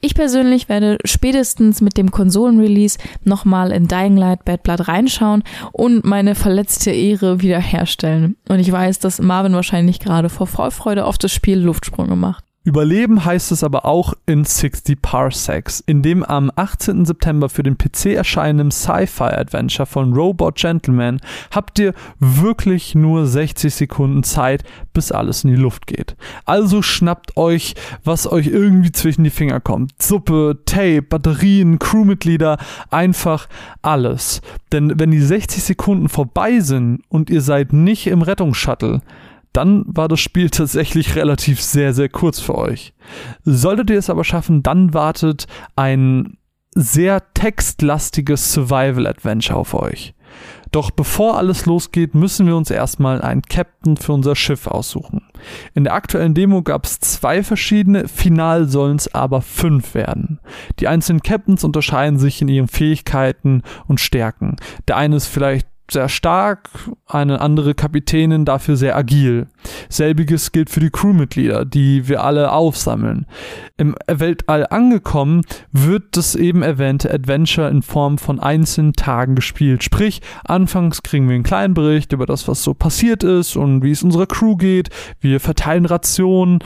Ich 0.00 0.14
persönlich 0.14 0.68
werde 0.68 0.98
spätestens 1.04 1.80
mit 1.80 1.96
dem 1.96 2.12
Konsolen-Release 2.12 2.98
nochmal 3.24 3.72
in 3.72 3.88
Dying 3.88 4.16
Light 4.16 4.44
Bad 4.44 4.62
Blood 4.62 4.86
reinschauen 4.86 5.42
und 5.72 6.04
meine 6.04 6.36
verletzte 6.36 6.92
Ehre 6.92 7.42
wiederherstellen. 7.42 8.36
Und 8.48 8.60
ich 8.60 8.70
weiß, 8.70 9.00
dass 9.00 9.20
Marvin 9.20 9.54
wahrscheinlich 9.54 9.98
gerade 9.98 10.28
vor 10.28 10.46
Vorfreude 10.46 11.04
auf 11.04 11.18
das 11.18 11.32
Spiel 11.32 11.58
Luftsprünge 11.58 12.14
macht. 12.14 12.47
Überleben 12.68 13.24
heißt 13.24 13.50
es 13.50 13.64
aber 13.64 13.86
auch 13.86 14.12
in 14.26 14.44
60 14.44 15.00
Parsecs, 15.00 15.80
in 15.80 16.02
dem 16.02 16.22
am 16.22 16.52
18. 16.54 17.06
September 17.06 17.48
für 17.48 17.62
den 17.62 17.78
PC 17.78 18.08
erscheinenden 18.08 18.70
Sci-Fi-Adventure 18.70 19.86
von 19.86 20.12
Robot 20.12 20.56
Gentleman 20.56 21.18
habt 21.50 21.78
ihr 21.78 21.94
wirklich 22.18 22.94
nur 22.94 23.26
60 23.26 23.74
Sekunden 23.74 24.22
Zeit, 24.22 24.64
bis 24.92 25.10
alles 25.10 25.44
in 25.44 25.50
die 25.52 25.56
Luft 25.56 25.86
geht. 25.86 26.14
Also 26.44 26.82
schnappt 26.82 27.38
euch, 27.38 27.74
was 28.04 28.30
euch 28.30 28.48
irgendwie 28.48 28.92
zwischen 28.92 29.24
die 29.24 29.30
Finger 29.30 29.60
kommt. 29.60 29.92
Suppe, 30.02 30.58
Tape, 30.66 31.00
Batterien, 31.00 31.78
Crewmitglieder, 31.78 32.58
einfach 32.90 33.48
alles. 33.80 34.42
Denn 34.72 34.92
wenn 35.00 35.10
die 35.10 35.22
60 35.22 35.62
Sekunden 35.62 36.10
vorbei 36.10 36.60
sind 36.60 37.00
und 37.08 37.30
ihr 37.30 37.40
seid 37.40 37.72
nicht 37.72 38.08
im 38.08 38.20
Rettungsshuttle, 38.20 39.00
dann 39.52 39.84
war 39.86 40.08
das 40.08 40.20
Spiel 40.20 40.50
tatsächlich 40.50 41.16
relativ 41.16 41.60
sehr, 41.60 41.94
sehr 41.94 42.08
kurz 42.08 42.40
für 42.40 42.56
euch. 42.56 42.94
Solltet 43.44 43.90
ihr 43.90 43.98
es 43.98 44.10
aber 44.10 44.24
schaffen, 44.24 44.62
dann 44.62 44.94
wartet 44.94 45.46
ein 45.76 46.38
sehr 46.74 47.32
textlastiges 47.34 48.52
Survival-Adventure 48.52 49.58
auf 49.58 49.74
euch. 49.74 50.14
Doch 50.70 50.90
bevor 50.90 51.38
alles 51.38 51.64
losgeht, 51.66 52.14
müssen 52.14 52.46
wir 52.46 52.56
uns 52.56 52.70
erstmal 52.70 53.22
einen 53.22 53.42
Captain 53.42 53.96
für 53.96 54.12
unser 54.12 54.36
Schiff 54.36 54.66
aussuchen. 54.66 55.22
In 55.74 55.84
der 55.84 55.94
aktuellen 55.94 56.34
Demo 56.34 56.62
gab 56.62 56.84
es 56.84 57.00
zwei 57.00 57.42
verschiedene, 57.42 58.06
final 58.06 58.68
sollen 58.68 58.96
es 58.96 59.12
aber 59.14 59.40
fünf 59.40 59.94
werden. 59.94 60.40
Die 60.78 60.88
einzelnen 60.88 61.22
Captains 61.22 61.64
unterscheiden 61.64 62.18
sich 62.18 62.42
in 62.42 62.48
ihren 62.48 62.68
Fähigkeiten 62.68 63.62
und 63.86 64.00
Stärken. 64.00 64.56
Der 64.88 64.96
eine 64.96 65.16
ist 65.16 65.26
vielleicht 65.26 65.66
sehr 65.90 66.08
stark, 66.08 66.68
eine 67.06 67.40
andere 67.40 67.74
Kapitänin 67.74 68.44
dafür 68.44 68.76
sehr 68.76 68.96
agil. 68.96 69.46
Selbiges 69.88 70.52
gilt 70.52 70.70
für 70.70 70.80
die 70.80 70.90
Crewmitglieder, 70.90 71.64
die 71.64 72.08
wir 72.08 72.22
alle 72.22 72.52
aufsammeln. 72.52 73.26
Im 73.76 73.94
Weltall 74.06 74.66
angekommen 74.68 75.42
wird 75.72 76.16
das 76.16 76.34
eben 76.34 76.62
erwähnte 76.62 77.12
Adventure 77.12 77.70
in 77.70 77.82
Form 77.82 78.18
von 78.18 78.40
einzelnen 78.40 78.92
Tagen 78.92 79.34
gespielt. 79.34 79.82
Sprich, 79.82 80.20
anfangs 80.44 81.02
kriegen 81.02 81.28
wir 81.28 81.34
einen 81.34 81.44
kleinen 81.44 81.74
Bericht 81.74 82.12
über 82.12 82.26
das, 82.26 82.48
was 82.48 82.62
so 82.62 82.74
passiert 82.74 83.24
ist 83.24 83.56
und 83.56 83.82
wie 83.82 83.92
es 83.92 84.02
unserer 84.02 84.26
Crew 84.26 84.56
geht. 84.56 84.90
Wir 85.20 85.40
verteilen 85.40 85.86
Rationen 85.86 86.58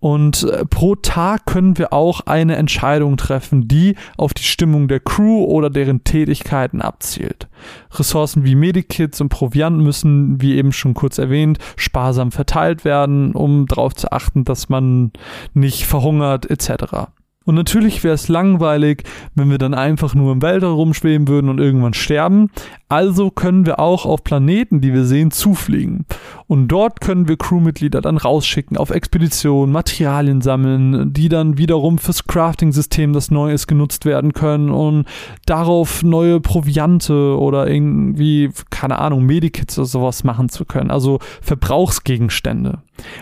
und 0.00 0.42
äh, 0.42 0.64
pro 0.64 0.96
Tag 0.96 1.46
können 1.46 1.78
wir 1.78 1.92
auch 1.92 2.22
eine 2.22 2.56
Entscheidung 2.56 3.16
treffen, 3.16 3.68
die 3.68 3.94
auf 4.16 4.34
die 4.34 4.42
Stimmung 4.42 4.88
der 4.88 5.00
Crew 5.00 5.44
oder 5.44 5.70
deren 5.70 6.04
Tätigkeiten 6.04 6.80
abzielt. 6.80 7.48
Ressourcen 7.92 8.44
wie 8.44 8.54
Medikits 8.54 9.20
und 9.20 9.28
Proviant 9.28 9.78
müssen, 9.78 10.40
wie 10.40 10.56
eben 10.56 10.72
schon 10.72 10.94
kurz 10.94 11.18
erwähnt, 11.18 11.58
sparsam 11.76 12.32
verteilt 12.32 12.84
werden, 12.84 13.32
um 13.32 13.66
darauf 13.66 13.94
zu 13.94 14.12
achten, 14.12 14.44
dass 14.44 14.68
man 14.68 15.12
nicht 15.54 15.84
verhungert 15.84 16.50
etc. 16.50 17.08
Und 17.46 17.54
natürlich 17.54 18.02
wäre 18.02 18.14
es 18.14 18.26
langweilig, 18.26 19.04
wenn 19.36 19.50
wir 19.50 19.58
dann 19.58 19.72
einfach 19.72 20.14
nur 20.14 20.32
im 20.32 20.42
Weltall 20.42 20.72
rumschweben 20.72 21.28
würden 21.28 21.48
und 21.48 21.60
irgendwann 21.60 21.94
sterben. 21.94 22.50
Also 22.88 23.30
können 23.30 23.66
wir 23.66 23.80
auch 23.80 24.06
auf 24.06 24.22
Planeten, 24.22 24.80
die 24.80 24.92
wir 24.92 25.04
sehen, 25.04 25.32
zufliegen. 25.32 26.06
Und 26.46 26.68
dort 26.68 27.00
können 27.00 27.26
wir 27.26 27.36
Crewmitglieder 27.36 28.00
dann 28.00 28.16
rausschicken 28.16 28.76
auf 28.76 28.90
Expeditionen, 28.90 29.72
Materialien 29.72 30.40
sammeln, 30.40 31.12
die 31.12 31.28
dann 31.28 31.58
wiederum 31.58 31.98
fürs 31.98 32.28
Crafting-System, 32.28 33.12
das 33.12 33.32
neu 33.32 33.52
ist, 33.52 33.66
genutzt 33.66 34.04
werden 34.04 34.32
können 34.32 34.70
und 34.70 35.06
darauf 35.46 36.04
neue 36.04 36.38
Proviante 36.40 37.36
oder 37.36 37.66
irgendwie, 37.66 38.50
keine 38.70 39.00
Ahnung, 39.00 39.24
Medikits 39.26 39.76
oder 39.78 39.86
sowas 39.86 40.22
machen 40.22 40.48
zu 40.48 40.64
können. 40.64 40.92
Also 40.92 41.18
Verbrauchsgegenstände. 41.42 42.78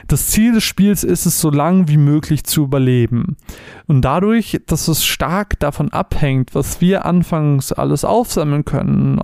Das 0.07 0.29
Ziel 0.29 0.53
des 0.53 0.65
Spiels 0.65 1.05
ist 1.05 1.27
es, 1.27 1.41
so 1.41 1.51
lang 1.51 1.89
wie 1.89 1.97
möglich 1.97 2.45
zu 2.45 2.65
überleben. 2.65 3.37
Und 3.87 4.03
dadurch, 4.03 4.61
dass 4.67 4.89
es 4.89 5.05
stark 5.05 5.59
davon 5.59 5.93
abhängt, 5.93 6.55
was 6.55 6.81
wir 6.81 7.05
anfangs 7.07 7.73
alles 7.73 8.05
aufsammeln 8.05 8.65
können, 8.65 9.19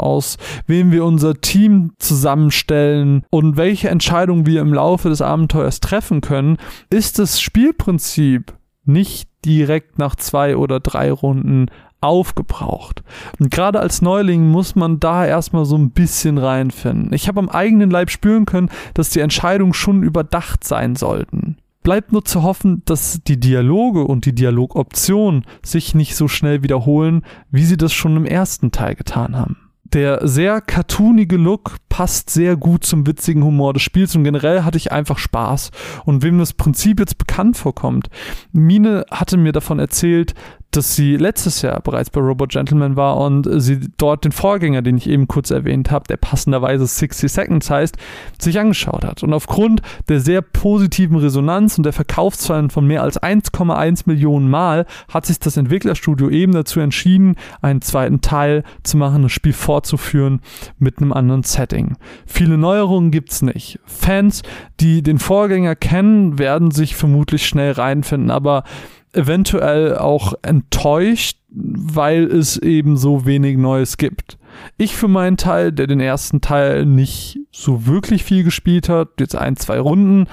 wem 0.67 0.93
wir 0.93 1.05
unser 1.05 1.41
Team 1.41 1.93
zusammenstellen 1.99 3.25
und 3.31 3.57
welche 3.57 3.89
Entscheidungen 3.89 4.47
wir 4.47 4.61
im 4.61 4.75
Laufe 4.75 5.09
des 5.09 5.23
Abenteuers 5.23 5.81
treffen 5.81 6.21
können, 6.21 6.59
ist 6.91 7.19
das 7.19 7.41
Spielprinzip 7.41 8.55
nicht 8.85 9.29
direkt 9.45 9.99
nach 9.99 10.17
zwei 10.17 10.57
oder 10.57 10.81
drei 10.81 11.11
Runden 11.13 11.71
aufgebraucht. 12.01 13.03
Und 13.39 13.51
gerade 13.51 13.81
als 13.81 14.03
Neuling 14.03 14.49
muss 14.49 14.75
man 14.75 15.01
da 15.01 15.27
erstmal 15.27 15.65
so 15.65 15.77
ein 15.77 15.91
bisschen 15.91 16.39
reinfinden. 16.39 17.13
Ich 17.13 17.29
habe 17.29 17.41
am 17.41 17.49
eigenen 17.49 17.91
Leib 17.91 18.11
spüren 18.11 18.47
können, 18.47 18.71
dass 18.95 19.11
die 19.11 19.21
Entscheidungen 19.21 19.75
schon 19.75 20.03
überdacht 20.03 20.65
sein 20.65 20.97
sollten. 20.97 21.57
Bleibt 21.83 22.13
nur 22.13 22.25
zu 22.25 22.43
hoffen, 22.43 22.83
dass 22.85 23.23
die 23.23 23.41
Dialoge 23.41 24.05
und 24.05 24.27
die 24.27 24.35
Dialogoptionen 24.35 25.47
sich 25.63 25.95
nicht 25.95 26.15
so 26.15 26.29
schnell 26.29 26.63
wiederholen, 26.63 27.23
wie 27.51 27.65
sie 27.65 27.79
das 27.79 27.93
schon 27.93 28.17
im 28.17 28.27
ersten 28.27 28.71
Teil 28.71 28.95
getan 28.95 29.37
haben. 29.37 29.70
Der 29.93 30.29
sehr 30.29 30.61
cartoonige 30.61 31.37
Look 31.37 31.77
passt 31.91 32.31
sehr 32.31 32.57
gut 32.57 32.85
zum 32.85 33.07
witzigen 33.07 33.45
Humor 33.45 33.75
des 33.75 33.83
Spiels 33.83 34.17
und 34.17 34.25
generell 34.25 34.63
hatte 34.63 34.79
ich 34.79 34.93
einfach 34.93 35.19
Spaß. 35.19 35.71
Und 36.07 36.23
wem 36.23 36.39
das 36.39 36.55
Prinzip 36.55 36.99
jetzt 36.99 37.19
bekannt 37.19 37.59
vorkommt, 37.59 38.09
Mine 38.53 39.05
hatte 39.11 39.37
mir 39.37 39.53
davon 39.53 39.79
erzählt, 39.79 40.35
dass 40.71 40.95
sie 40.95 41.17
letztes 41.17 41.63
Jahr 41.63 41.81
bereits 41.81 42.11
bei 42.11 42.21
Robot 42.21 42.51
Gentleman 42.51 42.95
war 42.95 43.17
und 43.17 43.49
sie 43.61 43.81
dort 43.97 44.25
den 44.25 44.31
Vorgänger, 44.33 44.83
den 44.83 44.97
ich 44.97 45.09
eben 45.09 45.27
kurz 45.27 45.51
erwähnt 45.51 45.91
habe, 45.91 46.07
der 46.09 46.17
passenderweise 46.17 46.87
60 46.87 47.31
Seconds 47.31 47.71
heißt, 47.71 47.97
sich 48.39 48.59
angeschaut 48.59 49.05
hat. 49.05 49.23
Und 49.23 49.33
aufgrund 49.33 49.83
der 50.09 50.21
sehr 50.21 50.43
positiven 50.43 51.17
Resonanz 51.17 51.77
und 51.77 51.85
der 51.85 51.93
Verkaufszahlen 51.93 52.71
von 52.71 52.87
mehr 52.87 53.03
als 53.03 53.21
1,1 53.21 54.03
Millionen 54.07 54.49
Mal 54.49 54.87
hat 55.09 55.27
sich 55.27 55.41
das 55.41 55.57
Entwicklerstudio 55.57 56.31
eben 56.31 56.53
dazu 56.53 56.79
entschieden, 56.79 57.35
einen 57.63 57.83
zweiten 57.83 58.21
Teil 58.21 58.63
zu 58.85 58.97
machen, 58.97 59.23
das 59.23 59.33
Spiel 59.33 59.53
fortzuführen 59.53 60.41
mit 60.79 60.99
einem 60.99 61.13
anderen 61.13 61.43
Setting. 61.43 61.80
Viele 62.27 62.59
Neuerungen 62.59 63.11
gibt's 63.11 63.43
nicht. 63.43 63.79
Fans, 63.85 64.43
die 64.81 65.03
den 65.03 65.19
Vorgänger 65.19 65.77
kennen, 65.77 66.39
werden 66.39 66.71
sich 66.71 66.97
vermutlich 66.97 67.47
schnell 67.47 67.73
reinfinden, 67.73 68.31
aber 68.31 68.65
eventuell 69.13 69.97
auch 69.99 70.35
enttäuscht, 70.43 71.39
weil 71.49 72.25
es 72.25 72.57
eben 72.57 72.97
so 72.97 73.27
wenig 73.27 73.57
Neues 73.57 73.97
gibt. 73.97 74.39
Ich 74.77 74.95
für 74.95 75.09
meinen 75.09 75.37
Teil, 75.37 75.73
der 75.73 75.87
den 75.87 76.01
ersten 76.01 76.41
Teil 76.41 76.87
nicht 76.87 77.39
so 77.51 77.87
wirklich 77.87 78.25
viel 78.25 78.45
gespielt 78.45 78.89
hat, 78.89 79.09
jetzt 79.19 79.37
ein, 79.37 79.57
zwei 79.57 79.81
Runden, 79.81 80.27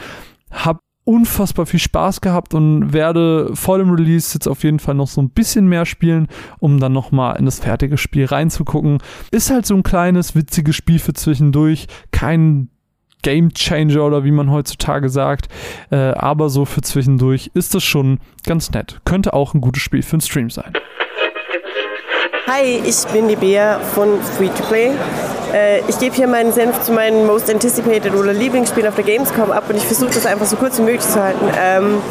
habe 0.51 0.79
unfassbar 1.08 1.66
viel 1.66 1.80
Spaß 1.80 2.20
gehabt 2.22 2.53
und 2.53 2.91
werde 2.91 3.55
vor 3.55 3.78
dem 3.78 3.89
Release 3.89 4.34
jetzt 4.34 4.47
auf 4.47 4.64
jeden 4.64 4.80
Fall 4.80 4.93
noch 4.93 5.08
so 5.08 5.22
ein 5.22 5.30
bisschen 5.30 5.68
mehr 5.68 5.86
spielen, 5.86 6.28
um 6.60 6.80
dann 6.80 6.91
nochmal 6.91 7.38
in 7.38 7.45
das 7.45 7.60
fertige 7.60 7.97
Spiel 7.97 8.26
reinzugucken. 8.26 8.97
Ist 9.32 9.49
halt 9.49 9.66
so 9.66 9.74
ein 9.74 9.84
kleines, 9.84 10.36
witziges 10.36 10.76
Spiel 10.76 10.99
für 10.99 11.14
zwischendurch. 11.14 11.88
Kein 12.12 12.70
Game 13.22 13.53
Changer 13.53 14.03
oder 14.05 14.26
wie 14.26 14.32
man 14.32 14.51
heutzutage 14.51 15.08
sagt. 15.10 15.47
Äh, 15.91 15.95
aber 15.95 16.49
so 16.49 16.66
für 16.66 16.82
zwischendurch 16.82 17.51
ist 17.53 17.74
das 17.74 17.84
schon 17.84 18.20
ganz 18.45 18.72
nett. 18.72 18.99
Könnte 19.05 19.34
auch 19.34 19.53
ein 19.53 19.62
gutes 19.62 19.82
Spiel 19.82 20.03
für 20.03 20.16
einen 20.16 20.22
Stream 20.22 20.49
sein. 20.49 20.74
Hi, 22.47 22.82
ich 22.86 23.05
bin 23.14 23.28
die 23.30 23.36
Bea 23.36 23.80
von 23.80 24.22
Free 24.22 24.49
to 24.49 24.64
Play. 24.64 24.91
Äh, 25.53 25.79
ich 25.87 25.99
gebe 25.99 26.15
hier 26.15 26.27
meinen 26.27 26.51
Senf 26.51 26.81
zu 26.81 26.91
meinem 26.91 27.25
Most 27.25 27.49
Anticipated 27.49 28.13
oder 28.13 28.33
Lieblingsspiel 28.33 28.87
auf 28.87 28.95
der 28.95 29.03
Gamescom 29.03 29.51
ab 29.51 29.63
und 29.69 29.75
ich 29.75 29.85
versuche 29.85 30.13
das 30.13 30.25
einfach 30.25 30.45
so 30.45 30.55
kurz 30.55 30.77
wie 30.77 30.83
möglich 30.83 31.01
zu 31.01 31.21
halten. 31.21 31.45
Ähm, 31.59 32.01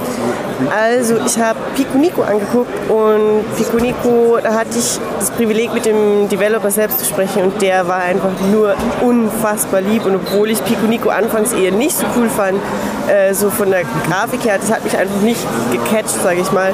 also 0.74 1.16
ich 1.26 1.39
habe 1.39 1.59
Pico 1.74 1.99
Nico 1.99 2.22
angeguckt 2.22 2.72
und 2.91 3.45
Pico 3.57 3.76
Nico, 3.76 4.39
da 4.43 4.55
hatte 4.55 4.78
ich 4.78 4.99
das 5.18 5.30
Privileg 5.30 5.72
mit 5.74 5.84
dem 5.84 6.28
Developer 6.28 6.70
selbst 6.70 7.01
zu 7.01 7.05
sprechen 7.05 7.43
und 7.43 7.61
der 7.61 7.87
war 7.87 7.99
einfach 7.99 8.32
nur 8.51 8.74
unfassbar 9.03 9.82
lieb 9.82 10.07
und 10.07 10.16
obwohl 10.16 10.51
ich 10.51 10.64
Pico 10.64 10.87
Nico 10.87 11.11
anfangs 11.11 11.53
eher 11.53 11.72
nicht 11.72 11.97
so 11.97 12.07
cool 12.16 12.28
fand, 12.28 12.59
äh, 13.09 13.34
so 13.34 13.51
von 13.51 13.70
der 13.70 13.82
Grafik 14.09 14.45
her, 14.45 14.59
das 14.59 14.72
hat 14.72 14.82
mich 14.84 14.97
einfach 14.97 15.20
nicht 15.20 15.41
gecatcht, 15.72 16.22
sage 16.22 16.41
ich 16.41 16.51
mal. 16.53 16.72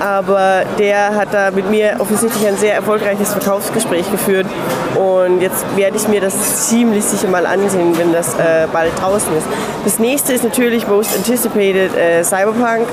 Aber 0.00 0.62
der 0.78 1.14
hat 1.14 1.32
da 1.32 1.50
mit 1.50 1.70
mir 1.70 1.96
offensichtlich 1.98 2.46
ein 2.46 2.56
sehr 2.56 2.74
erfolgreiches 2.74 3.32
Verkaufsgespräch 3.32 4.10
geführt 4.10 4.46
und 4.94 5.40
jetzt 5.40 5.64
werde 5.76 5.96
ich 5.96 6.08
mir 6.08 6.20
das 6.20 6.68
ziemlich 6.68 7.04
sicher 7.04 7.28
mal 7.28 7.46
ansehen, 7.46 7.96
wenn 7.98 8.12
das 8.12 8.34
äh, 8.34 8.66
bald 8.72 8.92
draußen 9.00 9.36
ist. 9.36 9.46
Das 9.84 9.98
nächste 9.98 10.32
ist 10.32 10.44
natürlich 10.44 10.86
Most 10.86 11.16
Anticipated 11.16 11.96
äh, 11.96 12.22
Cyberpunk, 12.22 12.86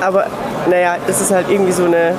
aber 0.00 0.26
naja, 0.68 0.96
das 1.06 1.20
ist 1.20 1.30
halt 1.30 1.50
irgendwie 1.50 1.72
so 1.72 1.84
eine 1.84 2.14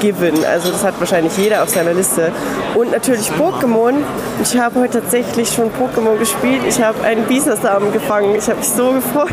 given. 0.00 0.44
Also 0.44 0.70
das 0.70 0.84
hat 0.84 0.98
wahrscheinlich 0.98 1.36
jeder 1.36 1.62
auf 1.62 1.68
seiner 1.68 1.92
Liste. 1.92 2.32
Und 2.74 2.92
natürlich 2.92 3.30
Pokémon. 3.32 3.94
Ich 4.42 4.56
habe 4.58 4.80
heute 4.80 5.00
tatsächlich 5.00 5.50
schon 5.52 5.70
Pokémon 5.70 6.18
gespielt. 6.18 6.62
Ich 6.68 6.82
habe 6.82 7.02
einen 7.02 7.24
Bisasam 7.24 7.92
gefangen. 7.92 8.34
Ich 8.36 8.48
habe 8.48 8.58
mich 8.58 8.68
so 8.68 8.92
gefreut, 8.92 9.28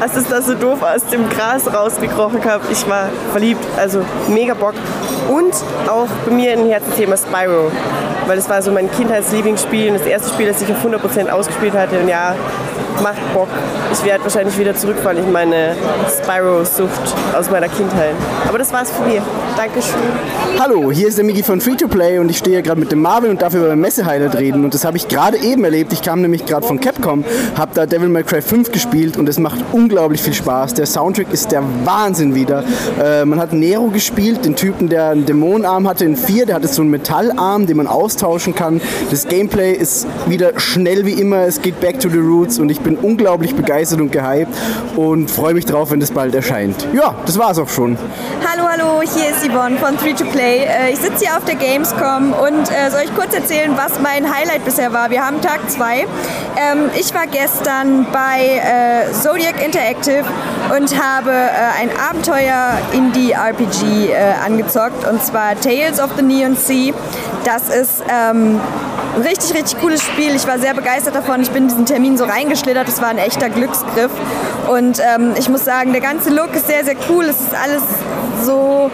als 0.00 0.16
es 0.16 0.28
da 0.28 0.40
so 0.42 0.54
doof 0.54 0.82
aus 0.82 1.04
dem 1.06 1.28
Gras 1.28 1.72
rausgekrochen 1.72 2.44
habe. 2.44 2.64
Ich 2.70 2.88
war 2.88 3.08
verliebt. 3.32 3.64
Also 3.76 4.02
mega 4.28 4.54
Bock. 4.54 4.74
Und 5.28 5.54
auch 5.88 6.08
bei 6.26 6.32
mir 6.32 6.52
ein 6.52 6.66
Herzensthema 6.68 7.16
Spyro. 7.16 7.70
Weil 8.26 8.38
es 8.38 8.48
war 8.48 8.62
so 8.62 8.70
mein 8.70 8.90
Kindheitslieblingsspiel 8.90 9.88
und 9.88 9.98
das 9.98 10.06
erste 10.06 10.30
Spiel, 10.30 10.46
das 10.46 10.62
ich 10.62 10.70
auf 10.70 10.84
100% 10.84 11.28
ausgespielt 11.30 11.74
hatte. 11.74 11.98
Und 12.00 12.08
ja, 12.08 12.34
macht 13.02 13.34
Bock. 13.34 13.48
Ich 13.92 14.04
werde 14.04 14.24
wahrscheinlich 14.24 14.58
wieder 14.58 14.74
zurückfallen 14.74 15.24
in 15.24 15.32
meine 15.32 15.74
Spyro-Sucht 16.08 17.14
aus 17.36 17.50
meiner 17.50 17.68
Kindheit. 17.68 18.14
Aber 18.48 18.58
das 18.58 18.72
war's 18.72 18.90
von 18.90 19.06
mir. 19.08 19.22
Dankeschön. 19.56 19.94
Hallo, 20.58 20.90
hier 20.92 21.08
ist 21.08 21.18
der 21.18 21.24
Miki 21.24 21.42
von 21.42 21.60
Free 21.60 21.76
to 21.76 21.88
Play 21.88 22.18
und 22.18 22.30
ich 22.30 22.38
stehe 22.38 22.56
hier 22.56 22.62
gerade 22.62 22.80
mit 22.80 22.92
dem 22.92 23.00
Marvin 23.02 23.30
und 23.30 23.42
darf 23.42 23.54
über 23.54 23.74
Messe-Highlight 23.76 24.36
reden. 24.36 24.64
Und 24.64 24.74
das 24.74 24.84
habe 24.84 24.96
ich 24.96 25.08
gerade 25.08 25.38
eben 25.38 25.64
erlebt. 25.64 25.92
Ich 25.92 26.02
kam 26.02 26.20
nämlich 26.20 26.46
gerade 26.46 26.66
von 26.66 26.80
Capcom, 26.80 27.24
habe 27.56 27.72
da 27.74 27.86
Devil 27.86 28.08
May 28.08 28.22
Cry 28.22 28.42
5 28.42 28.70
gespielt 28.72 29.16
und 29.16 29.28
es 29.28 29.38
macht 29.38 29.60
unglaublich 29.72 30.22
viel 30.22 30.34
Spaß. 30.34 30.74
Der 30.74 30.86
Soundtrack 30.86 31.32
ist 31.32 31.52
der 31.52 31.62
Wahnsinn 31.84 32.34
wieder. 32.34 32.64
Äh, 33.02 33.24
man 33.24 33.40
hat 33.40 33.52
Nero 33.52 33.88
gespielt, 33.88 34.44
den 34.44 34.56
Typen, 34.56 34.88
der 34.88 35.10
einen 35.10 35.26
Dämonenarm 35.26 35.88
hatte 35.88 36.04
in 36.04 36.16
4, 36.16 36.46
der 36.46 36.56
hatte 36.56 36.68
so 36.68 36.82
einen 36.82 36.90
Metallarm, 36.90 37.66
den 37.66 37.76
man 37.76 37.86
austauschen 37.86 38.54
kann. 38.54 38.80
Das 39.10 39.26
Gameplay 39.28 39.72
ist 39.72 40.06
wieder 40.26 40.58
schnell 40.58 41.06
wie 41.06 41.12
immer, 41.12 41.46
es 41.46 41.62
geht 41.62 41.80
back 41.80 42.00
to 42.00 42.08
the 42.08 42.18
roots 42.18 42.58
und 42.58 42.70
ich 42.70 42.79
bin 42.82 42.96
unglaublich 42.96 43.54
begeistert 43.54 44.00
und 44.00 44.10
gehypt 44.12 44.54
und 44.96 45.30
freue 45.30 45.52
mich 45.54 45.66
drauf, 45.66 45.90
wenn 45.90 46.00
das 46.00 46.10
bald 46.10 46.34
erscheint. 46.34 46.86
Ja, 46.92 47.14
das 47.26 47.38
war's 47.38 47.58
auch 47.58 47.68
schon. 47.68 47.98
Hallo, 48.46 48.64
hallo, 48.68 49.02
hier 49.02 49.30
ist 49.30 49.44
Yvonne 49.48 49.76
von 49.76 49.96
Free 49.98 50.14
to 50.14 50.24
Play. 50.24 50.64
Äh, 50.64 50.90
ich 50.92 50.98
sitze 50.98 51.24
hier 51.24 51.36
auf 51.36 51.44
der 51.44 51.56
Gamescom 51.56 52.32
und 52.32 52.70
äh, 52.70 52.90
soll 52.90 53.02
ich 53.04 53.14
kurz 53.14 53.34
erzählen, 53.34 53.72
was 53.76 54.00
mein 54.00 54.34
Highlight 54.34 54.64
bisher 54.64 54.92
war. 54.92 55.10
Wir 55.10 55.24
haben 55.24 55.40
Tag 55.40 55.60
2. 55.68 56.00
Ähm, 56.00 56.06
ich 56.98 57.14
war 57.14 57.26
gestern 57.26 58.06
bei 58.12 58.58
äh, 58.58 59.12
Zodiac 59.12 59.64
Interactive 59.64 60.24
und 60.76 61.00
habe 61.00 61.30
ein 61.80 61.90
Abenteuer-Indie-RPG 62.10 64.14
angezockt 64.44 65.06
und 65.08 65.22
zwar 65.22 65.54
Tales 65.60 66.00
of 66.00 66.10
the 66.16 66.22
Neon 66.22 66.56
Sea. 66.56 66.92
Das 67.44 67.68
ist 67.68 68.02
ähm, 68.08 68.60
richtig, 69.18 69.54
richtig 69.54 69.80
cooles 69.80 70.02
Spiel. 70.02 70.34
Ich 70.34 70.46
war 70.46 70.58
sehr 70.58 70.74
begeistert 70.74 71.14
davon. 71.14 71.42
Ich 71.42 71.50
bin 71.50 71.64
in 71.64 71.68
diesen 71.68 71.86
Termin 71.86 72.16
so 72.16 72.24
reingeschlittert. 72.24 72.88
Das 72.88 73.00
war 73.00 73.08
ein 73.08 73.18
echter 73.18 73.48
Glücksgriff. 73.48 74.10
Und 74.68 75.00
ähm, 75.00 75.34
ich 75.38 75.48
muss 75.48 75.64
sagen, 75.64 75.92
der 75.92 76.00
ganze 76.00 76.30
Look 76.30 76.54
ist 76.54 76.66
sehr, 76.66 76.84
sehr 76.84 76.96
cool. 77.08 77.24
Es 77.24 77.40
ist 77.40 77.54
alles 77.54 77.82
so 78.44 78.90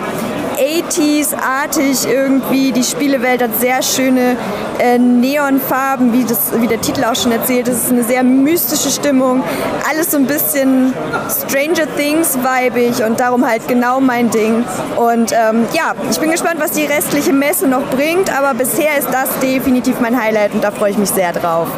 80s-artig 0.82 2.06
irgendwie. 2.06 2.72
Die 2.72 2.82
Spielewelt 2.82 3.42
hat 3.42 3.58
sehr 3.58 3.82
schöne 3.82 4.36
äh, 4.78 4.98
Neonfarben, 4.98 6.12
wie, 6.12 6.24
das, 6.24 6.52
wie 6.60 6.66
der 6.66 6.80
Titel 6.80 7.04
auch 7.04 7.14
schon 7.14 7.32
erzählt. 7.32 7.68
Es 7.68 7.84
ist 7.84 7.90
eine 7.90 8.04
sehr 8.04 8.22
mystische 8.22 8.90
Stimmung. 8.90 9.42
Alles 9.88 10.10
so 10.10 10.18
ein 10.18 10.26
bisschen 10.26 10.92
Stranger 11.30 11.86
Things-weibig 11.96 13.02
und 13.04 13.18
darum 13.20 13.46
halt 13.46 13.66
genau 13.68 14.00
mein 14.00 14.30
Ding. 14.30 14.64
Und 14.96 15.32
ähm, 15.32 15.66
ja, 15.72 15.94
ich 16.10 16.18
bin 16.18 16.30
gespannt, 16.30 16.60
was 16.60 16.72
die 16.72 16.84
restliche 16.84 17.32
Messe 17.32 17.66
noch 17.66 17.84
bringt, 17.90 18.36
aber 18.36 18.54
bisher 18.54 18.98
ist 18.98 19.08
das 19.10 19.28
definitiv 19.40 20.00
mein 20.00 20.20
Highlight 20.20 20.54
und 20.54 20.62
da 20.62 20.70
freue 20.70 20.90
ich 20.90 20.98
mich 20.98 21.10
sehr 21.10 21.32
drauf. 21.32 21.68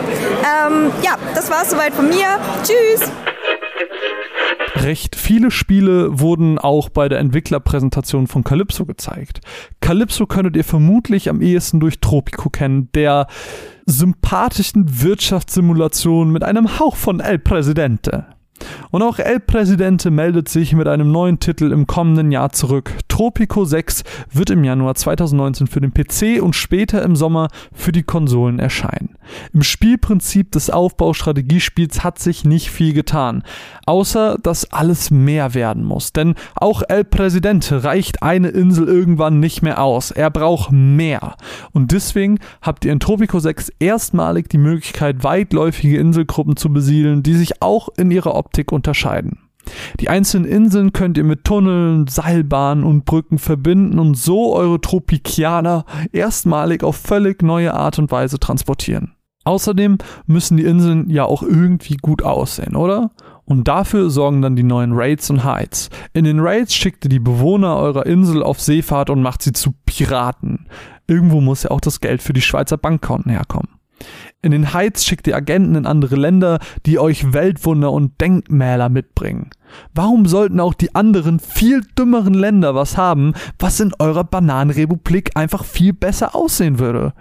Ähm, 0.42 0.90
ja, 1.02 1.12
das 1.34 1.50
war 1.50 1.62
es 1.62 1.70
soweit 1.70 1.94
von 1.94 2.08
mir. 2.08 2.26
Tschüss! 2.62 3.08
Recht 4.82 5.16
viele 5.16 5.50
Spiele 5.50 6.20
wurden 6.20 6.58
auch 6.58 6.88
bei 6.88 7.08
der 7.08 7.18
Entwicklerpräsentation 7.18 8.26
von 8.26 8.44
Calypso 8.44 8.84
gezeigt. 8.86 9.40
Calypso 9.80 10.26
könntet 10.26 10.56
ihr 10.56 10.64
vermutlich 10.64 11.28
am 11.28 11.40
ehesten 11.40 11.80
durch 11.80 12.00
Tropico 12.00 12.50
kennen, 12.50 12.88
der 12.94 13.26
sympathischen 13.86 15.02
Wirtschaftssimulation 15.02 16.30
mit 16.30 16.44
einem 16.44 16.78
Hauch 16.78 16.96
von 16.96 17.20
El 17.20 17.38
Presidente. 17.38 18.26
Und 18.90 19.02
auch 19.02 19.18
El 19.18 19.40
Presidente 19.40 20.10
meldet 20.10 20.48
sich 20.48 20.72
mit 20.72 20.88
einem 20.88 21.12
neuen 21.12 21.40
Titel 21.40 21.72
im 21.72 21.86
kommenden 21.86 22.32
Jahr 22.32 22.50
zurück. 22.52 22.92
Tropico 23.08 23.64
6 23.64 24.04
wird 24.32 24.50
im 24.50 24.64
Januar 24.64 24.94
2019 24.94 25.66
für 25.66 25.80
den 25.80 25.92
PC 25.92 26.42
und 26.42 26.54
später 26.54 27.02
im 27.02 27.16
Sommer 27.16 27.48
für 27.72 27.92
die 27.92 28.02
Konsolen 28.02 28.58
erscheinen. 28.58 29.16
Im 29.52 29.62
Spielprinzip 29.62 30.52
des 30.52 30.70
Aufbaustrategiespiels 30.70 32.02
hat 32.02 32.18
sich 32.18 32.44
nicht 32.44 32.70
viel 32.70 32.94
getan, 32.94 33.42
außer 33.86 34.38
dass 34.42 34.72
alles 34.72 35.10
mehr 35.10 35.54
werden 35.54 35.84
muss. 35.84 36.12
Denn 36.12 36.34
auch 36.54 36.82
El 36.88 37.04
Presidente 37.04 37.84
reicht 37.84 38.22
eine 38.22 38.48
Insel 38.48 38.88
irgendwann 38.88 39.40
nicht 39.40 39.62
mehr 39.62 39.82
aus. 39.82 40.10
Er 40.10 40.30
braucht 40.30 40.72
mehr. 40.72 41.36
Und 41.72 41.92
deswegen 41.92 42.38
habt 42.62 42.84
ihr 42.84 42.92
in 42.92 43.00
Tropico 43.00 43.38
6 43.38 43.70
erstmalig 43.78 44.48
die 44.48 44.58
Möglichkeit, 44.58 45.22
weitläufige 45.24 45.98
Inselgruppen 45.98 46.56
zu 46.56 46.72
besiedeln, 46.72 47.22
die 47.22 47.34
sich 47.34 47.60
auch 47.60 47.88
in 47.96 48.10
ihrer 48.10 48.34
Optik 48.34 48.47
unterscheiden. 48.70 49.48
Die 50.00 50.08
einzelnen 50.08 50.50
Inseln 50.50 50.92
könnt 50.92 51.18
ihr 51.18 51.24
mit 51.24 51.44
Tunneln, 51.44 52.06
Seilbahnen 52.06 52.84
und 52.84 53.04
Brücken 53.04 53.38
verbinden 53.38 53.98
und 53.98 54.16
so 54.16 54.54
eure 54.54 54.80
Tropikianer 54.80 55.84
erstmalig 56.12 56.82
auf 56.82 56.96
völlig 56.96 57.42
neue 57.42 57.74
Art 57.74 57.98
und 57.98 58.10
Weise 58.10 58.38
transportieren. 58.38 59.14
Außerdem 59.44 59.98
müssen 60.26 60.56
die 60.56 60.64
Inseln 60.64 61.08
ja 61.10 61.24
auch 61.24 61.42
irgendwie 61.42 61.96
gut 61.96 62.22
aussehen, 62.22 62.76
oder? 62.76 63.12
Und 63.44 63.66
dafür 63.66 64.10
sorgen 64.10 64.42
dann 64.42 64.56
die 64.56 64.62
neuen 64.62 64.92
Raids 64.92 65.30
und 65.30 65.42
Hides. 65.42 65.88
In 66.12 66.24
den 66.24 66.40
Raids 66.40 66.74
schickt 66.74 67.06
ihr 67.06 67.08
die 67.08 67.18
Bewohner 67.18 67.76
eurer 67.76 68.04
Insel 68.04 68.42
auf 68.42 68.60
Seefahrt 68.60 69.08
und 69.08 69.22
macht 69.22 69.40
sie 69.40 69.54
zu 69.54 69.72
Piraten. 69.86 70.66
Irgendwo 71.06 71.40
muss 71.40 71.62
ja 71.62 71.70
auch 71.70 71.80
das 71.80 72.00
Geld 72.00 72.22
für 72.22 72.34
die 72.34 72.42
Schweizer 72.42 72.76
Bankkonten 72.76 73.32
herkommen. 73.32 73.70
In 74.40 74.52
den 74.52 74.72
Heights 74.72 75.04
schickt 75.04 75.26
ihr 75.26 75.34
Agenten 75.34 75.74
in 75.74 75.84
andere 75.84 76.14
Länder, 76.14 76.60
die 76.86 77.00
euch 77.00 77.32
Weltwunder 77.32 77.90
und 77.90 78.20
Denkmäler 78.20 78.88
mitbringen. 78.88 79.50
Warum 79.94 80.26
sollten 80.26 80.60
auch 80.60 80.74
die 80.74 80.94
anderen 80.94 81.40
viel 81.40 81.82
dümmeren 81.98 82.34
Länder 82.34 82.76
was 82.76 82.96
haben, 82.96 83.34
was 83.58 83.80
in 83.80 83.92
eurer 83.98 84.22
Bananenrepublik 84.22 85.36
einfach 85.36 85.64
viel 85.64 85.92
besser 85.92 86.36
aussehen 86.36 86.78
würde? 86.78 87.14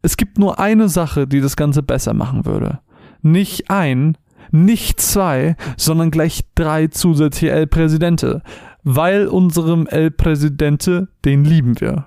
Es 0.00 0.16
gibt 0.16 0.38
nur 0.38 0.58
eine 0.58 0.88
Sache, 0.88 1.26
die 1.26 1.42
das 1.42 1.56
Ganze 1.56 1.82
besser 1.82 2.14
machen 2.14 2.46
würde. 2.46 2.80
Nicht 3.20 3.70
ein, 3.70 4.16
nicht 4.50 4.98
zwei, 4.98 5.56
sondern 5.76 6.10
gleich 6.10 6.46
drei 6.54 6.86
zusätzliche 6.86 7.50
El 7.50 7.66
Presidente. 7.66 8.42
Weil 8.82 9.26
unserem 9.26 9.86
El 9.88 10.10
Presidente, 10.10 11.08
den 11.24 11.44
lieben 11.44 11.80
wir. 11.80 12.06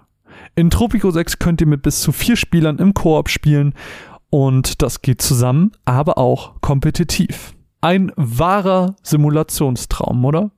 In 0.56 0.70
Tropico 0.70 1.12
6 1.12 1.39
könnt 1.39 1.62
ihr 1.62 1.68
mit 1.68 1.84
bis 1.84 2.02
zu 2.02 2.12
vier 2.12 2.36
Spielern 2.36 2.80
im 2.80 2.93
Koop 2.93 3.30
spielen 3.30 3.74
und 4.30 4.82
das 4.82 5.02
geht 5.02 5.22
zusammen, 5.22 5.72
aber 5.86 6.18
auch 6.18 6.62
kompetitiv. 6.62 7.54
Ein 7.82 8.12
wahrer 8.16 8.96
Simulationstraum, 9.04 10.26
oder? 10.26 10.52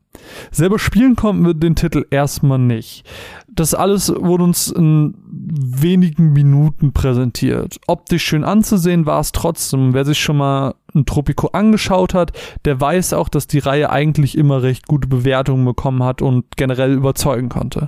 Selber 0.52 0.80
spielen 0.80 1.16
konnten 1.16 1.46
wir 1.46 1.54
den 1.54 1.76
Titel 1.76 2.06
erstmal 2.10 2.60
nicht. 2.60 3.06
Das 3.48 3.74
alles 3.74 4.10
wurde 4.10 4.44
uns 4.44 4.70
in 4.70 5.16
wenigen 5.26 6.34
Minuten 6.34 6.94
präsentiert. 6.94 7.80
Optisch 7.88 8.24
schön 8.24 8.44
anzusehen 8.44 9.06
war 9.06 9.20
es 9.20 9.32
trotzdem. 9.32 9.94
Wer 9.94 10.06
sich 10.06 10.20
schon 10.20 10.38
mal 10.38 10.76
ein 10.94 11.06
Tropico 11.06 11.48
angeschaut 11.48 12.14
hat, 12.14 12.34
der 12.66 12.80
weiß 12.80 13.14
auch, 13.14 13.30
dass 13.30 13.48
die 13.48 13.60
Reihe 13.60 13.90
eigentlich 13.90 14.38
immer 14.38 14.64
recht 14.64 14.88
gute 14.88 15.08
Bewertungen 15.08 15.66
bekommen 15.66 16.04
hat 16.04 16.22
und 16.22 16.58
generell 16.58 16.94
überzeugen 16.94 17.50
konnte. 17.50 17.88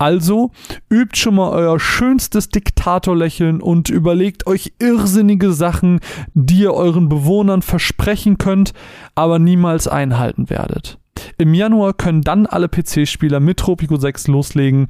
Also 0.00 0.50
übt 0.88 1.18
schon 1.18 1.34
mal 1.34 1.50
euer 1.50 1.78
schönstes 1.78 2.48
Diktatorlächeln 2.48 3.60
und 3.60 3.90
überlegt 3.90 4.46
euch 4.46 4.72
irrsinnige 4.78 5.52
Sachen, 5.52 6.00
die 6.32 6.60
ihr 6.60 6.72
euren 6.72 7.10
Bewohnern 7.10 7.60
versprechen 7.60 8.38
könnt, 8.38 8.72
aber 9.14 9.38
niemals 9.38 9.88
einhalten 9.88 10.48
werdet. 10.48 10.98
Im 11.36 11.52
Januar 11.52 11.92
können 11.92 12.22
dann 12.22 12.46
alle 12.46 12.70
PC-Spieler 12.70 13.40
mit 13.40 13.58
Tropico 13.58 13.96
6 13.96 14.28
loslegen. 14.28 14.86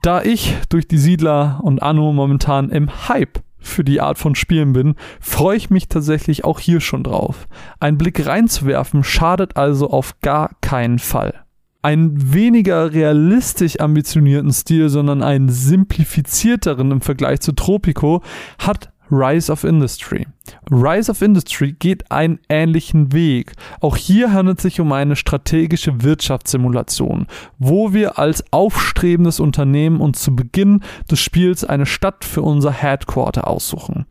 Da 0.00 0.22
ich 0.22 0.54
durch 0.68 0.86
die 0.86 0.98
Siedler 0.98 1.58
und 1.64 1.82
Anno 1.82 2.12
momentan 2.12 2.70
im 2.70 3.08
Hype 3.08 3.40
für 3.58 3.82
die 3.82 4.00
Art 4.00 4.16
von 4.16 4.36
Spielen 4.36 4.72
bin, 4.72 4.94
freue 5.18 5.56
ich 5.56 5.70
mich 5.70 5.88
tatsächlich 5.88 6.44
auch 6.44 6.60
hier 6.60 6.80
schon 6.80 7.02
drauf. 7.02 7.48
Ein 7.80 7.98
Blick 7.98 8.24
reinzuwerfen 8.24 9.02
schadet 9.02 9.56
also 9.56 9.90
auf 9.90 10.20
gar 10.20 10.50
keinen 10.60 11.00
Fall 11.00 11.45
einen 11.86 12.34
weniger 12.34 12.92
realistisch 12.92 13.78
ambitionierten 13.78 14.52
Stil, 14.52 14.88
sondern 14.88 15.22
einen 15.22 15.48
simplifizierteren 15.50 16.90
im 16.90 17.00
Vergleich 17.00 17.38
zu 17.38 17.52
Tropico, 17.52 18.22
hat 18.58 18.90
Rise 19.08 19.52
of 19.52 19.62
Industry. 19.62 20.26
Rise 20.68 21.12
of 21.12 21.22
Industry 21.22 21.76
geht 21.78 22.10
einen 22.10 22.40
ähnlichen 22.48 23.12
Weg. 23.12 23.52
Auch 23.80 23.96
hier 23.96 24.32
handelt 24.32 24.58
es 24.58 24.62
sich 24.64 24.80
um 24.80 24.90
eine 24.90 25.14
strategische 25.14 26.02
Wirtschaftssimulation, 26.02 27.28
wo 27.60 27.92
wir 27.92 28.18
als 28.18 28.44
aufstrebendes 28.52 29.38
Unternehmen 29.38 30.00
uns 30.00 30.22
zu 30.22 30.34
Beginn 30.34 30.80
des 31.08 31.20
Spiels 31.20 31.62
eine 31.62 31.86
Stadt 31.86 32.24
für 32.24 32.42
unser 32.42 32.72
Headquarter 32.72 33.46
aussuchen. 33.46 34.06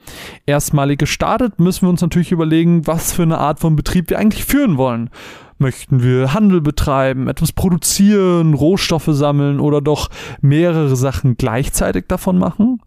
Erstmalig 0.46 1.00
gestartet 1.00 1.60
müssen 1.60 1.82
wir 1.82 1.90
uns 1.90 2.02
natürlich 2.02 2.32
überlegen, 2.32 2.88
was 2.88 3.12
für 3.12 3.24
eine 3.24 3.40
Art 3.40 3.60
von 3.60 3.76
Betrieb 3.76 4.10
wir 4.10 4.18
eigentlich 4.18 4.46
führen 4.46 4.78
wollen. 4.78 5.10
Möchten 5.58 6.04
wir 6.04 6.34
Handel 6.34 6.60
betreiben, 6.60 7.30
etwas 7.30 7.54
produzieren, 7.54 8.54
Rohstoffe 8.54 9.10
sammeln 9.10 9.60
oder 9.62 9.80
doch 9.80 10.10
mehrere 10.42 10.96
Sachen 10.96 11.38
gleichzeitig 11.38 12.06
davon 12.08 12.38
machen? 12.38 12.82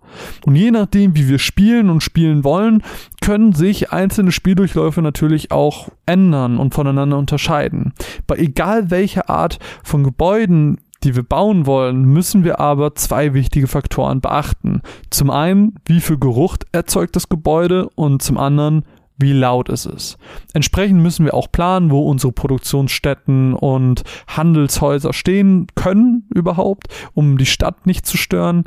Und 0.45 0.55
je 0.55 0.71
nachdem, 0.71 1.17
wie 1.17 1.29
wir 1.29 1.39
spielen 1.39 1.89
und 1.89 2.03
spielen 2.03 2.45
wollen, 2.45 2.83
können 3.23 3.55
sich 3.55 3.93
einzelne 3.93 4.33
Spieldurchläufe 4.33 5.01
natürlich 5.01 5.51
auch 5.51 5.89
ändern 6.05 6.59
und 6.59 6.75
voneinander 6.75 7.17
unterscheiden. 7.17 7.95
Bei 8.27 8.37
egal 8.37 8.91
welcher 8.91 9.31
Art 9.31 9.59
von 9.83 10.05
Gebäuden 10.05 10.79
die 11.05 11.15
wir 11.15 11.23
bauen 11.23 11.67
wollen, 11.67 12.03
müssen 12.03 12.45
wir 12.45 12.59
aber 12.61 12.95
zwei 12.95 13.35
wichtige 13.35 13.69
Faktoren 13.69 14.21
beachten. 14.21 14.83
Zum 15.11 15.31
einen, 15.31 15.77
wie 15.87 16.01
viel 16.01 16.19
Geruch 16.19 16.57
erzeugt 16.73 17.15
das 17.15 17.29
Gebäude 17.29 17.89
und 17.95 18.23
zum 18.23 18.37
anderen, 18.37 18.85
wie 19.19 19.33
laut 19.33 19.69
ist 19.69 19.87
es. 19.87 20.17
Entsprechend 20.55 21.03
müssen 21.03 21.25
wir 21.25 21.35
auch 21.35 21.51
planen, 21.51 21.91
wo 21.91 22.09
unsere 22.09 22.33
Produktionsstätten 22.33 23.53
und 23.53 24.05
Handelshäuser 24.29 25.13
stehen 25.13 25.67
können 25.75 26.29
überhaupt, 26.33 26.89
um 27.15 27.37
die 27.37 27.47
Stadt 27.47 27.87
nicht 27.87 28.07
zu 28.07 28.17
stören. 28.17 28.65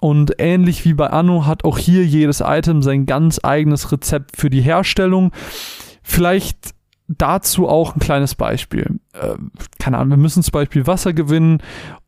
Und 0.00 0.34
ähnlich 0.38 0.84
wie 0.84 0.94
bei 0.94 1.06
Anno 1.06 1.46
hat 1.46 1.64
auch 1.64 1.78
hier 1.78 2.04
jedes 2.04 2.42
Item 2.44 2.82
sein 2.82 3.06
ganz 3.06 3.40
eigenes 3.42 3.92
Rezept 3.92 4.36
für 4.36 4.50
die 4.50 4.62
Herstellung. 4.62 5.30
Vielleicht 6.02 6.74
dazu 7.08 7.68
auch 7.68 7.94
ein 7.94 8.00
kleines 8.00 8.34
Beispiel. 8.34 8.98
Äh, 9.12 9.36
keine 9.78 9.98
Ahnung, 9.98 10.10
wir 10.10 10.16
müssen 10.16 10.42
zum 10.42 10.52
Beispiel 10.52 10.86
Wasser 10.86 11.12
gewinnen, 11.12 11.58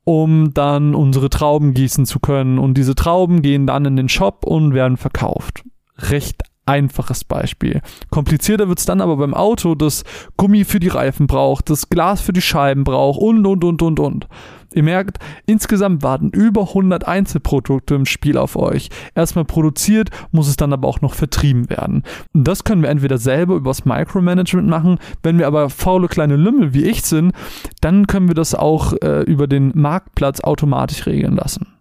um 0.04 0.54
dann 0.54 0.94
unsere 0.94 1.30
Trauben 1.30 1.74
gießen 1.74 2.06
zu 2.06 2.18
können. 2.18 2.58
Und 2.58 2.74
diese 2.74 2.94
Trauben 2.94 3.42
gehen 3.42 3.66
dann 3.66 3.84
in 3.84 3.96
den 3.96 4.08
Shop 4.08 4.44
und 4.44 4.74
werden 4.74 4.96
verkauft. 4.96 5.64
Recht 5.98 6.42
einfaches 6.66 7.24
Beispiel. 7.24 7.80
Komplizierter 8.10 8.68
wird's 8.68 8.84
dann 8.84 9.00
aber 9.00 9.16
beim 9.16 9.34
Auto, 9.34 9.74
das 9.74 10.04
Gummi 10.36 10.64
für 10.64 10.80
die 10.80 10.88
Reifen 10.88 11.26
braucht, 11.26 11.70
das 11.70 11.88
Glas 11.88 12.20
für 12.20 12.32
die 12.32 12.42
Scheiben 12.42 12.84
braucht 12.84 13.20
und, 13.20 13.46
und, 13.46 13.64
und, 13.64 13.82
und, 13.82 14.00
und. 14.00 14.28
Ihr 14.74 14.82
merkt, 14.82 15.18
insgesamt 15.46 16.02
warten 16.02 16.28
über 16.30 16.68
100 16.68 17.08
Einzelprodukte 17.08 17.94
im 17.94 18.04
Spiel 18.04 18.36
auf 18.36 18.56
euch. 18.56 18.90
Erstmal 19.14 19.46
produziert, 19.46 20.10
muss 20.32 20.48
es 20.48 20.56
dann 20.56 20.72
aber 20.72 20.86
auch 20.86 21.00
noch 21.00 21.14
vertrieben 21.14 21.70
werden. 21.70 22.02
Und 22.34 22.46
das 22.46 22.64
können 22.64 22.82
wir 22.82 22.90
entweder 22.90 23.16
selber 23.16 23.54
übers 23.54 23.86
Micromanagement 23.86 24.68
machen, 24.68 24.98
wenn 25.22 25.38
wir 25.38 25.46
aber 25.46 25.70
faule 25.70 26.08
kleine 26.08 26.36
Lümmel 26.36 26.74
wie 26.74 26.84
ich 26.84 27.04
sind, 27.04 27.32
dann 27.80 28.06
können 28.06 28.28
wir 28.28 28.34
das 28.34 28.54
auch 28.54 28.92
äh, 29.00 29.22
über 29.22 29.46
den 29.46 29.72
Marktplatz 29.74 30.40
automatisch 30.40 31.06
regeln 31.06 31.36
lassen. 31.36 31.75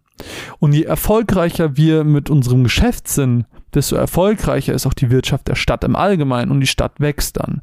Und 0.60 0.74
je 0.74 0.84
erfolgreicher 0.84 1.78
wir 1.78 2.04
mit 2.04 2.30
unserem 2.30 2.64
Geschäft 2.64 3.08
sind, 3.08 3.46
desto 3.74 3.96
erfolgreicher 3.96 4.74
ist 4.74 4.86
auch 4.86 4.94
die 4.94 5.10
Wirtschaft 5.10 5.48
der 5.48 5.56
Stadt 5.56 5.84
im 5.84 5.96
Allgemeinen 5.96 6.52
und 6.52 6.62
die 6.62 6.68
Stadt 6.68 7.00
wächst 7.00 7.38
dann. 7.38 7.62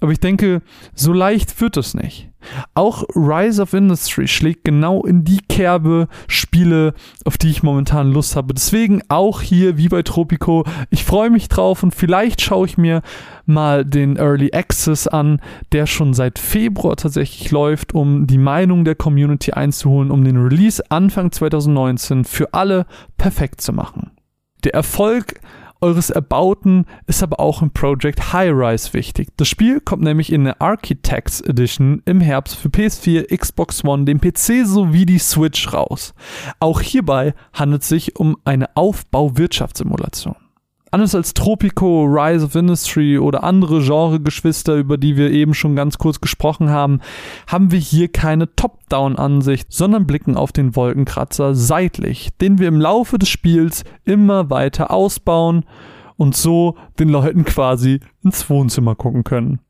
Aber 0.00 0.12
ich 0.12 0.20
denke, 0.20 0.62
so 0.94 1.12
leicht 1.12 1.60
wird 1.60 1.76
es 1.76 1.94
nicht. 1.94 2.28
Auch 2.74 3.02
Rise 3.14 3.62
of 3.62 3.72
Industry 3.72 4.28
schlägt 4.28 4.64
genau 4.64 5.02
in 5.04 5.24
die 5.24 5.40
Kerbe 5.48 6.08
Spiele, 6.28 6.94
auf 7.24 7.38
die 7.38 7.50
ich 7.50 7.62
momentan 7.62 8.12
Lust 8.12 8.36
habe. 8.36 8.54
Deswegen 8.54 9.02
auch 9.08 9.40
hier 9.40 9.78
wie 9.78 9.88
bei 9.88 10.02
Tropico, 10.02 10.64
ich 10.90 11.04
freue 11.04 11.30
mich 11.30 11.48
drauf 11.48 11.82
und 11.82 11.94
vielleicht 11.94 12.40
schaue 12.40 12.66
ich 12.66 12.78
mir 12.78 13.02
mal 13.46 13.84
den 13.84 14.16
Early 14.16 14.52
Access 14.52 15.08
an, 15.08 15.40
der 15.72 15.86
schon 15.86 16.14
seit 16.14 16.38
Februar 16.38 16.96
tatsächlich 16.96 17.50
läuft, 17.50 17.94
um 17.94 18.26
die 18.26 18.38
Meinung 18.38 18.84
der 18.84 18.94
Community 18.94 19.52
einzuholen, 19.52 20.10
um 20.10 20.24
den 20.24 20.36
Release 20.36 20.82
Anfang 20.90 21.32
2019 21.32 22.24
für 22.24 22.54
alle 22.54 22.86
perfekt 23.16 23.60
zu 23.60 23.72
machen. 23.72 24.10
Der 24.64 24.74
Erfolg 24.74 25.40
eures 25.80 26.10
Erbauten 26.10 26.86
ist 27.06 27.22
aber 27.22 27.40
auch 27.40 27.62
im 27.62 27.70
Project 27.70 28.32
High 28.32 28.52
Rise 28.52 28.92
wichtig. 28.92 29.28
Das 29.36 29.48
Spiel 29.48 29.80
kommt 29.80 30.02
nämlich 30.02 30.32
in 30.32 30.44
der 30.44 30.60
Architects 30.60 31.40
Edition 31.40 32.02
im 32.04 32.20
Herbst 32.20 32.56
für 32.56 32.68
PS4, 32.68 33.36
Xbox 33.36 33.84
One, 33.84 34.04
den 34.04 34.20
PC 34.20 34.66
sowie 34.66 35.06
die 35.06 35.18
Switch 35.18 35.72
raus. 35.72 36.14
Auch 36.60 36.80
hierbei 36.80 37.34
handelt 37.52 37.82
es 37.82 37.88
sich 37.88 38.16
um 38.16 38.36
eine 38.44 38.74
Aufbau-Wirtschaftssimulation. 38.76 40.36
Anders 40.92 41.14
als 41.16 41.34
Tropico, 41.34 42.04
Rise 42.04 42.44
of 42.44 42.54
Industry 42.54 43.18
oder 43.18 43.42
andere 43.42 43.82
Genregeschwister, 43.82 44.76
über 44.76 44.96
die 44.96 45.16
wir 45.16 45.30
eben 45.32 45.52
schon 45.52 45.74
ganz 45.74 45.98
kurz 45.98 46.20
gesprochen 46.20 46.70
haben, 46.70 47.00
haben 47.48 47.72
wir 47.72 47.78
hier 47.78 48.08
keine 48.08 48.54
Top-Down-Ansicht, 48.54 49.72
sondern 49.72 50.06
blicken 50.06 50.36
auf 50.36 50.52
den 50.52 50.76
Wolkenkratzer 50.76 51.54
seitlich, 51.56 52.30
den 52.40 52.58
wir 52.58 52.68
im 52.68 52.80
Laufe 52.80 53.18
des 53.18 53.28
Spiels 53.28 53.82
immer 54.04 54.48
weiter 54.48 54.92
ausbauen 54.92 55.64
und 56.16 56.36
so 56.36 56.76
den 57.00 57.08
Leuten 57.08 57.44
quasi 57.44 58.00
ins 58.22 58.48
Wohnzimmer 58.48 58.94
gucken 58.94 59.24
können. 59.24 59.60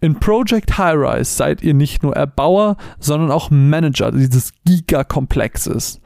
In 0.00 0.20
Project 0.20 0.78
High-Rise 0.78 1.34
seid 1.34 1.62
ihr 1.62 1.74
nicht 1.74 2.02
nur 2.02 2.14
Erbauer, 2.14 2.76
sondern 2.98 3.30
auch 3.30 3.50
Manager 3.50 4.12
dieses 4.12 4.52
Gigakomplexes. 4.64 6.00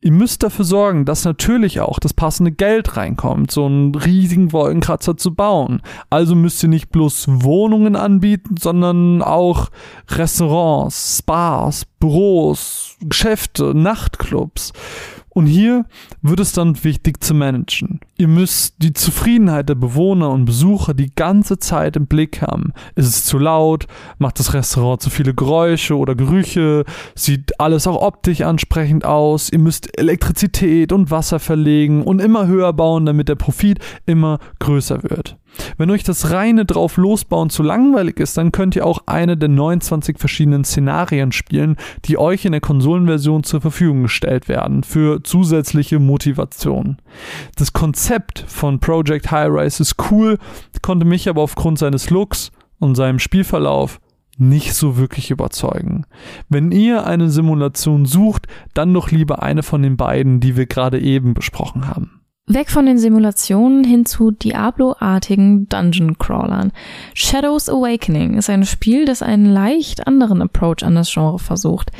Ihr 0.00 0.12
müsst 0.12 0.42
dafür 0.42 0.64
sorgen, 0.64 1.04
dass 1.04 1.24
natürlich 1.24 1.80
auch 1.80 1.98
das 1.98 2.14
passende 2.14 2.52
Geld 2.52 2.96
reinkommt, 2.96 3.50
so 3.50 3.66
einen 3.66 3.94
riesigen 3.94 4.52
Wolkenkratzer 4.52 5.16
zu 5.16 5.34
bauen. 5.34 5.82
Also 6.10 6.34
müsst 6.34 6.62
ihr 6.62 6.68
nicht 6.68 6.90
bloß 6.90 7.26
Wohnungen 7.28 7.96
anbieten, 7.96 8.56
sondern 8.58 9.22
auch 9.22 9.70
Restaurants, 10.08 11.18
Spas, 11.18 11.84
Büros, 12.00 12.96
Geschäfte, 13.00 13.74
Nachtclubs. 13.74 14.72
Und 15.28 15.46
hier 15.46 15.86
wird 16.20 16.40
es 16.40 16.52
dann 16.52 16.84
wichtig 16.84 17.24
zu 17.24 17.34
managen. 17.34 18.00
Ihr 18.18 18.28
müsst 18.28 18.74
die 18.78 18.92
Zufriedenheit 18.92 19.68
der 19.68 19.74
Bewohner 19.74 20.30
und 20.30 20.44
Besucher 20.44 20.92
die 20.92 21.14
ganze 21.14 21.58
Zeit 21.58 21.96
im 21.96 22.06
Blick 22.06 22.42
haben. 22.42 22.72
Ist 22.94 23.08
es 23.08 23.24
zu 23.24 23.38
laut? 23.38 23.86
Macht 24.18 24.38
das 24.38 24.52
Restaurant 24.52 25.00
zu 25.00 25.08
viele 25.08 25.34
Geräusche 25.34 25.96
oder 25.96 26.14
Gerüche? 26.14 26.84
Sieht 27.14 27.58
alles 27.58 27.86
auch 27.86 28.00
optisch 28.00 28.42
ansprechend 28.42 29.06
aus? 29.06 29.50
Ihr 29.50 29.58
müsst 29.58 29.98
Elektrizität 29.98 30.92
und 30.92 31.10
Wasser 31.10 31.40
verlegen 31.40 32.02
und 32.02 32.20
immer 32.20 32.46
höher 32.46 32.72
bauen, 32.74 33.06
damit 33.06 33.28
der 33.28 33.36
Profit 33.36 33.78
immer 34.04 34.38
größer 34.58 35.02
wird. 35.04 35.38
Wenn 35.76 35.90
euch 35.90 36.02
das 36.02 36.30
reine 36.30 36.64
drauf 36.64 36.96
losbauen 36.96 37.50
zu 37.50 37.62
langweilig 37.62 38.18
ist, 38.20 38.38
dann 38.38 38.52
könnt 38.52 38.74
ihr 38.74 38.86
auch 38.86 39.00
eine 39.04 39.36
der 39.36 39.50
29 39.50 40.18
verschiedenen 40.18 40.64
Szenarien 40.64 41.30
spielen, 41.30 41.76
die 42.06 42.16
euch 42.16 42.46
in 42.46 42.52
der 42.52 42.62
Konsolenversion 42.62 43.44
zur 43.44 43.60
Verfügung 43.60 44.04
gestellt 44.04 44.48
werden, 44.48 44.82
für 44.82 45.22
zusätzliche 45.22 45.98
Motivation. 45.98 46.96
Das 47.56 47.74
Konzept 47.74 48.01
von 48.46 48.80
Project 48.80 49.30
High 49.30 49.50
Rise 49.50 49.82
ist 49.82 49.96
cool, 50.10 50.38
konnte 50.82 51.06
mich 51.06 51.28
aber 51.28 51.42
aufgrund 51.42 51.78
seines 51.78 52.10
Looks 52.10 52.50
und 52.78 52.96
seinem 52.96 53.18
Spielverlauf 53.18 54.00
nicht 54.38 54.74
so 54.74 54.96
wirklich 54.96 55.30
überzeugen. 55.30 56.06
Wenn 56.48 56.72
ihr 56.72 57.06
eine 57.06 57.30
Simulation 57.30 58.06
sucht, 58.06 58.46
dann 58.74 58.92
doch 58.92 59.10
lieber 59.10 59.42
eine 59.42 59.62
von 59.62 59.82
den 59.82 59.96
beiden, 59.96 60.40
die 60.40 60.56
wir 60.56 60.66
gerade 60.66 60.98
eben 61.00 61.34
besprochen 61.34 61.86
haben. 61.86 62.22
Weg 62.46 62.70
von 62.70 62.86
den 62.86 62.98
Simulationen 62.98 63.84
hin 63.84 64.04
zu 64.04 64.32
Diablo-artigen 64.32 65.68
Dungeon-Crawlern. 65.68 66.72
Shadows 67.14 67.68
Awakening 67.68 68.34
ist 68.34 68.50
ein 68.50 68.64
Spiel, 68.64 69.04
das 69.04 69.22
einen 69.22 69.46
leicht 69.46 70.08
anderen 70.08 70.42
Approach 70.42 70.82
an 70.82 70.96
das 70.96 71.12
Genre 71.12 71.38
versucht. 71.38 71.92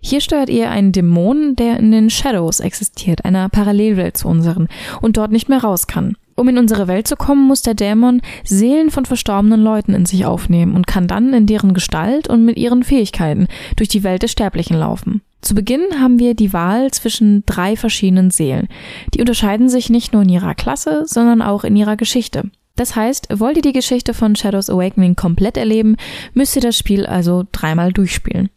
Hier 0.00 0.20
steuert 0.20 0.48
ihr 0.48 0.70
einen 0.70 0.92
Dämon, 0.92 1.56
der 1.56 1.78
in 1.78 1.90
den 1.90 2.10
Shadows 2.10 2.60
existiert, 2.60 3.24
einer 3.24 3.48
Parallelwelt 3.48 4.16
zu 4.16 4.28
unseren, 4.28 4.68
und 5.00 5.16
dort 5.16 5.32
nicht 5.32 5.48
mehr 5.48 5.62
raus 5.62 5.86
kann. 5.86 6.16
Um 6.38 6.48
in 6.48 6.58
unsere 6.58 6.86
Welt 6.86 7.08
zu 7.08 7.16
kommen, 7.16 7.48
muss 7.48 7.62
der 7.62 7.74
Dämon 7.74 8.22
Seelen 8.44 8.90
von 8.90 9.04
verstorbenen 9.04 9.60
Leuten 9.60 9.92
in 9.92 10.06
sich 10.06 10.24
aufnehmen 10.24 10.76
und 10.76 10.86
kann 10.86 11.08
dann 11.08 11.34
in 11.34 11.46
deren 11.46 11.74
Gestalt 11.74 12.28
und 12.28 12.44
mit 12.44 12.56
ihren 12.56 12.84
Fähigkeiten 12.84 13.48
durch 13.74 13.88
die 13.88 14.04
Welt 14.04 14.22
des 14.22 14.30
Sterblichen 14.30 14.76
laufen. 14.76 15.22
Zu 15.40 15.56
Beginn 15.56 15.82
haben 16.00 16.20
wir 16.20 16.34
die 16.34 16.52
Wahl 16.52 16.92
zwischen 16.92 17.44
drei 17.44 17.74
verschiedenen 17.74 18.30
Seelen. 18.30 18.68
Die 19.14 19.20
unterscheiden 19.20 19.68
sich 19.68 19.90
nicht 19.90 20.12
nur 20.12 20.22
in 20.22 20.28
ihrer 20.28 20.54
Klasse, 20.54 21.02
sondern 21.06 21.42
auch 21.42 21.64
in 21.64 21.74
ihrer 21.74 21.96
Geschichte. 21.96 22.44
Das 22.76 22.94
heißt, 22.94 23.28
wollt 23.40 23.56
ihr 23.56 23.62
die 23.62 23.72
Geschichte 23.72 24.14
von 24.14 24.36
Shadows 24.36 24.70
Awakening 24.70 25.16
komplett 25.16 25.56
erleben, 25.56 25.96
müsst 26.34 26.54
ihr 26.54 26.62
das 26.62 26.78
Spiel 26.78 27.06
also 27.06 27.44
dreimal 27.50 27.92
durchspielen. 27.92 28.50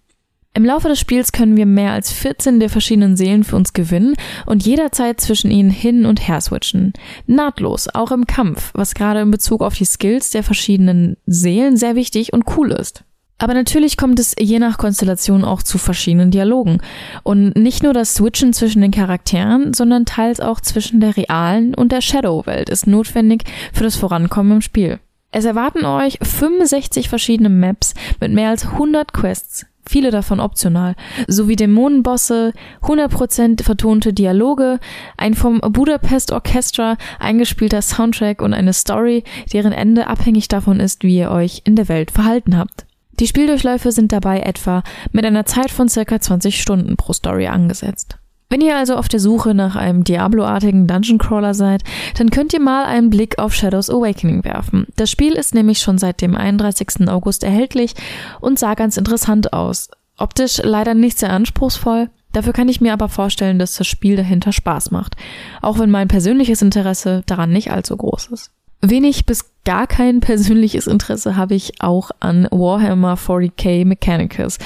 Im 0.53 0.65
Laufe 0.65 0.89
des 0.89 0.99
Spiels 0.99 1.31
können 1.31 1.55
wir 1.55 1.65
mehr 1.65 1.93
als 1.93 2.11
14 2.11 2.59
der 2.59 2.69
verschiedenen 2.69 3.15
Seelen 3.15 3.45
für 3.45 3.55
uns 3.55 3.71
gewinnen 3.71 4.15
und 4.45 4.65
jederzeit 4.65 5.21
zwischen 5.21 5.49
ihnen 5.49 5.69
hin 5.69 6.05
und 6.05 6.27
her 6.27 6.41
switchen. 6.41 6.91
Nahtlos, 7.25 7.87
auch 7.87 8.11
im 8.11 8.27
Kampf, 8.27 8.71
was 8.73 8.93
gerade 8.93 9.21
in 9.21 9.31
Bezug 9.31 9.61
auf 9.61 9.75
die 9.75 9.85
Skills 9.85 10.31
der 10.31 10.43
verschiedenen 10.43 11.15
Seelen 11.25 11.77
sehr 11.77 11.95
wichtig 11.95 12.33
und 12.33 12.57
cool 12.57 12.71
ist. 12.73 13.05
Aber 13.37 13.53
natürlich 13.53 13.95
kommt 13.95 14.19
es 14.19 14.35
je 14.37 14.59
nach 14.59 14.77
Konstellation 14.77 15.45
auch 15.45 15.63
zu 15.63 15.77
verschiedenen 15.77 16.31
Dialogen. 16.31 16.79
Und 17.23 17.55
nicht 17.55 17.81
nur 17.81 17.93
das 17.93 18.13
Switchen 18.13 18.53
zwischen 18.53 18.81
den 18.81 18.91
Charakteren, 18.91 19.73
sondern 19.73 20.05
teils 20.05 20.41
auch 20.41 20.59
zwischen 20.59 20.99
der 20.99 21.15
realen 21.17 21.73
und 21.73 21.91
der 21.93 22.01
Shadow-Welt 22.01 22.69
ist 22.69 22.85
notwendig 22.85 23.45
für 23.73 23.83
das 23.83 23.95
Vorankommen 23.95 24.51
im 24.57 24.61
Spiel. 24.61 24.99
Es 25.32 25.45
erwarten 25.45 25.86
euch 25.86 26.19
65 26.21 27.07
verschiedene 27.07 27.49
Maps 27.49 27.93
mit 28.19 28.34
mehr 28.34 28.49
als 28.49 28.65
100 28.65 29.13
Quests, 29.13 29.65
viele 29.86 30.11
davon 30.11 30.41
optional, 30.41 30.95
sowie 31.27 31.55
Dämonenbosse, 31.55 32.51
100% 32.82 33.63
vertonte 33.63 34.11
Dialoge, 34.11 34.79
ein 35.15 35.34
vom 35.34 35.61
Budapest 35.61 36.34
Orchestra 36.34 36.97
eingespielter 37.19 37.82
Soundtrack 37.82 38.41
und 38.41 38.53
eine 38.53 38.73
Story, 38.73 39.23
deren 39.53 39.71
Ende 39.71 40.07
abhängig 40.07 40.49
davon 40.49 40.82
ist, 40.82 41.03
wie 41.03 41.19
ihr 41.19 41.32
euch 41.32 41.61
in 41.63 41.77
der 41.77 41.88
Welt 41.88 42.11
verhalten 42.11 42.57
habt. 42.57 42.86
Die 43.21 43.27
Spieldurchläufe 43.27 43.93
sind 43.93 44.11
dabei 44.11 44.41
etwa 44.41 44.84
mit 45.11 45.25
einer 45.25 45.45
Zeit 45.45 45.71
von 45.71 45.88
circa 45.88 46.19
20 46.19 46.61
Stunden 46.61 46.97
pro 46.97 47.13
Story 47.13 47.47
angesetzt. 47.47 48.17
Wenn 48.51 48.59
ihr 48.59 48.75
also 48.75 48.97
auf 48.97 49.07
der 49.07 49.21
Suche 49.21 49.53
nach 49.53 49.77
einem 49.77 50.03
Diablo-artigen 50.03 50.85
Dungeon 50.85 51.17
Crawler 51.17 51.53
seid, 51.53 51.83
dann 52.17 52.31
könnt 52.31 52.51
ihr 52.51 52.59
mal 52.59 52.83
einen 52.83 53.09
Blick 53.09 53.39
auf 53.39 53.55
Shadows 53.55 53.89
Awakening 53.89 54.43
werfen. 54.43 54.87
Das 54.97 55.09
Spiel 55.09 55.35
ist 55.35 55.55
nämlich 55.55 55.79
schon 55.79 55.97
seit 55.97 56.19
dem 56.19 56.35
31. 56.35 57.07
August 57.07 57.45
erhältlich 57.45 57.93
und 58.41 58.59
sah 58.59 58.73
ganz 58.73 58.97
interessant 58.97 59.53
aus. 59.53 59.89
Optisch 60.17 60.57
leider 60.61 60.95
nicht 60.95 61.17
sehr 61.17 61.31
anspruchsvoll, 61.31 62.09
dafür 62.33 62.51
kann 62.51 62.67
ich 62.67 62.81
mir 62.81 62.91
aber 62.91 63.07
vorstellen, 63.07 63.57
dass 63.57 63.75
das 63.75 63.87
Spiel 63.87 64.17
dahinter 64.17 64.51
Spaß 64.51 64.91
macht, 64.91 65.15
auch 65.61 65.79
wenn 65.79 65.89
mein 65.89 66.09
persönliches 66.09 66.61
Interesse 66.61 67.23
daran 67.27 67.51
nicht 67.51 67.71
allzu 67.71 67.95
groß 67.95 68.31
ist. 68.33 68.51
Wenig 68.81 69.25
bis 69.25 69.45
gar 69.63 69.87
kein 69.87 70.19
persönliches 70.19 70.87
Interesse 70.87 71.37
habe 71.37 71.55
ich 71.55 71.81
auch 71.81 72.11
an 72.19 72.49
Warhammer 72.51 73.15
40k 73.15 73.85
Mechanicus. 73.85 74.57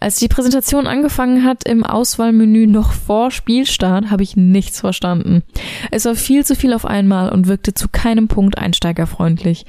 Als 0.00 0.16
die 0.16 0.28
Präsentation 0.28 0.86
angefangen 0.86 1.44
hat 1.44 1.64
im 1.64 1.84
Auswahlmenü 1.84 2.66
noch 2.66 2.92
vor 2.92 3.32
Spielstart, 3.32 4.10
habe 4.10 4.22
ich 4.22 4.36
nichts 4.36 4.80
verstanden. 4.80 5.42
Es 5.90 6.04
war 6.04 6.14
viel 6.14 6.44
zu 6.44 6.54
viel 6.54 6.72
auf 6.72 6.84
einmal 6.84 7.30
und 7.30 7.48
wirkte 7.48 7.74
zu 7.74 7.88
keinem 7.88 8.28
Punkt 8.28 8.58
einsteigerfreundlich. 8.58 9.66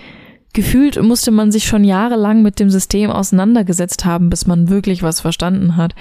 Gefühlt 0.54 1.02
musste 1.02 1.32
man 1.32 1.52
sich 1.52 1.66
schon 1.66 1.84
jahrelang 1.84 2.42
mit 2.42 2.60
dem 2.60 2.70
System 2.70 3.10
auseinandergesetzt 3.10 4.06
haben, 4.06 4.30
bis 4.30 4.46
man 4.46 4.70
wirklich 4.70 5.02
was 5.02 5.20
verstanden 5.20 5.78
hat. 5.78 5.96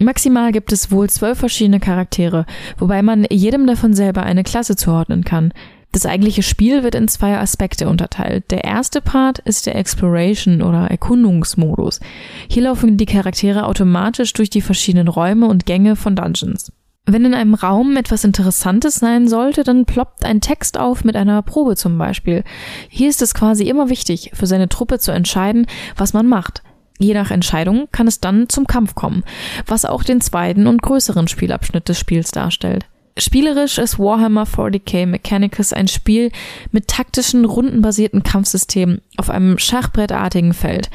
Maximal 0.00 0.52
gibt 0.52 0.72
es 0.72 0.92
wohl 0.92 1.10
zwölf 1.10 1.38
verschiedene 1.38 1.80
Charaktere, 1.80 2.46
wobei 2.78 3.02
man 3.02 3.26
jedem 3.30 3.66
davon 3.66 3.94
selber 3.94 4.22
eine 4.22 4.44
Klasse 4.44 4.76
zuordnen 4.76 5.24
kann. 5.24 5.52
Das 5.92 6.04
eigentliche 6.04 6.42
Spiel 6.42 6.82
wird 6.82 6.94
in 6.94 7.08
zwei 7.08 7.38
Aspekte 7.38 7.88
unterteilt. 7.88 8.50
Der 8.50 8.64
erste 8.64 9.00
Part 9.00 9.38
ist 9.40 9.66
der 9.66 9.76
Exploration 9.76 10.60
oder 10.62 10.90
Erkundungsmodus. 10.90 12.00
Hier 12.48 12.64
laufen 12.64 12.96
die 12.98 13.06
Charaktere 13.06 13.66
automatisch 13.66 14.32
durch 14.34 14.50
die 14.50 14.60
verschiedenen 14.60 15.08
Räume 15.08 15.46
und 15.46 15.64
Gänge 15.64 15.96
von 15.96 16.14
Dungeons. 16.14 16.72
Wenn 17.10 17.24
in 17.24 17.32
einem 17.32 17.54
Raum 17.54 17.96
etwas 17.96 18.24
Interessantes 18.24 18.96
sein 18.96 19.28
sollte, 19.28 19.64
dann 19.64 19.86
ploppt 19.86 20.26
ein 20.26 20.42
Text 20.42 20.76
auf 20.76 21.04
mit 21.04 21.16
einer 21.16 21.40
Probe 21.40 21.74
zum 21.74 21.96
Beispiel. 21.96 22.44
Hier 22.90 23.08
ist 23.08 23.22
es 23.22 23.32
quasi 23.32 23.64
immer 23.64 23.88
wichtig, 23.88 24.30
für 24.34 24.46
seine 24.46 24.68
Truppe 24.68 24.98
zu 24.98 25.10
entscheiden, 25.10 25.66
was 25.96 26.12
man 26.12 26.26
macht. 26.26 26.62
Je 26.98 27.14
nach 27.14 27.30
Entscheidung 27.30 27.88
kann 27.92 28.08
es 28.08 28.20
dann 28.20 28.50
zum 28.50 28.66
Kampf 28.66 28.94
kommen, 28.94 29.24
was 29.66 29.86
auch 29.86 30.02
den 30.02 30.20
zweiten 30.20 30.66
und 30.66 30.82
größeren 30.82 31.28
Spielabschnitt 31.28 31.88
des 31.88 31.98
Spiels 31.98 32.30
darstellt. 32.30 32.84
Spielerisch 33.20 33.78
ist 33.78 33.98
Warhammer 33.98 34.44
40k 34.44 35.04
Mechanicus 35.06 35.72
ein 35.72 35.88
Spiel 35.88 36.30
mit 36.70 36.86
taktischen, 36.86 37.44
rundenbasierten 37.44 38.22
Kampfsystemen 38.22 39.00
auf 39.16 39.28
einem 39.28 39.58
schachbrettartigen 39.58 40.54
Feld. 40.54 40.88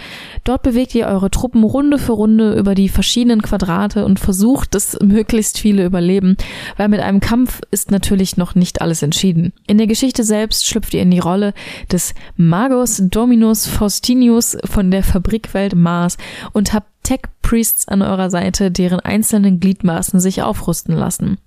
Dort 0.45 0.63
bewegt 0.63 0.95
ihr 0.95 1.07
eure 1.07 1.29
Truppen 1.29 1.65
Runde 1.65 1.97
für 1.97 2.13
Runde 2.13 2.53
über 2.53 2.75
die 2.75 2.87
verschiedenen 2.87 3.41
Quadrate 3.41 4.05
und 4.05 4.21
versucht, 4.21 4.73
dass 4.73 4.97
möglichst 5.01 5.59
viele 5.59 5.83
überleben, 5.83 6.37
weil 6.77 6.87
mit 6.87 7.01
einem 7.01 7.19
Kampf 7.19 7.59
ist 7.71 7.91
natürlich 7.91 8.37
noch 8.37 8.55
nicht 8.55 8.81
alles 8.81 9.03
entschieden. 9.03 9.51
In 9.67 9.77
der 9.77 9.87
Geschichte 9.87 10.23
selbst 10.23 10.65
schlüpft 10.65 10.93
ihr 10.93 11.01
in 11.01 11.11
die 11.11 11.19
Rolle 11.19 11.53
des 11.91 12.13
Magos 12.37 13.01
Dominus 13.03 13.67
Faustinius 13.67 14.55
von 14.63 14.91
der 14.91 15.03
Fabrikwelt 15.03 15.75
Mars 15.75 16.17
und 16.53 16.71
habt 16.71 16.92
Tech-Priests 17.03 17.87
an 17.87 18.01
eurer 18.01 18.29
Seite, 18.29 18.71
deren 18.71 18.99
einzelnen 18.99 19.59
Gliedmaßen 19.59 20.19
sich 20.19 20.41
aufrüsten 20.41 20.95
lassen. 20.95 21.37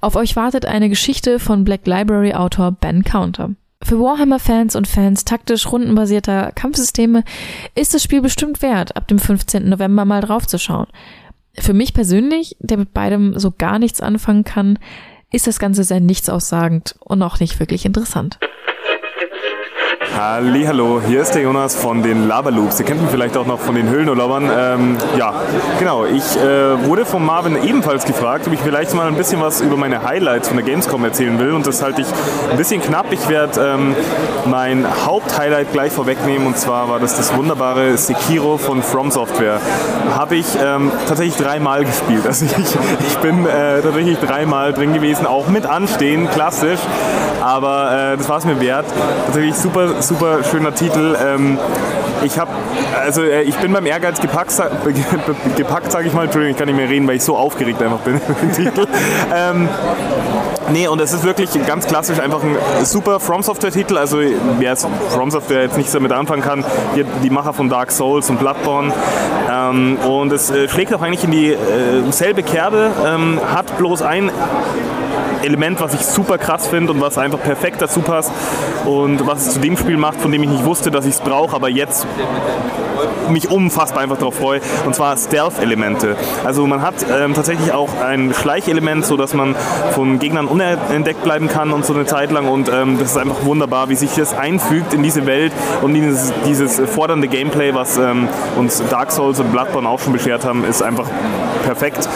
Auf 0.00 0.16
euch 0.16 0.36
wartet 0.36 0.66
eine 0.66 0.88
Geschichte 0.88 1.38
von 1.38 1.64
Black 1.64 1.86
Library-Autor 1.86 2.72
Ben 2.72 3.02
Counter. 3.02 3.50
Für 3.82 4.00
Warhammer-Fans 4.00 4.74
und 4.74 4.88
Fans 4.88 5.24
taktisch 5.24 5.70
rundenbasierter 5.70 6.52
Kampfsysteme 6.52 7.24
ist 7.74 7.94
das 7.94 8.02
Spiel 8.02 8.20
bestimmt 8.20 8.62
wert, 8.62 8.96
ab 8.96 9.06
dem 9.08 9.18
15. 9.18 9.68
November 9.68 10.04
mal 10.04 10.20
draufzuschauen. 10.20 10.86
Für 11.58 11.72
mich 11.72 11.94
persönlich, 11.94 12.56
der 12.60 12.78
mit 12.78 12.92
beidem 12.92 13.38
so 13.38 13.52
gar 13.56 13.78
nichts 13.78 14.00
anfangen 14.00 14.44
kann, 14.44 14.78
ist 15.30 15.46
das 15.46 15.58
Ganze 15.58 15.84
sehr 15.84 16.00
nichtsaussagend 16.00 16.96
und 17.00 17.22
auch 17.22 17.40
nicht 17.40 17.58
wirklich 17.60 17.84
interessant. 17.84 18.38
Hallo, 20.18 21.02
hier 21.06 21.20
ist 21.20 21.34
der 21.34 21.42
Jonas 21.42 21.74
von 21.74 22.02
den 22.02 22.26
Laberloops. 22.26 22.80
Ihr 22.80 22.86
kennt 22.86 23.02
mich 23.02 23.10
vielleicht 23.10 23.36
auch 23.36 23.44
noch 23.44 23.60
von 23.60 23.74
den 23.74 23.90
Höhlenurlaubern. 23.90 24.50
Ähm, 24.50 24.96
ja, 25.18 25.34
genau. 25.78 26.06
Ich 26.06 26.38
äh, 26.38 26.86
wurde 26.86 27.04
von 27.04 27.22
Marvin 27.22 27.62
ebenfalls 27.62 28.06
gefragt, 28.06 28.46
ob 28.46 28.54
ich 28.54 28.60
vielleicht 28.60 28.94
mal 28.94 29.08
ein 29.08 29.16
bisschen 29.16 29.42
was 29.42 29.60
über 29.60 29.76
meine 29.76 30.02
Highlights 30.04 30.48
von 30.48 30.56
der 30.56 30.64
Gamescom 30.64 31.04
erzählen 31.04 31.38
will. 31.38 31.52
Und 31.52 31.66
das 31.66 31.82
halte 31.82 32.00
ich 32.00 32.06
ein 32.50 32.56
bisschen 32.56 32.80
knapp. 32.80 33.12
Ich 33.12 33.28
werde 33.28 33.60
ähm, 33.60 33.94
mein 34.46 34.86
Haupthighlight 35.04 35.70
gleich 35.74 35.92
vorwegnehmen. 35.92 36.46
Und 36.46 36.56
zwar 36.56 36.88
war 36.88 36.98
das 36.98 37.14
das 37.18 37.36
wunderbare 37.36 37.98
Sekiro 37.98 38.56
von 38.56 38.82
From 38.82 39.10
Software. 39.10 39.60
Habe 40.14 40.36
ich 40.36 40.46
ähm, 40.58 40.92
tatsächlich 41.08 41.36
dreimal 41.36 41.84
gespielt. 41.84 42.26
Also 42.26 42.46
ich, 42.46 42.76
ich 43.06 43.18
bin 43.18 43.44
äh, 43.44 43.82
tatsächlich 43.82 44.18
dreimal 44.18 44.72
drin 44.72 44.94
gewesen, 44.94 45.26
auch 45.26 45.48
mit 45.48 45.66
Anstehen, 45.66 46.30
klassisch. 46.30 46.80
Aber 47.42 48.12
äh, 48.12 48.16
das 48.16 48.28
war 48.30 48.38
es 48.38 48.46
mir 48.46 48.58
wert. 48.60 48.86
Tatsächlich 49.26 49.54
super 49.54 50.00
super 50.06 50.44
schöner 50.44 50.74
Titel. 50.74 51.16
Ähm, 51.20 51.58
ich 52.24 52.38
habe, 52.38 52.50
also 52.98 53.22
äh, 53.22 53.42
ich 53.42 53.56
bin 53.56 53.72
beim 53.72 53.86
Ehrgeiz 53.86 54.20
gepackt, 54.20 54.52
gepackt 55.56 55.92
sage 55.92 56.08
ich 56.08 56.14
mal. 56.14 56.24
Entschuldigung, 56.24 56.52
ich 56.52 56.58
kann 56.58 56.68
nicht 56.68 56.76
mehr 56.76 56.88
reden, 56.88 57.06
weil 57.06 57.16
ich 57.16 57.24
so 57.24 57.36
aufgeregt 57.36 57.82
einfach 57.82 57.98
bin 57.98 58.20
dem 58.42 58.52
Titel. 58.52 58.86
Ähm, 59.34 59.68
nee, 60.72 60.88
und 60.88 61.00
es 61.00 61.12
ist 61.12 61.24
wirklich 61.24 61.50
ganz 61.66 61.86
klassisch 61.86 62.20
einfach 62.20 62.42
ein 62.42 62.56
super 62.84 63.20
From 63.20 63.42
Software 63.42 63.72
Titel. 63.72 63.98
Also 63.98 64.18
wer 64.58 64.70
jetzt 64.70 64.86
From 65.10 65.30
Software 65.30 65.62
jetzt 65.62 65.76
nichts 65.76 65.92
damit 65.92 66.12
anfangen 66.12 66.42
kann, 66.42 66.64
die, 66.94 67.04
die 67.22 67.30
Macher 67.30 67.52
von 67.52 67.68
Dark 67.68 67.90
Souls 67.90 68.30
und 68.30 68.38
Bloodborne. 68.38 68.92
Ähm, 69.50 69.98
und 70.06 70.32
es 70.32 70.50
äh, 70.50 70.68
schlägt 70.68 70.94
auch 70.94 71.02
eigentlich 71.02 71.24
in 71.24 71.30
dieselbe 71.30 72.40
äh, 72.40 72.44
Kerbe, 72.44 72.90
ähm, 73.04 73.40
hat 73.52 73.76
bloß 73.78 74.02
ein 74.02 74.30
Element, 75.42 75.80
was 75.80 75.94
ich 75.94 76.00
super 76.00 76.38
krass 76.38 76.66
finde 76.66 76.92
und 76.92 77.00
was 77.00 77.18
einfach 77.18 77.40
perfekt 77.40 77.82
dazu 77.82 78.00
passt 78.00 78.32
und 78.84 79.26
was 79.26 79.46
es 79.46 79.54
zu 79.54 79.60
dem 79.60 79.76
Spiel 79.76 79.96
macht, 79.96 80.20
von 80.20 80.32
dem 80.32 80.42
ich 80.42 80.48
nicht 80.48 80.64
wusste, 80.64 80.90
dass 80.90 81.06
ich 81.06 81.14
es 81.14 81.20
brauche, 81.20 81.54
aber 81.54 81.68
jetzt 81.68 82.06
mich 83.30 83.50
unfassbar 83.50 84.02
einfach 84.02 84.18
darauf 84.18 84.36
freue, 84.36 84.60
und 84.84 84.94
zwar 84.94 85.16
Stealth-Elemente. 85.16 86.16
Also 86.44 86.66
man 86.66 86.82
hat 86.82 86.94
ähm, 87.12 87.34
tatsächlich 87.34 87.72
auch 87.72 87.88
ein 88.00 88.32
Schleichelement, 88.34 89.04
so 89.04 89.16
dass 89.16 89.34
man 89.34 89.54
von 89.92 90.18
Gegnern 90.18 90.46
unentdeckt 90.46 91.22
bleiben 91.22 91.48
kann 91.48 91.72
und 91.72 91.84
so 91.84 91.94
eine 91.94 92.06
Zeit 92.06 92.30
lang 92.30 92.48
und 92.48 92.68
ähm, 92.68 92.98
das 92.98 93.12
ist 93.12 93.16
einfach 93.16 93.44
wunderbar, 93.44 93.88
wie 93.88 93.96
sich 93.96 94.14
das 94.14 94.36
einfügt 94.36 94.94
in 94.94 95.02
diese 95.02 95.26
Welt 95.26 95.52
und 95.82 95.94
dieses, 95.94 96.32
dieses 96.46 96.80
fordernde 96.88 97.28
Gameplay, 97.28 97.74
was 97.74 97.96
ähm, 97.98 98.28
uns 98.56 98.82
Dark 98.90 99.10
Souls 99.10 99.40
und 99.40 99.52
Bloodborne 99.52 99.88
auch 99.88 100.00
schon 100.00 100.12
beschert 100.12 100.44
haben, 100.44 100.64
ist 100.64 100.82
einfach 100.82 101.06
perfekt. 101.64 102.08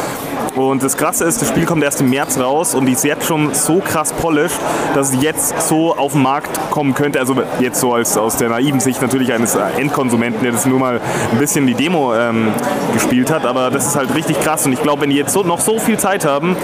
Und 0.57 0.83
das 0.83 0.97
Krasse 0.97 1.25
ist, 1.25 1.41
das 1.41 1.49
Spiel 1.49 1.65
kommt 1.65 1.83
erst 1.83 2.01
im 2.01 2.11
März 2.11 2.39
raus 2.39 2.75
und 2.75 2.89
ist 2.89 3.05
jetzt 3.05 3.27
schon 3.27 3.55
so 3.55 3.79
krass 3.79 4.13
polished, 4.13 4.59
dass 4.95 5.13
es 5.13 5.23
jetzt 5.23 5.69
so 5.69 5.97
auf 5.97 6.13
den 6.13 6.23
Markt 6.23 6.59
kommen 6.71 6.95
könnte. 6.95 7.19
Also 7.19 7.37
jetzt 7.61 7.81
so 7.81 7.95
als 7.95 8.17
aus 8.17 8.37
der 8.37 8.49
naiven 8.49 8.81
Sicht 8.81 9.01
natürlich 9.03 9.33
eines 9.33 9.55
Endkonsumenten, 9.55 10.43
der 10.43 10.53
das 10.53 10.67
nur 10.67 10.79
mal 10.79 11.01
ein 11.33 11.39
bisschen 11.39 11.67
die 11.67 11.75
Demo 11.75 12.15
ähm, 12.15 12.49
gespielt 12.93 13.31
hat. 13.31 13.47
Aber 13.47 13.71
das 13.71 13.87
ist 13.87 13.97
halt 13.97 14.15
richtig 14.15 14.41
krass. 14.41 14.67
Und 14.67 14.73
ich 14.73 14.83
glaube, 14.83 15.03
wenn 15.03 15.11
die 15.11 15.17
jetzt 15.17 15.33
so, 15.33 15.43
noch 15.43 15.61
so 15.61 15.79
viel 15.79 15.99
Zeit 15.99 16.25
haben, 16.25 16.57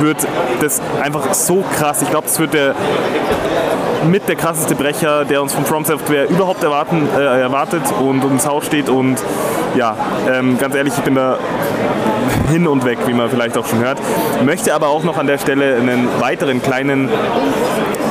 wird 0.00 0.26
das 0.60 0.80
einfach 1.02 1.34
so 1.34 1.64
krass. 1.76 2.02
Ich 2.02 2.10
glaube, 2.10 2.26
es 2.26 2.38
wird 2.38 2.54
der 2.54 2.74
mit 4.04 4.28
der 4.28 4.36
krasseste 4.36 4.74
Brecher, 4.74 5.24
der 5.24 5.40
uns 5.42 5.54
von 5.54 5.64
From 5.64 5.84
Software 5.84 6.28
überhaupt 6.28 6.62
erwarten, 6.62 7.08
äh, 7.16 7.40
erwartet 7.40 7.82
und 8.00 8.22
ins 8.24 8.46
Haus 8.46 8.66
steht. 8.66 8.88
Und 8.88 9.16
ja, 9.76 9.96
ähm, 10.30 10.58
ganz 10.58 10.74
ehrlich, 10.74 10.94
ich 10.96 11.04
bin 11.04 11.14
da 11.14 11.38
hin 12.48 12.66
und 12.66 12.84
weg, 12.84 12.98
wie 13.06 13.12
man 13.12 13.30
vielleicht 13.30 13.56
auch 13.56 13.66
schon 13.66 13.78
hört. 13.78 13.98
Möchte 14.44 14.74
aber 14.74 14.88
auch 14.88 15.04
noch 15.04 15.18
an 15.18 15.26
der 15.26 15.38
Stelle 15.38 15.76
einen 15.76 16.08
weiteren 16.20 16.62
kleinen 16.62 17.08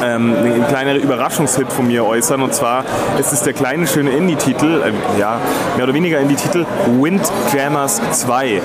ähm, 0.04 0.34
ein 0.44 0.68
kleiner 0.68 0.96
Überraschungshit 0.96 1.72
von 1.72 1.88
mir 1.88 2.06
äußern. 2.06 2.42
Und 2.42 2.54
zwar 2.54 2.86
ist 3.20 3.34
es 3.34 3.44
der 3.44 3.54
kleine, 3.54 3.88
schöne 3.88 4.12
Indie-Titel, 4.12 4.82
äh, 4.82 5.20
ja, 5.20 5.40
mehr 5.76 5.86
oder 5.86 5.94
weniger 5.94 6.20
Indie-Titel, 6.20 6.66
Windjammers 7.00 8.02
2. 8.12 8.62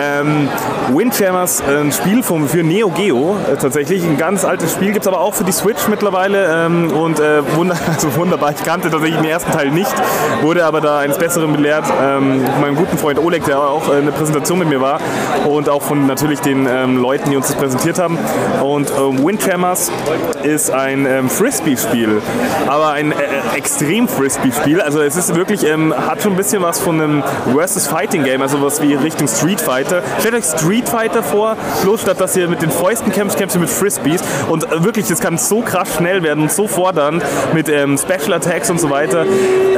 Ähm, 0.00 0.48
Windjammers, 0.92 1.62
ein 1.62 1.92
Spiel 1.92 2.22
vom, 2.22 2.48
für 2.48 2.64
Neo 2.64 2.88
Geo, 2.90 3.36
äh, 3.52 3.56
tatsächlich 3.56 4.02
ein 4.02 4.16
ganz 4.16 4.44
altes 4.44 4.72
Spiel, 4.72 4.92
gibt 4.92 5.04
es 5.04 5.08
aber 5.08 5.20
auch 5.20 5.34
für 5.34 5.44
die 5.44 5.52
Switch 5.52 5.86
mittlerweile. 5.88 6.66
Ähm, 6.66 6.90
und 6.90 7.20
äh, 7.20 7.42
wunder, 7.56 7.76
also 7.94 8.14
wunderbar, 8.16 8.52
ich 8.52 8.64
kannte 8.64 8.90
tatsächlich 8.90 9.20
den 9.20 9.30
ersten 9.30 9.52
Teil 9.52 9.70
nicht, 9.70 9.94
wurde 10.42 10.64
aber 10.64 10.80
da 10.80 10.98
eines 10.98 11.18
Besseren 11.18 11.52
belehrt. 11.52 11.84
Ähm, 12.02 12.42
meinem 12.60 12.74
guten 12.74 12.98
Freund 12.98 13.18
Oleg, 13.18 13.44
der 13.44 13.60
auch 13.60 13.88
äh, 13.88 13.98
eine 13.98 14.10
Präsentation 14.10 14.58
mit 14.58 14.68
mir 14.68 14.80
war, 14.80 14.88
war 14.88 15.00
und 15.46 15.68
auch 15.68 15.82
von 15.82 16.06
natürlich 16.06 16.40
den 16.40 16.66
ähm, 16.66 16.98
Leuten, 16.98 17.30
die 17.30 17.36
uns 17.36 17.48
das 17.48 17.56
präsentiert 17.56 17.98
haben. 17.98 18.18
Und 18.62 18.90
ähm, 18.90 19.24
Windjammers 19.24 19.90
ist 20.42 20.67
ein 20.70 21.06
ähm, 21.06 21.28
Frisbee-Spiel, 21.28 22.20
aber 22.66 22.90
ein 22.90 23.12
äh, 23.12 23.14
extrem 23.56 24.08
Frisbee-Spiel. 24.08 24.80
Also 24.80 25.00
es 25.00 25.16
ist 25.16 25.34
wirklich, 25.34 25.64
ähm, 25.64 25.94
hat 25.94 26.22
schon 26.22 26.32
ein 26.32 26.36
bisschen 26.36 26.62
was 26.62 26.80
von 26.80 27.00
einem 27.00 27.24
Versus 27.54 27.86
Fighting 27.86 28.24
Game, 28.24 28.42
also 28.42 28.62
was 28.62 28.82
wie 28.82 28.94
Richtung 28.94 29.28
Street 29.28 29.60
Fighter. 29.60 30.02
Stellt 30.20 30.34
euch 30.34 30.44
Street 30.44 30.88
Fighter 30.88 31.22
vor, 31.22 31.56
bloß 31.82 32.02
statt 32.02 32.20
dass 32.20 32.36
ihr 32.36 32.48
mit 32.48 32.62
den 32.62 32.70
Fäusten 32.70 33.12
kämpft, 33.12 33.38
kämpft 33.38 33.56
ihr 33.56 33.60
mit 33.60 33.70
Frisbees. 33.70 34.22
Und 34.48 34.64
äh, 34.64 34.84
wirklich, 34.84 35.06
das 35.06 35.20
kann 35.20 35.38
so 35.38 35.60
krass 35.60 35.96
schnell 35.96 36.22
werden 36.22 36.42
und 36.42 36.52
so 36.52 36.68
fordernd 36.68 37.22
mit 37.54 37.68
ähm, 37.68 37.98
Special 37.98 38.32
Attacks 38.32 38.70
und 38.70 38.80
so 38.80 38.90
weiter. 38.90 39.24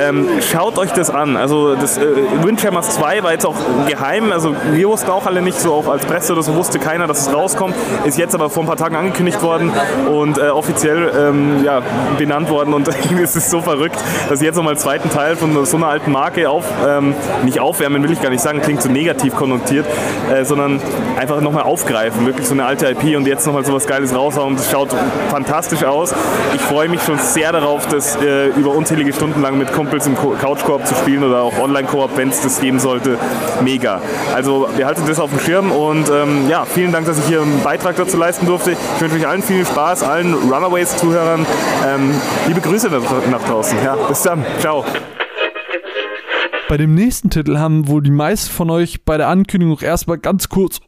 Ähm, 0.01 0.29
schaut 0.51 0.79
euch 0.79 0.93
das 0.93 1.11
an. 1.11 1.37
Also 1.37 1.75
das 1.75 1.99
äh, 1.99 2.05
Windjammers 2.43 2.91
2 2.97 3.23
war 3.23 3.33
jetzt 3.33 3.47
auch 3.47 3.57
geheim, 3.89 4.33
also 4.33 4.55
wir 4.73 4.89
wussten 4.89 5.11
auch 5.11 5.27
alle 5.27 5.43
nicht, 5.43 5.61
so 5.61 5.75
auch 5.75 5.89
als 5.89 6.05
Presse 6.05 6.33
oder 6.33 6.43
so 6.43 6.55
wusste 6.55 6.79
keiner, 6.79 7.07
dass 7.07 7.27
es 7.27 7.35
rauskommt. 7.35 7.75
Ist 8.05 8.19
jetzt 8.19 8.35
aber 8.35 8.51
vor 8.51 8.63
ein 8.63 8.67
paar 8.67 8.77
Tagen 8.77 8.97
angekündigt 8.97 9.43
worden 9.43 9.73
und 10.11 10.39
äh, 10.39 10.49
offiziell 10.49 10.80
ähm, 10.89 11.65
ja, 11.65 11.83
benannt 12.19 12.51
worden 12.51 12.75
und 12.75 12.89
es 13.23 13.37
ist 13.37 13.51
so 13.51 13.61
verrückt, 13.61 13.97
dass 14.29 14.41
ich 14.41 14.47
jetzt 14.47 14.57
nochmal 14.57 14.73
einen 14.73 14.81
zweiten 14.81 15.11
Teil 15.11 15.37
von 15.37 15.65
so 15.65 15.77
einer 15.77 15.89
alten 15.89 16.13
Marke 16.13 16.49
auf, 16.49 16.65
ähm, 16.87 17.15
nicht 17.45 17.61
aufwärmen 17.61 18.03
will 18.03 18.13
ich 18.13 18.21
gar 18.21 18.31
nicht 18.31 18.43
sagen, 18.43 18.61
klingt 18.61 18.83
so 18.83 18.89
negativ 18.89 19.35
konnotiert, 19.35 19.87
äh, 20.33 20.45
sondern 20.45 20.81
einfach 21.19 21.41
nochmal 21.41 21.65
aufgreifen, 21.65 22.27
wirklich 22.27 22.47
so 22.47 22.55
eine 22.55 22.65
alte 22.65 22.89
IP 22.89 23.17
und 23.17 23.27
jetzt 23.27 23.47
nochmal 23.47 23.65
so 23.65 23.75
was 23.75 23.87
Geiles 23.87 24.15
raushauen. 24.15 24.57
Das 24.57 24.71
schaut 24.71 24.89
fantastisch 25.31 25.85
aus. 25.85 26.15
Ich 26.55 26.61
freue 26.61 26.89
mich 26.89 27.03
schon 27.03 27.19
sehr 27.19 27.53
darauf, 27.53 27.87
das 27.87 28.17
äh, 28.17 28.49
über 28.49 28.75
unzählige 28.75 29.13
Stunden 29.13 29.43
lang 29.43 29.59
mit 29.59 29.73
Kumpels 29.73 30.07
im 30.07 30.17
Couch-Koop 30.17 30.87
zu 30.87 30.95
spielen 30.95 31.25
oder 31.25 31.43
auch 31.43 31.59
Online-Koop, 31.59 32.17
wenn 32.17 32.31
es 32.31 32.41
das 32.41 32.61
geben 32.61 32.79
sollte. 32.79 33.19
Mega. 33.63 34.01
Also 34.35 34.69
wir 34.77 34.87
halten 34.87 35.03
das 35.07 35.21
auf 35.21 35.31
dem 35.31 35.41
Schirm 35.41 35.73
und 35.73 36.11
ähm, 36.11 36.49
ja, 36.49 36.65
vielen 36.65 36.93
Dank, 36.93 37.07
dass 37.07 37.19
ich 37.19 37.25
hier 37.25 37.43
einen 37.43 37.63
Beitrag 37.63 37.97
dazu 37.97 38.17
leisten 38.17 38.47
durfte. 38.47 38.73
Ich 38.73 39.01
wünsche 39.01 39.17
euch 39.17 39.27
allen 39.27 39.43
viel 39.43 39.65
Spaß, 39.65 40.03
allen 40.03 40.49
Runaways-Zuhörern. 40.71 41.47
Ähm, 41.85 42.15
liebe 42.47 42.61
Grüße 42.61 42.89
nach 43.31 43.43
draußen. 43.43 43.77
Ja, 43.83 43.97
bis 43.97 44.23
dann. 44.23 44.45
Ciao. 44.61 44.85
Bei 46.69 46.77
dem 46.77 46.95
nächsten 46.95 47.29
Titel 47.31 47.59
haben 47.59 47.89
wohl 47.89 48.03
die 48.03 48.13
meisten 48.13 48.53
von 48.53 48.71
euch 48.71 49.05
bei 49.05 49.17
der 49.17 49.29
Ankündigung 49.29 49.81
erstmal 49.81 50.19
ganz 50.19 50.49
kurz 50.49 50.81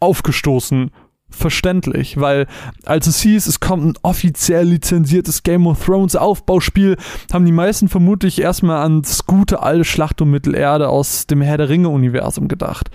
aufgestoßen. 0.00 0.90
Verständlich, 1.30 2.20
weil 2.20 2.46
als 2.84 3.06
es 3.06 3.20
hieß, 3.20 3.46
es 3.46 3.60
kommt 3.60 3.86
ein 3.86 3.94
offiziell 4.02 4.66
lizenziertes 4.66 5.44
Game 5.44 5.66
of 5.66 5.82
Thrones 5.82 6.16
Aufbauspiel, 6.16 6.96
haben 7.32 7.46
die 7.46 7.52
meisten 7.52 7.88
vermutlich 7.88 8.40
erstmal 8.40 8.82
ans 8.82 9.24
gute 9.24 9.62
alte 9.62 9.84
Schlacht 9.84 10.20
um 10.20 10.30
Mittelerde 10.30 10.88
aus 10.88 11.26
dem 11.28 11.40
Herr 11.40 11.56
der 11.56 11.68
Ringe 11.68 11.88
Universum 11.88 12.48
gedacht. 12.48 12.90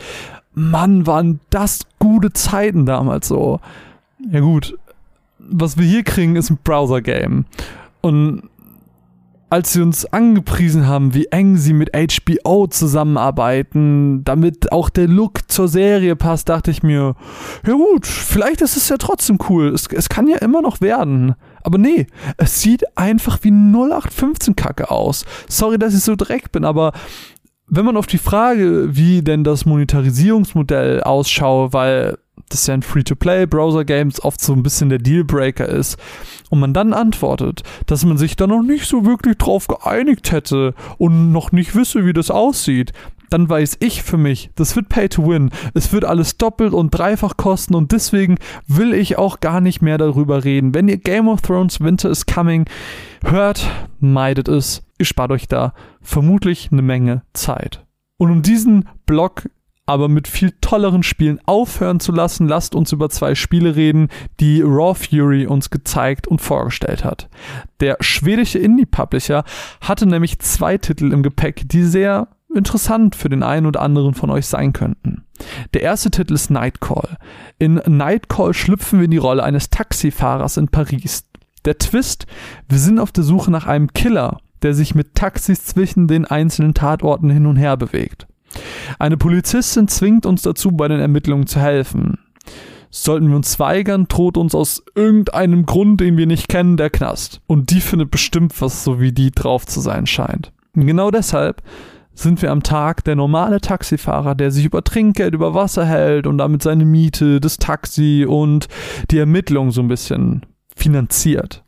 Mann, 0.53 1.07
waren 1.07 1.39
das 1.49 1.79
gute 1.97 2.33
Zeiten 2.33 2.85
damals 2.85 3.29
so. 3.29 3.59
Ja 4.29 4.41
gut, 4.41 4.77
was 5.49 5.77
wir 5.77 5.85
hier 5.85 6.03
kriegen, 6.03 6.35
ist 6.35 6.49
ein 6.49 6.59
Browser-Game. 6.63 7.45
Und 8.01 8.43
als 9.49 9.71
sie 9.71 9.81
uns 9.81 10.05
angepriesen 10.05 10.87
haben, 10.87 11.13
wie 11.13 11.27
eng 11.27 11.55
sie 11.55 11.71
mit 11.71 11.91
HBO 11.95 12.67
zusammenarbeiten, 12.67 14.23
damit 14.25 14.73
auch 14.73 14.89
der 14.89 15.07
Look 15.07 15.49
zur 15.49 15.69
Serie 15.69 16.17
passt, 16.17 16.49
dachte 16.49 16.69
ich 16.69 16.83
mir, 16.83 17.15
ja 17.65 17.73
gut, 17.73 18.05
vielleicht 18.05 18.61
ist 18.61 18.75
es 18.75 18.89
ja 18.89 18.97
trotzdem 18.97 19.37
cool. 19.47 19.69
Es, 19.69 19.87
es 19.87 20.09
kann 20.09 20.27
ja 20.27 20.37
immer 20.37 20.61
noch 20.61 20.81
werden. 20.81 21.35
Aber 21.63 21.77
nee, 21.77 22.07
es 22.37 22.61
sieht 22.61 22.97
einfach 22.97 23.39
wie 23.43 23.51
0815 23.51 24.55
Kacke 24.57 24.91
aus. 24.91 25.25
Sorry, 25.47 25.79
dass 25.79 25.93
ich 25.93 26.01
so 26.01 26.15
dreck 26.17 26.51
bin, 26.51 26.65
aber 26.65 26.91
wenn 27.69 27.85
man 27.85 27.97
auf 27.97 28.07
die 28.07 28.17
Frage, 28.17 28.95
wie 28.95 29.21
denn 29.21 29.43
das 29.43 29.65
Monetarisierungsmodell 29.65 31.03
ausschaue, 31.03 31.73
weil 31.73 32.17
das 32.49 32.67
ja 32.67 32.73
ein 32.73 32.81
Free-to-Play-Browser-Games 32.81 34.23
oft 34.23 34.41
so 34.41 34.53
ein 34.53 34.63
bisschen 34.63 34.89
der 34.89 34.99
Dealbreaker 34.99 35.67
ist, 35.67 35.97
und 36.49 36.59
man 36.59 36.73
dann 36.73 36.93
antwortet, 36.93 37.63
dass 37.85 38.05
man 38.05 38.17
sich 38.17 38.35
da 38.35 38.47
noch 38.47 38.61
nicht 38.61 38.85
so 38.85 39.05
wirklich 39.05 39.37
drauf 39.37 39.67
geeinigt 39.67 40.31
hätte 40.31 40.73
und 40.97 41.31
noch 41.31 41.51
nicht 41.51 41.75
wisse, 41.75 42.05
wie 42.05 42.13
das 42.13 42.31
aussieht, 42.31 42.93
dann 43.29 43.49
weiß 43.49 43.77
ich 43.81 44.03
für 44.03 44.17
mich, 44.17 44.51
das 44.55 44.75
wird 44.75 44.89
Pay 44.89 45.09
to 45.09 45.27
Win. 45.27 45.49
Es 45.73 45.91
wird 45.91 46.05
alles 46.05 46.37
doppelt 46.37 46.73
und 46.73 46.91
dreifach 46.91 47.35
kosten 47.35 47.75
und 47.75 47.91
deswegen 47.91 48.37
will 48.67 48.93
ich 48.93 49.17
auch 49.17 49.39
gar 49.39 49.59
nicht 49.59 49.81
mehr 49.81 49.97
darüber 49.97 50.43
reden. 50.43 50.73
Wenn 50.73 50.87
ihr 50.87 50.97
Game 50.97 51.27
of 51.27 51.41
Thrones 51.41 51.81
Winter 51.81 52.09
is 52.09 52.25
Coming 52.25 52.65
hört, 53.23 53.69
meidet 53.99 54.47
es. 54.47 54.83
Ihr 54.97 55.05
spart 55.05 55.31
euch 55.31 55.47
da 55.47 55.73
vermutlich 56.01 56.69
eine 56.71 56.81
Menge 56.81 57.23
Zeit. 57.33 57.85
Und 58.17 58.31
um 58.31 58.41
diesen 58.41 58.87
Blog 59.05 59.49
aber 59.87 60.09
mit 60.09 60.27
viel 60.27 60.53
tolleren 60.61 61.01
Spielen 61.01 61.39
aufhören 61.45 61.99
zu 61.99 62.11
lassen, 62.11 62.47
lasst 62.47 62.75
uns 62.75 62.91
über 62.91 63.09
zwei 63.09 63.33
Spiele 63.33 63.75
reden, 63.75 64.09
die 64.39 64.61
Raw 64.61 64.93
Fury 64.93 65.47
uns 65.47 65.69
gezeigt 65.69 66.27
und 66.27 66.41
vorgestellt 66.41 67.03
hat. 67.03 67.29
Der 67.79 67.97
schwedische 68.01 68.59
Indie-Publisher 68.59 69.45
hatte 69.81 70.05
nämlich 70.05 70.39
zwei 70.39 70.77
Titel 70.77 71.11
im 71.13 71.23
Gepäck, 71.23 71.67
die 71.69 71.83
sehr 71.83 72.27
interessant 72.53 73.15
für 73.15 73.29
den 73.29 73.43
einen 73.43 73.65
oder 73.65 73.81
anderen 73.81 74.13
von 74.13 74.29
euch 74.29 74.45
sein 74.45 74.73
könnten. 74.73 75.23
Der 75.73 75.81
erste 75.81 76.11
Titel 76.11 76.33
ist 76.33 76.49
Nightcall. 76.49 77.17
In 77.57 77.81
Nightcall 77.85 78.53
schlüpfen 78.53 78.99
wir 78.99 79.05
in 79.05 79.11
die 79.11 79.17
Rolle 79.17 79.43
eines 79.43 79.69
Taxifahrers 79.69 80.57
in 80.57 80.67
Paris. 80.67 81.25
Der 81.65 81.77
Twist, 81.77 82.27
wir 82.67 82.79
sind 82.79 82.99
auf 82.99 83.11
der 83.11 83.23
Suche 83.23 83.51
nach 83.51 83.67
einem 83.67 83.93
Killer, 83.93 84.39
der 84.63 84.73
sich 84.73 84.95
mit 84.95 85.15
Taxis 85.15 85.65
zwischen 85.65 86.07
den 86.07 86.25
einzelnen 86.25 86.73
Tatorten 86.73 87.29
hin 87.29 87.45
und 87.45 87.57
her 87.57 87.77
bewegt. 87.77 88.27
Eine 88.99 89.17
Polizistin 89.17 89.87
zwingt 89.87 90.25
uns 90.25 90.41
dazu, 90.41 90.71
bei 90.71 90.87
den 90.87 90.99
Ermittlungen 90.99 91.47
zu 91.47 91.59
helfen. 91.59 92.19
Sollten 92.89 93.29
wir 93.29 93.35
uns 93.35 93.59
weigern, 93.59 94.07
droht 94.07 94.37
uns 94.37 94.55
aus 94.55 94.83
irgendeinem 94.95 95.65
Grund, 95.65 95.99
den 95.99 96.17
wir 96.17 96.25
nicht 96.25 96.47
kennen, 96.47 96.77
der 96.77 96.89
Knast. 96.89 97.41
Und 97.45 97.69
die 97.71 97.81
findet 97.81 98.11
bestimmt 98.11 98.59
was 98.61 98.83
so 98.83 98.99
wie 98.99 99.11
die 99.11 99.31
drauf 99.31 99.65
zu 99.65 99.81
sein 99.81 100.07
scheint. 100.07 100.53
Genau 100.73 101.11
deshalb 101.11 101.61
sind 102.13 102.41
wir 102.41 102.51
am 102.51 102.63
Tag 102.63 103.03
der 103.03 103.15
normale 103.15 103.61
Taxifahrer, 103.61 104.35
der 104.35 104.51
sich 104.51 104.65
über 104.65 104.83
Trinkgeld 104.83 105.35
über 105.35 105.53
Wasser 105.53 105.85
hält 105.85 106.25
und 106.25 106.39
damit 106.39 106.63
seine 106.63 106.85
Miete, 106.85 107.39
das 107.39 107.57
Taxi 107.57 108.25
und 108.27 108.67
die 109.11 109.19
Ermittlung 109.19 109.71
so 109.71 109.81
ein 109.81 109.87
bisschen 109.87 110.45
finanziert. 110.75 111.63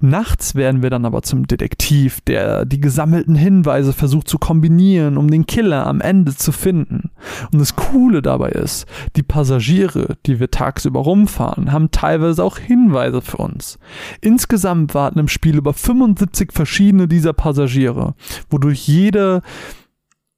Nachts 0.00 0.54
werden 0.54 0.82
wir 0.82 0.90
dann 0.90 1.04
aber 1.04 1.22
zum 1.22 1.46
Detektiv, 1.46 2.20
der 2.22 2.64
die 2.64 2.80
gesammelten 2.80 3.34
Hinweise 3.34 3.92
versucht 3.92 4.28
zu 4.28 4.38
kombinieren, 4.38 5.16
um 5.16 5.30
den 5.30 5.46
Killer 5.46 5.86
am 5.86 6.00
Ende 6.00 6.34
zu 6.34 6.52
finden. 6.52 7.10
Und 7.52 7.58
das 7.60 7.76
Coole 7.76 8.22
dabei 8.22 8.50
ist, 8.50 8.86
die 9.16 9.22
Passagiere, 9.22 10.16
die 10.26 10.40
wir 10.40 10.50
tagsüber 10.50 11.00
rumfahren, 11.00 11.72
haben 11.72 11.90
teilweise 11.90 12.42
auch 12.44 12.58
Hinweise 12.58 13.20
für 13.20 13.38
uns. 13.38 13.78
Insgesamt 14.20 14.94
warten 14.94 15.18
im 15.18 15.28
Spiel 15.28 15.56
über 15.56 15.72
75 15.72 16.52
verschiedene 16.52 17.08
dieser 17.08 17.32
Passagiere, 17.32 18.14
wodurch 18.50 18.86
jede, 18.86 19.42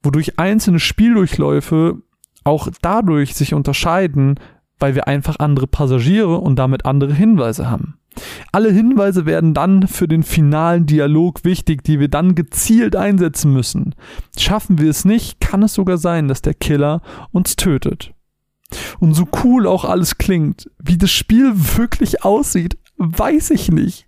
wodurch 0.03 0.39
einzelne 0.39 0.81
Spieldurchläufe 0.81 1.99
auch 2.45 2.69
dadurch 2.81 3.35
sich 3.35 3.55
unterscheiden, 3.55 4.41
weil 4.79 4.95
wir 4.95 5.09
einfach 5.09 5.37
andere 5.39 5.67
Passagiere 5.67 6.39
und 6.39 6.57
damit 6.57 6.87
andere 6.87 7.13
Hinweise 7.13 7.71
haben. 7.71 7.98
Alle 8.53 8.71
Hinweise 8.71 9.27
werden 9.27 9.55
dann 9.55 9.87
für 9.87 10.09
den 10.09 10.23
finalen 10.23 10.87
Dialog 10.87 11.45
wichtig, 11.45 11.85
die 11.85 12.01
wir 12.01 12.09
dann 12.09 12.35
gezielt 12.35 12.97
einsetzen 12.97 13.53
müssen. 13.53 13.95
Schaffen 14.39 14.79
wir 14.79 14.91
es 14.91 15.05
nicht, 15.05 15.41
kann 15.41 15.63
es 15.63 15.75
sogar 15.75 15.99
sein, 15.99 16.29
dass 16.29 16.43
der 16.43 16.55
Killer 16.55 17.03
uns 17.33 17.57
tötet. 17.57 18.13
Und 18.99 19.15
so 19.15 19.27
cool 19.45 19.67
auch 19.67 19.85
alles 19.85 20.19
klingt, 20.19 20.71
wie 20.79 20.99
das 20.99 21.11
Spiel 21.11 21.53
wirklich 21.55 22.25
aussieht, 22.25 22.77
weiß 22.99 23.51
ich 23.51 23.71
nicht. 23.71 24.07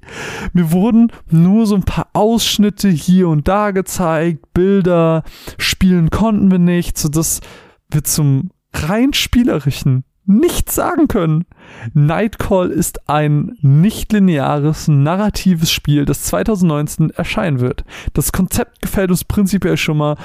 Mir 0.53 0.73
wurden 0.73 1.13
nur 1.31 1.67
so 1.67 1.77
ein 1.77 1.85
paar 1.85 2.09
Ausschnitte 2.13 2.89
hier 2.89 3.29
und 3.29 3.49
da 3.49 3.71
gezeigt, 3.71 4.53
Bilder, 4.53 5.23
spielen 5.59 6.11
konnten 6.11 6.51
wir 6.51 6.59
nicht, 6.59 6.99
sodass 6.99 7.41
wir 7.89 8.05
zum 8.05 8.51
rein 8.73 9.13
spielerischen 9.13 10.05
nichts 10.27 10.75
sagen 10.75 11.09
können. 11.09 11.45
Nightcall 11.93 12.71
ist 12.71 13.09
ein 13.09 13.57
nicht 13.61 14.13
lineares, 14.13 14.89
narratives 14.89 15.71
Spiel, 15.71 16.05
das 16.05 16.25
2019 16.25 17.11
erscheinen 17.11 17.61
wird. 17.61 17.85
Das 18.13 18.33
Konzept 18.33 18.83
gefällt 18.83 19.11
uns 19.11 19.25
prinzipiell 19.25 19.77
schon 19.77 19.99
mal. 19.99 20.17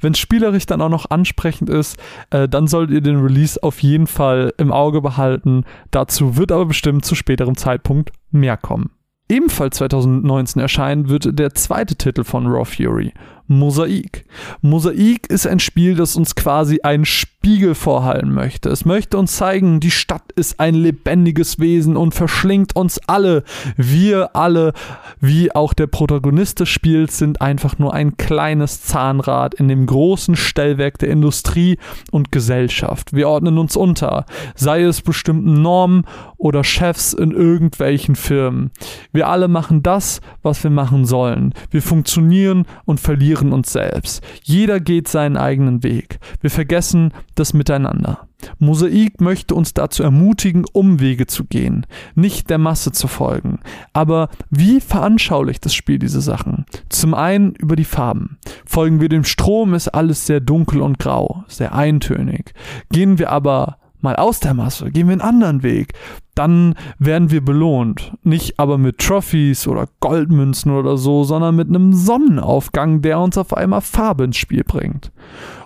Wenn 0.00 0.14
spielerisch 0.14 0.66
dann 0.66 0.80
auch 0.80 0.88
noch 0.88 1.10
ansprechend 1.10 1.70
ist, 1.70 1.96
äh, 2.30 2.48
dann 2.48 2.66
solltet 2.66 2.94
ihr 2.94 3.00
den 3.00 3.20
Release 3.20 3.62
auf 3.62 3.82
jeden 3.82 4.06
Fall 4.06 4.52
im 4.58 4.72
Auge 4.72 5.00
behalten. 5.00 5.64
Dazu 5.90 6.36
wird 6.36 6.50
aber 6.50 6.66
bestimmt 6.66 7.04
zu 7.04 7.14
späterem 7.14 7.56
Zeitpunkt 7.56 8.10
mehr 8.30 8.56
kommen. 8.56 8.90
Ebenfalls 9.28 9.76
2019 9.76 10.60
erscheinen 10.60 11.08
wird 11.08 11.38
der 11.38 11.54
zweite 11.54 11.96
Titel 11.96 12.24
von 12.24 12.46
Raw 12.46 12.64
Fury, 12.64 13.14
Mosaik. 13.58 14.24
Mosaik 14.60 15.28
ist 15.28 15.46
ein 15.46 15.60
Spiel, 15.60 15.94
das 15.94 16.16
uns 16.16 16.34
quasi 16.34 16.80
einen 16.82 17.04
Spiegel 17.04 17.74
vorhalten 17.74 18.32
möchte. 18.32 18.68
Es 18.68 18.84
möchte 18.84 19.18
uns 19.18 19.36
zeigen, 19.36 19.80
die 19.80 19.90
Stadt 19.90 20.30
ist 20.36 20.60
ein 20.60 20.74
lebendiges 20.74 21.58
Wesen 21.58 21.96
und 21.96 22.14
verschlingt 22.14 22.76
uns 22.76 23.00
alle. 23.06 23.42
Wir 23.76 24.36
alle, 24.36 24.72
wie 25.20 25.52
auch 25.54 25.72
der 25.72 25.88
Protagonist 25.88 26.60
des 26.60 26.68
Spiels, 26.68 27.18
sind 27.18 27.40
einfach 27.40 27.78
nur 27.78 27.94
ein 27.94 28.16
kleines 28.16 28.82
Zahnrad 28.82 29.54
in 29.54 29.68
dem 29.68 29.86
großen 29.86 30.36
Stellwerk 30.36 30.98
der 30.98 31.10
Industrie 31.10 31.78
und 32.10 32.30
Gesellschaft. 32.30 33.12
Wir 33.12 33.28
ordnen 33.28 33.58
uns 33.58 33.76
unter, 33.76 34.24
sei 34.54 34.82
es 34.82 35.02
bestimmten 35.02 35.62
Normen 35.62 36.04
oder 36.36 36.62
Chefs 36.62 37.12
in 37.12 37.32
irgendwelchen 37.32 38.14
Firmen. 38.14 38.70
Wir 39.12 39.28
alle 39.28 39.48
machen 39.48 39.82
das, 39.82 40.20
was 40.42 40.62
wir 40.62 40.70
machen 40.70 41.04
sollen. 41.06 41.54
Wir 41.70 41.82
funktionieren 41.82 42.66
und 42.84 43.00
verlieren 43.00 43.41
uns 43.50 43.72
selbst. 43.72 44.22
Jeder 44.42 44.78
geht 44.78 45.08
seinen 45.08 45.38
eigenen 45.38 45.82
Weg. 45.82 46.18
Wir 46.42 46.50
vergessen 46.50 47.14
das 47.34 47.54
Miteinander. 47.54 48.28
Mosaik 48.58 49.20
möchte 49.20 49.54
uns 49.54 49.72
dazu 49.72 50.02
ermutigen, 50.02 50.64
Umwege 50.72 51.26
zu 51.26 51.44
gehen, 51.44 51.86
nicht 52.14 52.50
der 52.50 52.58
Masse 52.58 52.92
zu 52.92 53.08
folgen. 53.08 53.60
Aber 53.92 54.28
wie 54.50 54.80
veranschaulicht 54.80 55.64
das 55.64 55.74
Spiel 55.74 55.98
diese 55.98 56.20
Sachen? 56.20 56.66
Zum 56.88 57.14
einen 57.14 57.54
über 57.54 57.76
die 57.76 57.84
Farben. 57.84 58.38
Folgen 58.66 59.00
wir 59.00 59.08
dem 59.08 59.24
Strom, 59.24 59.74
ist 59.74 59.88
alles 59.88 60.26
sehr 60.26 60.40
dunkel 60.40 60.82
und 60.82 60.98
grau, 60.98 61.44
sehr 61.48 61.74
eintönig. 61.74 62.52
Gehen 62.90 63.18
wir 63.18 63.30
aber 63.30 63.78
mal 64.02 64.16
aus 64.16 64.40
der 64.40 64.54
Masse, 64.54 64.90
gehen 64.90 65.06
wir 65.06 65.12
einen 65.12 65.20
anderen 65.20 65.62
Weg, 65.62 65.94
dann 66.34 66.74
werden 66.98 67.30
wir 67.30 67.44
belohnt. 67.44 68.12
Nicht 68.22 68.58
aber 68.58 68.78
mit 68.78 68.98
Trophies 68.98 69.68
oder 69.68 69.88
Goldmünzen 70.00 70.72
oder 70.72 70.96
so, 70.96 71.24
sondern 71.24 71.56
mit 71.56 71.68
einem 71.68 71.92
Sonnenaufgang, 71.92 73.02
der 73.02 73.20
uns 73.20 73.36
auf 73.36 73.54
einmal 73.54 73.82
Farbe 73.82 74.24
ins 74.24 74.38
Spiel 74.38 74.64
bringt. 74.64 75.12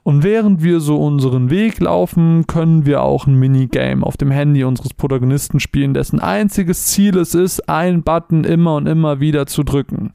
Und 0.02 0.22
während 0.22 0.62
wir 0.62 0.80
so 0.80 0.96
unseren 0.96 1.50
Weg 1.50 1.80
laufen, 1.80 2.46
können 2.46 2.86
wir 2.86 3.02
auch 3.02 3.26
ein 3.26 3.38
Minigame 3.38 4.04
auf 4.04 4.16
dem 4.16 4.30
Handy 4.30 4.64
unseres 4.64 4.94
Protagonisten 4.94 5.60
spielen, 5.60 5.94
dessen 5.94 6.20
einziges 6.20 6.86
Ziel 6.86 7.16
es 7.18 7.34
ist, 7.34 7.68
einen 7.68 8.02
Button 8.02 8.44
immer 8.44 8.76
und 8.76 8.86
immer 8.86 9.20
wieder 9.20 9.46
zu 9.46 9.62
drücken. 9.62 10.12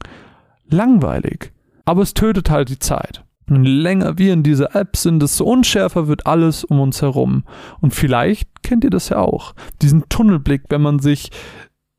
Langweilig. 0.68 1.52
Aber 1.84 2.02
es 2.02 2.14
tötet 2.14 2.50
halt 2.50 2.68
die 2.68 2.78
Zeit. 2.78 3.24
Und 3.52 3.64
je 3.64 3.70
länger 3.70 4.18
wir 4.18 4.32
in 4.32 4.42
dieser 4.42 4.74
App 4.74 4.96
sind, 4.96 5.22
desto 5.22 5.44
unschärfer 5.44 6.08
wird 6.08 6.26
alles 6.26 6.64
um 6.64 6.80
uns 6.80 7.02
herum. 7.02 7.44
Und 7.80 7.94
vielleicht 7.94 8.62
kennt 8.62 8.84
ihr 8.84 8.90
das 8.90 9.10
ja 9.10 9.18
auch. 9.18 9.54
Diesen 9.82 10.08
Tunnelblick, 10.08 10.62
wenn 10.70 10.80
man 10.80 11.00
sich 11.00 11.30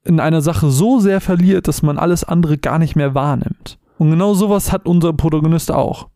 in 0.04 0.20
einer 0.20 0.42
Sache 0.42 0.70
so 0.70 1.00
sehr 1.00 1.22
verliert, 1.22 1.68
dass 1.68 1.84
man 1.84 1.98
alles 1.98 2.24
andere 2.24 2.58
gar 2.58 2.80
nicht 2.80 2.96
mehr 2.96 3.14
wahrnimmt. 3.14 3.78
Und 3.98 4.10
genau 4.10 4.34
sowas 4.34 4.72
hat 4.72 4.88
unser 4.88 5.14
Protagonist 5.14 5.72
auch. 5.72 6.10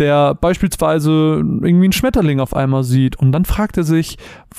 Der 0.00 0.34
beispielsweise 0.34 1.10
irgendwie 1.36 1.84
einen 1.84 1.92
Schmetterling 1.92 2.40
auf 2.40 2.54
einmal 2.54 2.82
sieht 2.82 3.16
und 3.16 3.30
dann 3.30 3.44
fragt 3.44 3.76
er 3.76 3.84
sich, 3.84 4.18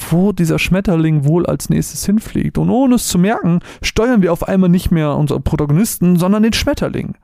wo 0.10 0.32
dieser 0.32 0.60
Schmetterling 0.60 1.26
wohl 1.26 1.46
als 1.46 1.70
nächstes 1.70 2.06
hinfliegt. 2.06 2.58
Und 2.58 2.70
ohne 2.70 2.96
es 2.96 3.08
zu 3.08 3.20
merken, 3.20 3.60
steuern 3.82 4.22
wir 4.22 4.32
auf 4.32 4.48
einmal 4.48 4.70
nicht 4.70 4.92
mehr 4.92 5.16
unseren 5.18 5.44
Protagonisten, 5.44 6.16
sondern 6.16 6.44
den 6.44 6.54
Schmetterling. 6.54 7.16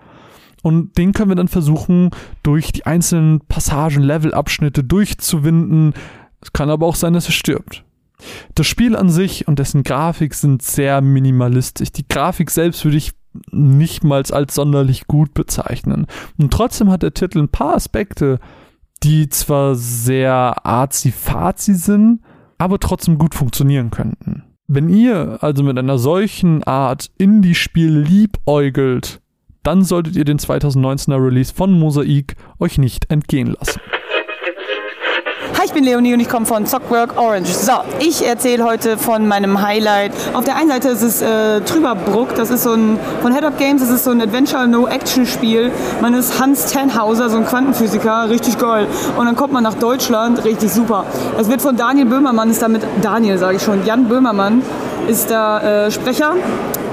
Und 0.61 0.97
den 0.97 1.13
können 1.13 1.29
wir 1.29 1.35
dann 1.35 1.47
versuchen, 1.47 2.09
durch 2.43 2.71
die 2.71 2.85
einzelnen 2.85 3.41
Passagen, 3.41 4.03
Levelabschnitte 4.03 4.83
durchzuwinden. 4.83 5.93
Es 6.41 6.53
kann 6.53 6.69
aber 6.69 6.85
auch 6.85 6.95
sein, 6.95 7.13
dass 7.13 7.27
er 7.27 7.33
stirbt. 7.33 7.85
Das 8.55 8.67
Spiel 8.67 8.95
an 8.95 9.09
sich 9.09 9.47
und 9.47 9.59
dessen 9.59 9.83
Grafik 9.83 10.33
sind 10.33 10.61
sehr 10.61 11.01
minimalistisch. 11.01 11.91
Die 11.91 12.07
Grafik 12.07 12.51
selbst 12.51 12.83
würde 12.83 12.97
ich 12.97 13.13
nicht 13.51 14.03
mal 14.03 14.23
als 14.29 14.55
sonderlich 14.55 15.07
gut 15.07 15.33
bezeichnen. 15.33 16.07
Und 16.37 16.51
trotzdem 16.51 16.89
hat 16.89 17.03
der 17.03 17.13
Titel 17.13 17.39
ein 17.39 17.49
paar 17.49 17.75
Aspekte, 17.75 18.39
die 19.03 19.29
zwar 19.29 19.75
sehr 19.75 20.65
arzi-fazi 20.65 21.75
sind, 21.75 22.21
aber 22.57 22.79
trotzdem 22.79 23.17
gut 23.17 23.35
funktionieren 23.35 23.91
könnten. 23.91 24.43
Wenn 24.67 24.89
ihr 24.89 25.39
also 25.41 25.63
mit 25.63 25.77
einer 25.77 25.97
solchen 25.97 26.63
Art 26.63 27.09
Indie-Spiel 27.17 27.97
liebäugelt, 27.97 29.21
dann 29.63 29.83
solltet 29.83 30.15
ihr 30.15 30.25
den 30.25 30.39
2019er 30.39 31.23
Release 31.23 31.53
von 31.53 31.71
Mosaik 31.77 32.35
euch 32.59 32.77
nicht 32.77 33.09
entgehen 33.11 33.55
lassen. 33.59 33.79
Hi, 35.59 35.65
ich 35.65 35.73
bin 35.73 35.83
Leonie 35.83 36.13
und 36.13 36.21
ich 36.21 36.29
komme 36.29 36.45
von 36.45 36.65
Zockwork 36.65 37.19
Orange. 37.19 37.49
So, 37.49 37.73
ich 37.99 38.25
erzähle 38.25 38.63
heute 38.63 38.97
von 38.97 39.27
meinem 39.27 39.61
Highlight. 39.61 40.13
Auf 40.33 40.45
der 40.45 40.55
einen 40.55 40.69
Seite 40.69 40.87
ist 40.87 41.01
es 41.01 41.21
äh, 41.21 41.59
Trüberbruck, 41.59 42.33
das 42.35 42.49
ist 42.49 42.63
so 42.63 42.71
ein, 42.71 42.97
von 43.21 43.33
Head 43.33 43.43
Up 43.43 43.57
Games, 43.57 43.81
das 43.81 43.89
ist 43.89 44.05
so 44.05 44.11
ein 44.11 44.21
Adventure-No-Action-Spiel. 44.21 45.69
Man 45.99 46.13
ist 46.13 46.39
Hans 46.39 46.71
Tannhauser, 46.71 47.29
so 47.29 47.35
ein 47.35 47.45
Quantenphysiker, 47.45 48.29
richtig 48.29 48.57
geil. 48.57 48.87
Und 49.17 49.25
dann 49.25 49.35
kommt 49.35 49.51
man 49.51 49.63
nach 49.63 49.73
Deutschland, 49.73 50.45
richtig 50.45 50.71
super. 50.71 51.05
Es 51.37 51.49
wird 51.49 51.61
von 51.61 51.75
Daniel 51.75 52.05
Böhmermann, 52.05 52.51
ist 52.51 52.61
damit, 52.61 52.83
Daniel 53.01 53.37
sage 53.37 53.57
ich 53.57 53.61
schon, 53.61 53.85
Jan 53.85 54.07
Böhmermann 54.07 54.61
ist 55.09 55.29
da 55.29 55.87
äh, 55.87 55.91
Sprecher 55.91 56.35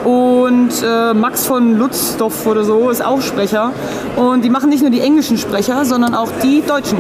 und 0.06 0.70
äh, 0.84 1.14
Max 1.14 1.46
von 1.46 1.76
Lutzdorf 1.76 2.46
oder 2.46 2.62
so 2.62 2.90
ist 2.90 3.04
auch 3.04 3.20
Sprecher. 3.20 3.72
Und 4.14 4.44
die 4.44 4.50
machen 4.50 4.68
nicht 4.68 4.80
nur 4.80 4.90
die 4.90 5.00
englischen 5.00 5.36
Sprecher, 5.36 5.84
sondern 5.84 6.14
auch 6.14 6.28
die 6.44 6.62
deutschen. 6.62 6.98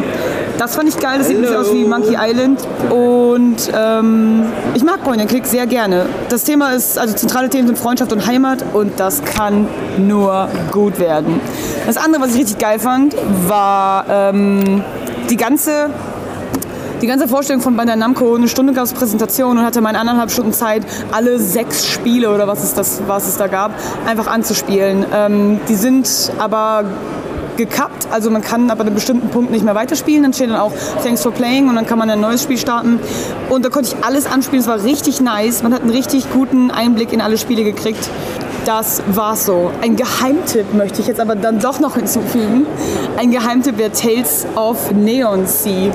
Das 0.58 0.74
fand 0.74 0.88
ich 0.88 0.98
geil, 0.98 1.18
das 1.18 1.28
sieht 1.28 1.36
ein 1.36 1.42
bisschen 1.42 1.56
aus 1.56 1.72
wie 1.72 1.84
Monkey 1.84 2.16
Island. 2.18 2.66
Und 2.90 3.70
ähm, 3.72 4.46
ich 4.74 4.82
mag 4.82 5.04
Point 5.04 5.20
and 5.20 5.30
Click 5.30 5.46
sehr 5.46 5.68
gerne. 5.68 6.06
Das 6.30 6.42
Thema 6.42 6.72
ist, 6.72 6.98
also 6.98 7.14
zentrale 7.14 7.48
Themen 7.48 7.68
sind 7.68 7.78
Freundschaft 7.78 8.12
und 8.12 8.26
Heimat 8.26 8.64
und 8.74 8.98
das 8.98 9.22
kann 9.24 9.68
nur 9.98 10.48
gut 10.72 10.98
werden. 10.98 11.40
Das 11.86 11.98
andere, 11.98 12.22
was 12.22 12.34
ich 12.34 12.40
richtig 12.40 12.58
geil 12.58 12.80
fand, 12.80 13.14
war 13.46 14.04
ähm, 14.10 14.82
die 15.30 15.36
ganze 15.36 15.90
die 17.02 17.06
ganze 17.06 17.28
Vorstellung 17.28 17.62
von 17.62 17.76
Bandai 17.76 17.96
Namco, 17.96 18.34
eine 18.34 18.48
Stunde 18.48 18.72
gab 18.72 18.84
es 18.84 18.92
Präsentation 18.92 19.58
und 19.58 19.64
hatte 19.64 19.80
meine 19.80 19.98
anderthalb 19.98 20.30
Stunden 20.30 20.52
Zeit, 20.52 20.82
alle 21.12 21.38
sechs 21.38 21.86
Spiele 21.86 22.34
oder 22.34 22.46
was 22.48 22.64
es, 22.64 22.74
das, 22.74 23.02
was 23.06 23.28
es 23.28 23.36
da 23.36 23.46
gab, 23.46 23.72
einfach 24.06 24.26
anzuspielen. 24.26 25.04
Ähm, 25.12 25.60
die 25.68 25.74
sind 25.74 26.32
aber 26.38 26.84
gekappt, 27.56 28.08
also 28.10 28.30
man 28.30 28.42
kann 28.42 28.70
ab 28.70 28.80
einem 28.80 28.94
bestimmten 28.94 29.28
Punkt 29.30 29.50
nicht 29.50 29.64
mehr 29.64 29.74
weiterspielen, 29.74 30.22
dann 30.22 30.32
steht 30.32 30.50
dann 30.50 30.60
auch 30.60 30.72
Thanks 31.02 31.22
for 31.22 31.32
Playing 31.32 31.68
und 31.68 31.76
dann 31.76 31.86
kann 31.86 31.98
man 31.98 32.10
ein 32.10 32.20
neues 32.20 32.42
Spiel 32.42 32.58
starten 32.58 33.00
und 33.48 33.64
da 33.64 33.70
konnte 33.70 33.94
ich 33.94 34.04
alles 34.04 34.26
anspielen, 34.26 34.60
es 34.60 34.68
war 34.68 34.84
richtig 34.84 35.20
nice, 35.20 35.62
man 35.62 35.72
hat 35.72 35.80
einen 35.80 35.90
richtig 35.90 36.30
guten 36.32 36.70
Einblick 36.70 37.12
in 37.14 37.22
alle 37.22 37.38
Spiele 37.38 37.64
gekriegt 37.64 38.10
das 38.66 39.00
war's 39.06 39.46
so. 39.46 39.70
Ein 39.80 39.96
Geheimtipp 39.96 40.74
möchte 40.74 41.00
ich 41.00 41.06
jetzt 41.06 41.20
aber 41.20 41.36
dann 41.36 41.60
doch 41.60 41.78
noch 41.78 41.94
hinzufügen. 41.94 42.66
Ein 43.16 43.30
Geheimtipp 43.30 43.78
wäre 43.78 43.92
Tales 43.92 44.44
of 44.56 44.90
Neon 44.92 45.46
Sea. 45.46 45.92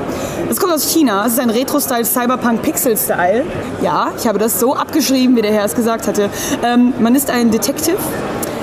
Das 0.47 0.57
kommt 0.57 0.73
aus 0.73 0.89
China. 0.91 1.25
Es 1.25 1.33
ist 1.33 1.39
ein 1.39 1.49
Retro-Style 1.49 2.05
Cyberpunk 2.05 2.61
Pixel-Style. 2.61 3.43
Ja, 3.81 4.11
ich 4.17 4.25
habe 4.25 4.39
das 4.39 4.59
so 4.59 4.73
abgeschrieben, 4.73 5.35
wie 5.35 5.41
der 5.41 5.51
Herr 5.51 5.65
es 5.65 5.75
gesagt 5.75 6.07
hatte. 6.07 6.29
Ähm, 6.63 6.93
man 6.99 7.13
ist 7.13 7.29
ein 7.29 7.51
Detective. 7.51 7.97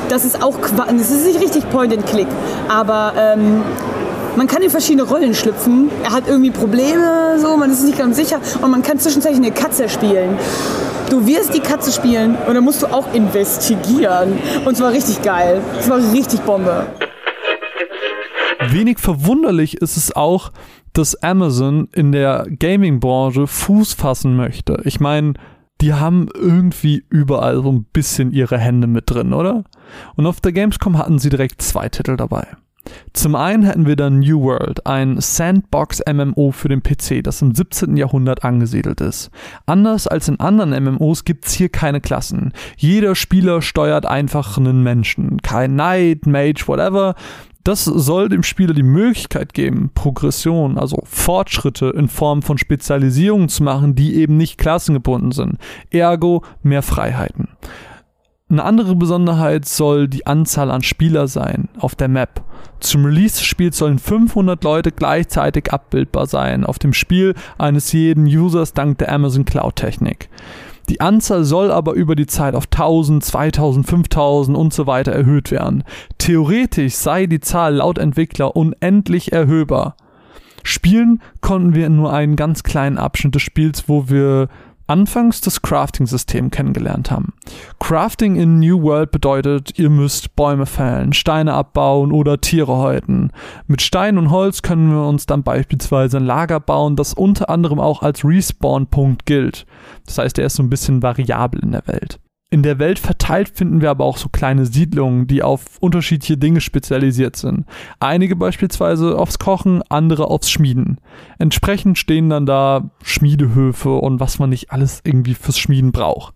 Das 0.08 0.24
ist 0.24 0.42
auch, 0.42 0.56
das 0.58 1.10
ist 1.10 1.26
nicht 1.26 1.40
richtig 1.40 1.68
Point 1.68 1.92
and 1.92 2.06
Click, 2.06 2.28
aber 2.66 3.12
ähm, 3.14 3.60
man 4.36 4.46
kann 4.46 4.62
in 4.62 4.70
verschiedene 4.70 5.02
Rollen 5.02 5.34
schlüpfen. 5.34 5.90
Er 6.02 6.12
hat 6.12 6.28
irgendwie 6.28 6.50
Probleme, 6.50 7.38
so, 7.38 7.58
man 7.58 7.70
ist 7.70 7.84
nicht 7.84 7.98
ganz 7.98 8.16
sicher 8.16 8.40
und 8.62 8.70
man 8.70 8.82
kann 8.82 8.98
zwischenzeitlich 8.98 9.44
eine 9.44 9.52
Katze 9.52 9.86
spielen. 9.90 10.38
Du 11.10 11.26
wirst 11.26 11.54
die 11.54 11.60
Katze 11.60 11.90
spielen 11.90 12.36
und 12.46 12.54
dann 12.54 12.64
musst 12.64 12.82
du 12.82 12.86
auch 12.86 13.12
investigieren. 13.14 14.38
Und 14.64 14.76
zwar 14.76 14.92
richtig 14.92 15.22
geil. 15.22 15.62
Es 15.78 15.88
war 15.88 15.98
richtig 16.12 16.40
Bombe. 16.40 16.86
Wenig 18.70 18.98
verwunderlich 18.98 19.78
ist 19.78 19.96
es 19.96 20.14
auch, 20.14 20.52
dass 20.92 21.22
Amazon 21.22 21.88
in 21.94 22.12
der 22.12 22.46
Gaming-Branche 22.48 23.46
Fuß 23.46 23.94
fassen 23.94 24.36
möchte. 24.36 24.82
Ich 24.84 25.00
meine, 25.00 25.34
die 25.80 25.94
haben 25.94 26.28
irgendwie 26.34 27.04
überall 27.08 27.62
so 27.62 27.70
ein 27.70 27.84
bisschen 27.84 28.32
ihre 28.32 28.58
Hände 28.58 28.86
mit 28.86 29.08
drin, 29.08 29.32
oder? 29.32 29.64
Und 30.16 30.26
auf 30.26 30.40
der 30.40 30.52
Gamescom 30.52 30.98
hatten 30.98 31.18
sie 31.18 31.30
direkt 31.30 31.62
zwei 31.62 31.88
Titel 31.88 32.16
dabei. 32.16 32.48
Zum 33.12 33.34
einen 33.34 33.62
hätten 33.62 33.86
wir 33.86 33.96
dann 33.96 34.20
New 34.20 34.42
World, 34.42 34.86
ein 34.86 35.20
Sandbox-MMO 35.20 36.52
für 36.52 36.68
den 36.68 36.82
PC, 36.82 37.22
das 37.22 37.42
im 37.42 37.54
17. 37.54 37.96
Jahrhundert 37.96 38.44
angesiedelt 38.44 39.00
ist. 39.00 39.30
Anders 39.66 40.06
als 40.06 40.28
in 40.28 40.40
anderen 40.40 40.70
MMOs 40.70 41.24
gibt's 41.24 41.52
hier 41.52 41.68
keine 41.68 42.00
Klassen. 42.00 42.52
Jeder 42.76 43.14
Spieler 43.14 43.62
steuert 43.62 44.06
einfach 44.06 44.58
einen 44.58 44.82
Menschen. 44.82 45.40
Kein 45.42 45.72
Knight, 45.72 46.26
Mage, 46.26 46.64
whatever. 46.66 47.14
Das 47.64 47.84
soll 47.84 48.30
dem 48.30 48.44
Spieler 48.44 48.72
die 48.72 48.82
Möglichkeit 48.82 49.52
geben, 49.52 49.90
Progression, 49.94 50.78
also 50.78 51.02
Fortschritte 51.04 51.92
in 51.94 52.08
Form 52.08 52.40
von 52.40 52.56
Spezialisierungen 52.56 53.50
zu 53.50 53.62
machen, 53.62 53.94
die 53.94 54.14
eben 54.14 54.38
nicht 54.38 54.56
klassengebunden 54.56 55.32
sind. 55.32 55.58
Ergo 55.90 56.44
mehr 56.62 56.82
Freiheiten. 56.82 57.48
Eine 58.50 58.64
andere 58.64 58.96
Besonderheit 58.96 59.66
soll 59.66 60.08
die 60.08 60.26
Anzahl 60.26 60.70
an 60.70 60.82
Spieler 60.82 61.28
sein 61.28 61.68
auf 61.78 61.94
der 61.94 62.08
Map. 62.08 62.42
Zum 62.80 63.04
Release 63.04 63.36
des 63.36 63.44
Spiels 63.44 63.76
sollen 63.76 63.98
500 63.98 64.64
Leute 64.64 64.90
gleichzeitig 64.90 65.70
abbildbar 65.70 66.26
sein 66.26 66.64
auf 66.64 66.78
dem 66.78 66.94
Spiel 66.94 67.34
eines 67.58 67.92
jeden 67.92 68.24
Users 68.24 68.72
dank 68.72 68.96
der 68.98 69.12
Amazon 69.12 69.44
Cloud 69.44 69.76
Technik. 69.76 70.30
Die 70.88 71.02
Anzahl 71.02 71.44
soll 71.44 71.70
aber 71.70 71.92
über 71.92 72.16
die 72.16 72.26
Zeit 72.26 72.54
auf 72.54 72.64
1000, 72.64 73.22
2000, 73.22 73.86
5000 73.86 74.56
und 74.56 74.72
so 74.72 74.86
weiter 74.86 75.12
erhöht 75.12 75.50
werden. 75.50 75.84
Theoretisch 76.16 76.94
sei 76.94 77.26
die 77.26 77.40
Zahl 77.40 77.74
laut 77.74 77.98
Entwickler 77.98 78.56
unendlich 78.56 79.30
erhöhbar. 79.30 79.96
Spielen 80.62 81.20
konnten 81.42 81.74
wir 81.74 81.90
nur 81.90 82.14
einen 82.14 82.36
ganz 82.36 82.62
kleinen 82.62 82.96
Abschnitt 82.96 83.34
des 83.34 83.42
Spiels, 83.42 83.88
wo 83.88 84.08
wir 84.08 84.48
anfangs 84.88 85.40
das 85.40 85.62
Crafting-System 85.62 86.50
kennengelernt 86.50 87.10
haben. 87.10 87.32
Crafting 87.78 88.36
in 88.36 88.58
New 88.58 88.82
World 88.82 89.10
bedeutet, 89.10 89.78
ihr 89.78 89.90
müsst 89.90 90.34
Bäume 90.34 90.66
fällen, 90.66 91.12
Steine 91.12 91.54
abbauen 91.54 92.10
oder 92.12 92.40
Tiere 92.40 92.76
häuten. 92.78 93.30
Mit 93.66 93.82
Stein 93.82 94.18
und 94.18 94.30
Holz 94.30 94.62
können 94.62 94.90
wir 94.90 95.06
uns 95.06 95.26
dann 95.26 95.42
beispielsweise 95.42 96.16
ein 96.16 96.26
Lager 96.26 96.60
bauen, 96.60 96.96
das 96.96 97.14
unter 97.14 97.50
anderem 97.50 97.78
auch 97.78 98.02
als 98.02 98.24
Respawn-Punkt 98.24 99.26
gilt. 99.26 99.66
Das 100.06 100.18
heißt, 100.18 100.38
er 100.38 100.46
ist 100.46 100.56
so 100.56 100.62
ein 100.62 100.70
bisschen 100.70 101.02
variabel 101.02 101.60
in 101.62 101.72
der 101.72 101.86
Welt. 101.86 102.18
In 102.50 102.62
der 102.62 102.78
Welt 102.78 102.98
verteilt 102.98 103.50
finden 103.50 103.82
wir 103.82 103.90
aber 103.90 104.06
auch 104.06 104.16
so 104.16 104.30
kleine 104.30 104.64
Siedlungen, 104.64 105.26
die 105.26 105.42
auf 105.42 105.76
unterschiedliche 105.80 106.38
Dinge 106.38 106.62
spezialisiert 106.62 107.36
sind. 107.36 107.66
Einige 108.00 108.36
beispielsweise 108.36 109.18
aufs 109.18 109.38
Kochen, 109.38 109.82
andere 109.90 110.28
aufs 110.28 110.50
Schmieden. 110.50 110.98
Entsprechend 111.38 111.98
stehen 111.98 112.30
dann 112.30 112.46
da 112.46 112.88
Schmiedehöfe 113.02 113.90
und 113.96 114.18
was 114.18 114.38
man 114.38 114.48
nicht 114.48 114.72
alles 114.72 115.02
irgendwie 115.04 115.34
fürs 115.34 115.58
Schmieden 115.58 115.92
braucht. 115.92 116.32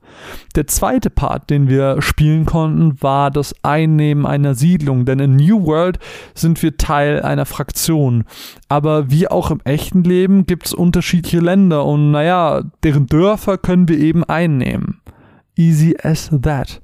Der 0.55 0.67
zweite 0.67 1.09
Part, 1.09 1.49
den 1.49 1.71
wir 1.71 2.03
spielen 2.03 2.45
konnten, 2.45 3.01
war 3.01 3.31
das 3.31 3.55
Einnehmen 3.63 4.27
einer 4.27 4.55
Siedlung, 4.55 5.07
denn 5.07 5.19
in 5.19 5.37
New 5.37 5.65
World 5.65 5.99
sind 6.35 6.63
wir 6.63 6.77
Teil 6.77 7.23
einer 7.23 7.47
Fraktion. 7.47 8.25
Aber 8.69 9.11
wie 9.11 9.29
auch 9.29 9.51
im 9.51 9.63
echten 9.65 10.05
Leben 10.05 10.45
gibt 10.45 10.67
es 10.67 10.75
unterschiedliche 10.75 11.41
Länder 11.41 11.87
und 11.87 12.11
naja, 12.11 12.65
deren 12.83 13.07
Dörfer 13.07 13.57
können 13.57 13.89
wir 13.89 13.99
eben 13.99 14.25
einnehmen 14.25 15.02
easy 15.57 15.97
as 16.03 16.31
that. 16.43 16.81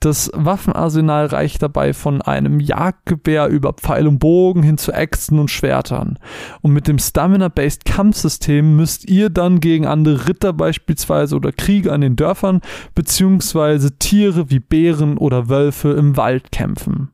Das 0.00 0.30
Waffenarsenal 0.32 1.26
reicht 1.26 1.62
dabei 1.62 1.92
von 1.92 2.22
einem 2.22 2.58
Jagdgewehr 2.58 3.48
über 3.48 3.74
Pfeil 3.74 4.06
und 4.06 4.18
Bogen 4.18 4.62
hin 4.62 4.78
zu 4.78 4.92
Äxten 4.92 5.38
und 5.38 5.50
Schwertern. 5.50 6.18
Und 6.62 6.72
mit 6.72 6.88
dem 6.88 6.98
Stamina-Based 6.98 7.84
Kampfsystem 7.84 8.76
müsst 8.76 9.10
ihr 9.10 9.28
dann 9.28 9.60
gegen 9.60 9.86
andere 9.86 10.26
Ritter 10.26 10.54
beispielsweise 10.54 11.36
oder 11.36 11.52
Krieger 11.52 11.92
an 11.92 12.00
den 12.00 12.16
Dörfern 12.16 12.62
beziehungsweise 12.94 13.98
Tiere 13.98 14.50
wie 14.50 14.60
Bären 14.60 15.18
oder 15.18 15.50
Wölfe 15.50 15.90
im 15.90 16.16
Wald 16.16 16.50
kämpfen. 16.50 17.10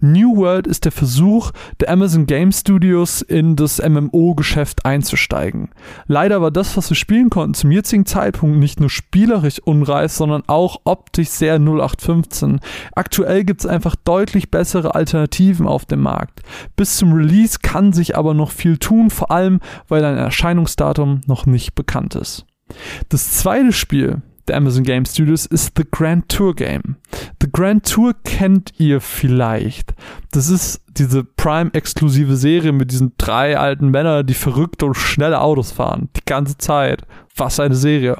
New 0.00 0.36
World 0.36 0.66
ist 0.66 0.84
der 0.84 0.92
Versuch 0.92 1.50
der 1.80 1.90
Amazon 1.90 2.26
Game 2.26 2.52
Studios 2.52 3.22
in 3.22 3.56
das 3.56 3.80
MMO-Geschäft 3.80 4.84
einzusteigen. 4.84 5.70
Leider 6.06 6.42
war 6.42 6.50
das, 6.50 6.76
was 6.76 6.90
wir 6.90 6.96
spielen 6.96 7.30
konnten, 7.30 7.54
zum 7.54 7.70
jetzigen 7.70 8.06
Zeitpunkt 8.06 8.58
nicht 8.58 8.80
nur 8.80 8.90
spielerisch 8.90 9.60
unreif, 9.60 10.12
sondern 10.12 10.42
auch 10.46 10.80
optisch 10.84 11.28
sehr 11.28 11.56
0815. 11.56 12.60
Aktuell 12.94 13.44
gibt 13.44 13.60
es 13.60 13.66
einfach 13.66 13.96
deutlich 13.96 14.50
bessere 14.50 14.94
Alternativen 14.94 15.66
auf 15.66 15.84
dem 15.84 16.00
Markt. 16.00 16.40
Bis 16.76 16.96
zum 16.96 17.12
Release 17.12 17.58
kann 17.62 17.92
sich 17.92 18.16
aber 18.16 18.34
noch 18.34 18.50
viel 18.50 18.78
tun, 18.78 19.10
vor 19.10 19.30
allem 19.30 19.60
weil 19.88 20.04
ein 20.04 20.16
Erscheinungsdatum 20.16 21.22
noch 21.26 21.46
nicht 21.46 21.74
bekannt 21.74 22.14
ist. 22.14 22.46
Das 23.08 23.32
zweite 23.32 23.72
Spiel, 23.72 24.22
der 24.48 24.56
Amazon 24.56 24.82
Game 24.82 25.04
Studios 25.04 25.46
ist 25.46 25.72
The 25.76 25.84
Grand 25.90 26.28
Tour 26.28 26.54
Game. 26.54 26.96
Grand 27.52 27.88
Tour 27.88 28.14
kennt 28.24 28.72
ihr 28.78 29.00
vielleicht. 29.00 29.94
Das 30.32 30.48
ist 30.48 30.82
diese 30.88 31.24
Prime-exklusive 31.24 32.36
Serie 32.36 32.72
mit 32.72 32.90
diesen 32.90 33.12
drei 33.18 33.58
alten 33.58 33.88
Männern, 33.88 34.26
die 34.26 34.34
verrückte 34.34 34.86
und 34.86 34.94
schnelle 34.94 35.40
Autos 35.40 35.72
fahren. 35.72 36.08
Die 36.16 36.24
ganze 36.24 36.58
Zeit. 36.58 37.02
Was 37.36 37.60
eine 37.60 37.76
Serie. 37.76 38.16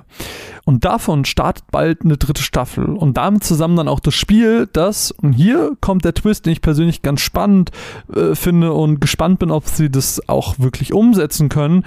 Und 0.64 0.84
davon 0.84 1.24
startet 1.24 1.64
bald 1.70 2.02
eine 2.04 2.16
dritte 2.16 2.42
Staffel. 2.42 2.84
Und 2.84 3.16
damit 3.16 3.44
zusammen 3.44 3.76
dann 3.76 3.88
auch 3.88 4.00
das 4.00 4.14
Spiel, 4.14 4.68
das, 4.72 5.10
und 5.10 5.32
hier 5.32 5.76
kommt 5.80 6.04
der 6.04 6.14
Twist, 6.14 6.46
den 6.46 6.52
ich 6.52 6.62
persönlich 6.62 7.02
ganz 7.02 7.20
spannend 7.20 7.70
äh, 8.14 8.34
finde 8.34 8.72
und 8.72 9.00
gespannt 9.00 9.40
bin, 9.40 9.50
ob 9.50 9.66
sie 9.66 9.90
das 9.90 10.28
auch 10.28 10.58
wirklich 10.58 10.92
umsetzen 10.92 11.48
können 11.48 11.84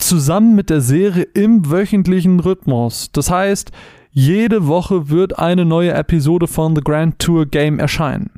zusammen 0.00 0.54
mit 0.54 0.70
der 0.70 0.80
Serie 0.80 1.24
im 1.34 1.70
wöchentlichen 1.70 2.40
Rhythmus. 2.40 3.10
Das 3.12 3.30
heißt, 3.30 3.70
jede 4.12 4.66
Woche 4.66 5.08
wird 5.08 5.38
eine 5.38 5.64
neue 5.64 5.92
Episode 5.92 6.46
von 6.46 6.74
The 6.74 6.82
Grand 6.82 7.18
Tour 7.18 7.46
Game 7.46 7.78
erscheinen. 7.78 8.30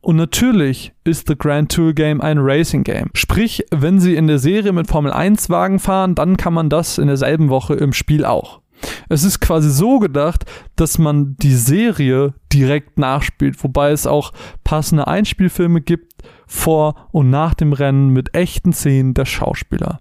Und 0.00 0.16
natürlich 0.16 0.92
ist 1.04 1.28
The 1.28 1.36
Grand 1.36 1.72
Tour 1.72 1.94
Game 1.94 2.20
ein 2.20 2.38
Racing 2.38 2.84
Game. 2.84 3.10
Sprich, 3.14 3.64
wenn 3.70 4.00
Sie 4.00 4.14
in 4.14 4.26
der 4.26 4.38
Serie 4.38 4.72
mit 4.72 4.88
Formel 4.88 5.12
1 5.12 5.48
Wagen 5.50 5.78
fahren, 5.78 6.14
dann 6.14 6.36
kann 6.36 6.54
man 6.54 6.68
das 6.68 6.98
in 6.98 7.06
derselben 7.06 7.48
Woche 7.48 7.74
im 7.74 7.92
Spiel 7.92 8.24
auch. 8.24 8.60
Es 9.08 9.24
ist 9.24 9.40
quasi 9.40 9.70
so 9.70 9.98
gedacht, 9.98 10.44
dass 10.76 10.98
man 10.98 11.36
die 11.38 11.54
Serie 11.54 12.34
direkt 12.52 12.98
nachspielt, 12.98 13.62
wobei 13.64 13.90
es 13.90 14.06
auch 14.06 14.32
passende 14.62 15.06
Einspielfilme 15.06 15.80
gibt 15.80 16.12
vor 16.46 17.08
und 17.12 17.30
nach 17.30 17.54
dem 17.54 17.72
Rennen 17.72 18.08
mit 18.08 18.34
echten 18.34 18.72
Szenen 18.72 19.14
der 19.14 19.24
Schauspieler. 19.24 20.00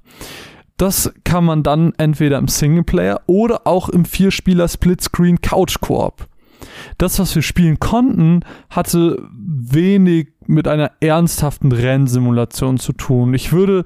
Das 0.83 1.13
kann 1.23 1.45
man 1.45 1.63
dann 1.63 1.93
entweder 1.97 2.37
im 2.37 2.49
Singleplayer 2.49 3.21
oder 3.25 3.65
auch 3.65 3.87
im 3.87 4.03
Vierspieler 4.03 4.67
Splitscreen 4.67 5.39
Couch 5.39 5.79
Koop. 5.79 6.27
Das, 6.97 7.19
was 7.19 7.33
wir 7.35 7.41
spielen 7.41 7.79
konnten, 7.79 8.41
hatte 8.69 9.25
wenig 9.31 10.33
mit 10.45 10.67
einer 10.67 10.91
ernsthaften 10.99 11.71
Rennsimulation 11.71 12.79
zu 12.79 12.91
tun. 12.91 13.33
Ich 13.33 13.53
würde 13.53 13.85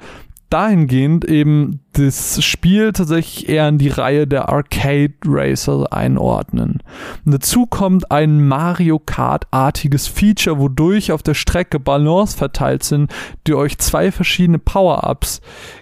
dahingehend 0.50 1.26
eben 1.26 1.82
das 1.94 2.44
Spiel 2.44 2.94
tatsächlich 2.94 3.50
eher 3.50 3.68
in 3.68 3.78
die 3.78 3.90
Reihe 3.90 4.28
der 4.28 4.50
Arcade 4.50 5.14
Racer 5.26 5.92
einordnen. 5.92 6.84
Und 7.26 7.34
dazu 7.34 7.66
kommt 7.66 8.12
ein 8.12 8.48
Mario 8.48 9.00
Kart-artiges 9.00 10.08
Feature, 10.08 10.60
wodurch 10.60 11.12
auf 11.12 11.24
der 11.24 11.34
Strecke 11.34 11.80
Balance 11.80 12.38
verteilt 12.38 12.84
sind, 12.84 13.12
die 13.48 13.56
euch 13.56 13.78
zwei 13.80 14.12
verschiedene 14.12 14.60
Power-Ups 14.60 15.42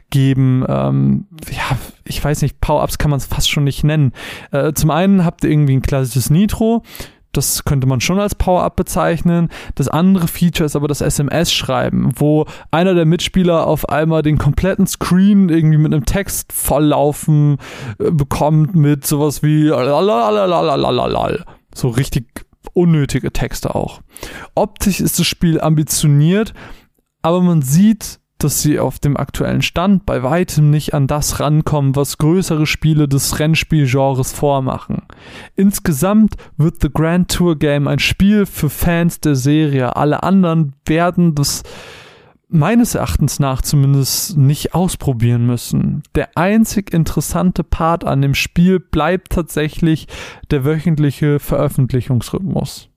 geben. 0.09 0.63
Ähm, 0.67 1.27
ja, 1.51 1.77
ich 2.05 2.23
weiß 2.23 2.41
nicht, 2.41 2.61
Power-Ups 2.61 2.97
kann 2.97 3.11
man 3.11 3.17
es 3.17 3.25
fast 3.25 3.49
schon 3.49 3.65
nicht 3.65 3.83
nennen. 3.83 4.13
Äh, 4.51 4.73
zum 4.73 4.91
einen 4.91 5.25
habt 5.25 5.43
ihr 5.43 5.49
irgendwie 5.49 5.75
ein 5.75 5.81
klassisches 5.81 6.29
Nitro, 6.29 6.83
das 7.37 7.65
könnte 7.65 7.87
man 7.87 8.01
schon 8.01 8.19
als 8.19 8.35
Power-Up 8.35 8.75
bezeichnen. 8.75 9.49
Das 9.75 9.87
andere 9.87 10.27
Feature 10.27 10.65
ist 10.65 10.75
aber 10.75 10.87
das 10.87 11.01
SMS-Schreiben, 11.01 12.13
wo 12.15 12.45
einer 12.71 12.93
der 12.93 13.05
Mitspieler 13.05 13.67
auf 13.67 13.89
einmal 13.89 14.21
den 14.21 14.37
kompletten 14.37 14.87
Screen 14.87 15.49
irgendwie 15.49 15.77
mit 15.77 15.93
einem 15.93 16.05
Text 16.05 16.51
volllaufen 16.53 17.57
äh, 17.99 18.11
bekommt 18.11 18.75
mit 18.75 19.05
sowas 19.05 19.43
wie 19.43 19.69
so 21.73 21.89
richtig 21.89 22.45
unnötige 22.73 23.31
Texte 23.31 23.75
auch. 23.75 24.01
Optisch 24.55 24.99
ist 24.99 25.19
das 25.19 25.27
Spiel 25.27 25.61
ambitioniert, 25.61 26.53
aber 27.21 27.41
man 27.41 27.61
sieht 27.61 28.19
dass 28.37 28.61
sie 28.61 28.79
auf 28.79 28.99
dem 28.99 29.17
aktuellen 29.17 29.61
Stand 29.61 30.05
bei 30.05 30.21
weitem 30.21 30.69
nicht 30.69 30.93
an 30.93 31.07
das 31.07 31.39
rankommen, 31.39 31.95
was 31.95 32.17
größere 32.17 32.65
Spiele 32.65 33.07
des 33.07 33.39
Rennspielgenres 33.39 34.33
vormachen. 34.33 35.03
Insgesamt 35.55 36.35
wird 36.57 36.81
The 36.81 36.89
Grand 36.93 37.31
Tour 37.31 37.57
Game 37.57 37.87
ein 37.87 37.99
Spiel 37.99 38.45
für 38.45 38.69
Fans 38.69 39.19
der 39.21 39.35
Serie. 39.35 39.95
Alle 39.95 40.23
anderen 40.23 40.73
werden 40.85 41.33
das 41.33 41.63
meines 42.49 42.95
Erachtens 42.95 43.39
nach 43.39 43.61
zumindest 43.61 44.37
nicht 44.37 44.73
ausprobieren 44.73 45.45
müssen. 45.45 46.03
Der 46.13 46.37
einzig 46.37 46.93
interessante 46.93 47.63
Part 47.63 48.03
an 48.03 48.21
dem 48.21 48.35
Spiel 48.35 48.79
bleibt 48.79 49.31
tatsächlich 49.31 50.07
der 50.51 50.65
wöchentliche 50.65 51.39
Veröffentlichungsrhythmus. 51.39 52.89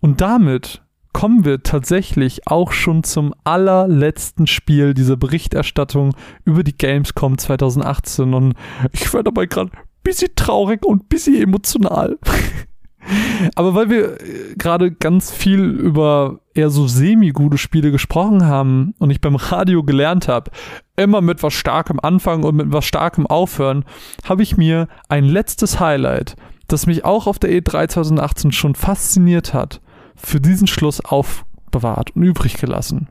Und 0.00 0.20
damit 0.20 0.82
kommen 1.12 1.44
wir 1.44 1.62
tatsächlich 1.62 2.46
auch 2.46 2.72
schon 2.72 3.04
zum 3.04 3.34
allerletzten 3.44 4.46
Spiel 4.46 4.94
dieser 4.94 5.16
Berichterstattung 5.16 6.14
über 6.44 6.64
die 6.64 6.76
Gamescom 6.76 7.38
2018 7.38 8.34
und 8.34 8.54
ich 8.92 9.12
werde 9.12 9.24
dabei 9.24 9.46
gerade 9.46 9.72
ein 9.72 9.78
bisschen 10.02 10.34
traurig 10.34 10.84
und 10.84 11.04
ein 11.04 11.08
bisschen 11.08 11.40
emotional. 11.40 12.18
Aber 13.56 13.74
weil 13.74 13.90
wir 13.90 14.20
äh, 14.20 14.54
gerade 14.56 14.92
ganz 14.92 15.30
viel 15.30 15.60
über 15.60 16.40
eher 16.54 16.70
so 16.70 16.86
semi-gute 16.86 17.58
Spiele 17.58 17.90
gesprochen 17.90 18.46
haben 18.46 18.94
und 18.98 19.10
ich 19.10 19.20
beim 19.20 19.36
Radio 19.36 19.82
gelernt 19.82 20.28
habe, 20.28 20.50
immer 20.96 21.20
mit 21.20 21.42
was 21.42 21.52
Starkem 21.52 21.98
anfangen 22.00 22.44
und 22.44 22.56
mit 22.56 22.72
was 22.72 22.84
Starkem 22.84 23.26
aufhören, 23.26 23.84
habe 24.24 24.42
ich 24.42 24.56
mir 24.56 24.88
ein 25.08 25.24
letztes 25.24 25.80
Highlight, 25.80 26.36
das 26.68 26.86
mich 26.86 27.04
auch 27.04 27.26
auf 27.26 27.38
der 27.38 27.50
E3 27.50 27.88
2018 27.88 28.52
schon 28.52 28.74
fasziniert 28.74 29.52
hat, 29.52 29.80
für 30.14 30.40
diesen 30.40 30.66
Schluss 30.66 31.00
aufbewahrt 31.00 32.16
und 32.16 32.22
übrig 32.22 32.58
gelassen. 32.58 33.08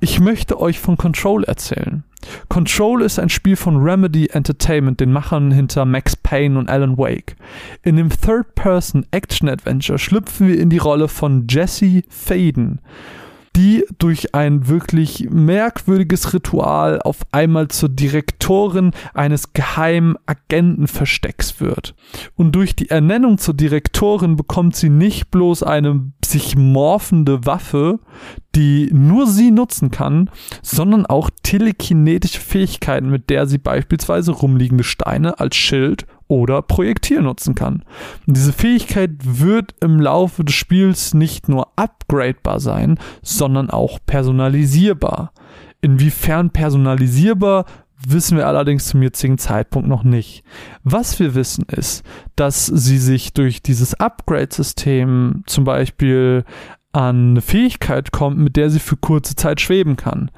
Ich 0.00 0.20
möchte 0.20 0.60
euch 0.60 0.80
von 0.80 0.96
Control 0.96 1.44
erzählen. 1.44 2.04
Control 2.48 3.02
ist 3.02 3.18
ein 3.18 3.28
Spiel 3.28 3.56
von 3.56 3.76
Remedy 3.76 4.26
Entertainment, 4.26 5.00
den 5.00 5.12
Machern 5.12 5.50
hinter 5.50 5.84
Max 5.84 6.16
Payne 6.16 6.58
und 6.58 6.68
Alan 6.68 6.98
Wake. 6.98 7.36
In 7.82 7.96
dem 7.96 8.10
Third-Person-Action-Adventure 8.10 9.98
schlüpfen 9.98 10.48
wir 10.48 10.60
in 10.60 10.70
die 10.70 10.78
Rolle 10.78 11.08
von 11.08 11.46
Jesse 11.48 12.02
Faden. 12.08 12.80
Die 13.56 13.84
durch 13.98 14.34
ein 14.34 14.68
wirklich 14.68 15.28
merkwürdiges 15.30 16.32
Ritual 16.32 17.00
auf 17.02 17.18
einmal 17.32 17.68
zur 17.68 17.90
Direktorin 17.90 18.92
eines 19.12 19.52
geheimen 19.52 20.16
Agentenverstecks 20.26 21.60
wird. 21.60 21.94
Und 22.34 22.52
durch 22.52 22.74
die 22.74 22.88
Ernennung 22.88 23.38
zur 23.38 23.54
Direktorin 23.54 24.36
bekommt 24.36 24.74
sie 24.76 24.88
nicht 24.88 25.30
bloß 25.30 25.62
eine 25.62 26.12
sich 26.24 26.56
morphende 26.56 27.44
Waffe, 27.44 28.00
die 28.54 28.90
nur 28.92 29.26
sie 29.26 29.50
nutzen 29.50 29.90
kann, 29.90 30.30
sondern 30.62 31.04
auch 31.04 31.30
telekinetische 31.42 32.40
Fähigkeiten, 32.40 33.10
mit 33.10 33.28
der 33.28 33.46
sie 33.46 33.58
beispielsweise 33.58 34.32
rumliegende 34.32 34.84
Steine 34.84 35.40
als 35.40 35.56
Schild 35.56 36.06
oder 36.32 36.62
Projektil 36.62 37.20
nutzen 37.20 37.54
kann. 37.54 37.84
Und 38.26 38.36
diese 38.38 38.54
Fähigkeit 38.54 39.10
wird 39.20 39.74
im 39.80 40.00
Laufe 40.00 40.44
des 40.44 40.54
Spiels 40.54 41.12
nicht 41.12 41.48
nur 41.48 41.68
upgradebar 41.76 42.58
sein, 42.58 42.98
sondern 43.22 43.68
auch 43.68 43.98
personalisierbar. 44.06 45.32
Inwiefern 45.82 46.50
personalisierbar, 46.50 47.66
wissen 48.08 48.38
wir 48.38 48.46
allerdings 48.46 48.86
zum 48.86 49.02
jetzigen 49.02 49.36
Zeitpunkt 49.36 49.88
noch 49.88 50.04
nicht. 50.04 50.42
Was 50.84 51.20
wir 51.20 51.34
wissen 51.34 51.66
ist, 51.68 52.02
dass 52.34 52.66
sie 52.66 52.98
sich 52.98 53.34
durch 53.34 53.62
dieses 53.62 53.94
Upgrade-System 53.94 55.42
zum 55.46 55.64
Beispiel 55.64 56.44
an 56.92 57.30
eine 57.30 57.40
Fähigkeit 57.40 58.12
kommt, 58.12 58.38
mit 58.38 58.56
der 58.56 58.70
sie 58.70 58.80
für 58.80 58.96
kurze 58.96 59.34
Zeit 59.34 59.60
schweben 59.60 59.96
kann. 59.96 60.30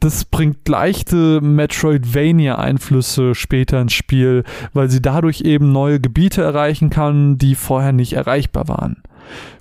Das 0.00 0.24
bringt 0.24 0.68
leichte 0.68 1.40
Metroidvania-Einflüsse 1.40 3.34
später 3.34 3.80
ins 3.80 3.92
Spiel, 3.92 4.44
weil 4.72 4.90
sie 4.90 5.02
dadurch 5.02 5.42
eben 5.42 5.72
neue 5.72 6.00
Gebiete 6.00 6.42
erreichen 6.42 6.90
kann, 6.90 7.38
die 7.38 7.54
vorher 7.54 7.92
nicht 7.92 8.14
erreichbar 8.14 8.68
waren. 8.68 9.02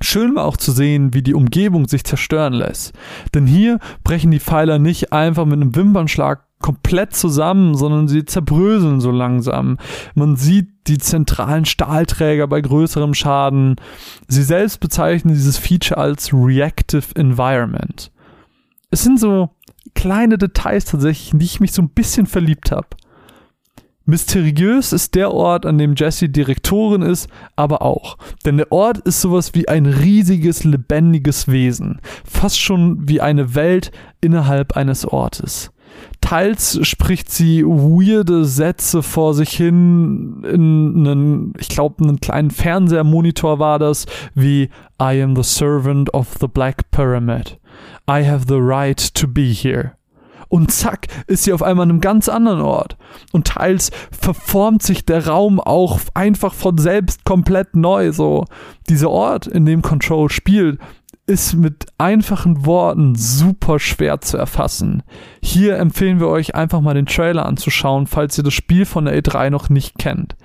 Schön 0.02 0.36
war 0.36 0.46
auch 0.46 0.58
zu 0.58 0.72
sehen, 0.72 1.14
wie 1.14 1.22
die 1.22 1.34
Umgebung 1.34 1.88
sich 1.88 2.04
zerstören 2.04 2.54
lässt. 2.54 2.94
Denn 3.34 3.46
hier 3.46 3.80
brechen 4.04 4.32
die 4.32 4.40
Pfeiler 4.40 4.80
nicht 4.80 5.14
einfach 5.14 5.46
mit 5.46 5.62
einem 5.62 5.76
Wimpernschlag 5.76 6.49
komplett 6.60 7.16
zusammen, 7.16 7.76
sondern 7.76 8.08
sie 8.08 8.26
zerbröseln 8.26 9.00
so 9.00 9.12
langsam. 9.12 9.78
Man 10.14 10.36
sieht 10.36 10.68
die 10.88 10.98
zentralen 10.98 11.66
Stahlträger 11.66 12.48
bei 12.48 12.62
größerem 12.62 13.14
Schaden. 13.14 13.78
Sie 14.28 14.44
selbst 14.44 14.80
bezeichnen 14.80 15.34
dieses 15.34 15.58
Feature 15.58 16.00
als 16.00 16.34
Reactive 16.34 17.16
Environment. 17.16 18.12
Es 18.92 19.04
sind 19.04 19.20
so 19.20 19.50
kleine 19.94 20.38
Details 20.38 20.86
tatsächlich, 20.86 21.34
in 21.34 21.40
die 21.40 21.46
ich 21.46 21.60
mich 21.60 21.72
so 21.72 21.82
ein 21.82 21.90
bisschen 21.90 22.26
verliebt 22.26 22.72
habe. 22.72 22.88
Mysteriös 24.06 24.92
ist 24.92 25.14
der 25.14 25.32
Ort, 25.32 25.68
an 25.68 25.78
dem 25.78 25.94
Jessie 25.96 26.32
Direktorin 26.32 27.04
ist, 27.04 27.30
aber 27.56 27.84
auch. 27.84 28.18
Denn 28.44 28.58
der 28.58 28.72
Ort 28.72 28.98
ist 29.00 29.22
sowas 29.22 29.54
wie 29.54 29.68
ein 29.70 29.86
riesiges, 29.86 30.64
lebendiges 30.64 31.48
Wesen. 31.48 32.02
Fast 32.26 32.60
schon 32.60 33.08
wie 33.08 33.22
eine 33.22 33.54
Welt 33.54 33.92
innerhalb 34.20 34.76
eines 34.76 35.06
Ortes. 35.06 35.72
Teils 36.22 36.80
spricht 36.86 37.32
sie 37.32 37.64
weirde 37.64 38.46
Sätze 38.46 39.02
vor 39.02 39.34
sich 39.34 39.50
hin 39.52 40.44
in 40.44 41.08
einen, 41.08 41.54
ich 41.58 41.70
glaube, 41.70 42.04
einen 42.04 42.20
kleinen 42.20 42.52
Fernsehermonitor 42.52 43.60
war 43.60 43.80
das, 43.80 44.06
wie 44.36 44.70
I 45.02 45.22
am 45.22 45.36
the 45.36 45.44
servant 45.44 46.14
of 46.14 46.36
the 46.40 46.48
Black 46.48 46.92
Pyramid. 46.92 47.58
I 48.10 48.24
have 48.26 48.46
the 48.48 48.60
right 48.60 49.14
to 49.16 49.28
be 49.28 49.46
here. 49.46 49.94
Und 50.50 50.72
zack, 50.72 51.08
ist 51.28 51.44
sie 51.44 51.54
auf 51.54 51.62
einmal 51.62 51.84
an 51.84 51.92
einem 51.92 52.02
ganz 52.02 52.28
anderen 52.28 52.62
Ort. 52.62 52.98
Und 53.32 53.48
teils 53.48 53.92
verformt 54.12 54.82
sich 54.82 55.06
der 55.06 55.28
Raum 55.28 55.60
auch 55.60 56.00
einfach 56.16 56.56
von 56.56 56.80
selbst 56.80 57.24
komplett 57.24 57.76
neu. 57.76 58.12
So, 58.12 58.46
dieser 58.90 59.12
Ort, 59.12 59.46
in 59.46 59.68
dem 59.68 59.84
Control 59.84 60.30
spielt, 60.30 60.80
ist 61.30 61.54
mit 61.54 61.86
einfachen 62.00 62.66
Worten 62.66 63.16
super 63.16 63.80
schwer 63.80 64.20
zu 64.20 64.38
erfassen. 64.38 65.04
Hier 65.42 65.78
empfehlen 65.78 66.20
wir 66.20 66.28
euch 66.28 66.56
einfach 66.56 66.82
mal 66.82 66.96
den 66.96 67.06
Trailer 67.06 67.46
anzuschauen, 67.46 68.08
falls 68.08 68.38
ihr 68.38 68.44
das 68.44 68.54
Spiel 68.56 68.86
von 68.86 69.06
der 69.06 69.18
E3 69.22 69.52
noch 69.52 69.70
nicht 69.70 70.00
kennt. 70.00 70.36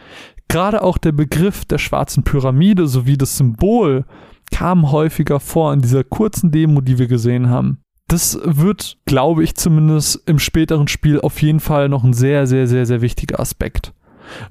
Gerade 0.48 0.82
auch 0.82 0.98
der 0.98 1.12
Begriff 1.12 1.64
der 1.64 1.78
schwarzen 1.78 2.22
Pyramide 2.22 2.86
sowie 2.86 3.16
das 3.16 3.38
Symbol 3.38 4.04
kam 4.52 4.92
häufiger 4.92 5.40
vor 5.40 5.72
in 5.72 5.80
dieser 5.80 6.04
kurzen 6.04 6.50
Demo, 6.50 6.82
die 6.82 6.98
wir 6.98 7.08
gesehen 7.08 7.48
haben. 7.48 7.78
Das 8.06 8.38
wird, 8.44 8.98
glaube 9.06 9.42
ich 9.42 9.56
zumindest, 9.56 10.22
im 10.28 10.38
späteren 10.38 10.88
Spiel 10.88 11.18
auf 11.20 11.40
jeden 11.40 11.60
Fall 11.60 11.88
noch 11.88 12.04
ein 12.04 12.12
sehr, 12.12 12.46
sehr, 12.46 12.66
sehr, 12.66 12.84
sehr 12.84 13.00
wichtiger 13.00 13.40
Aspekt. 13.40 13.94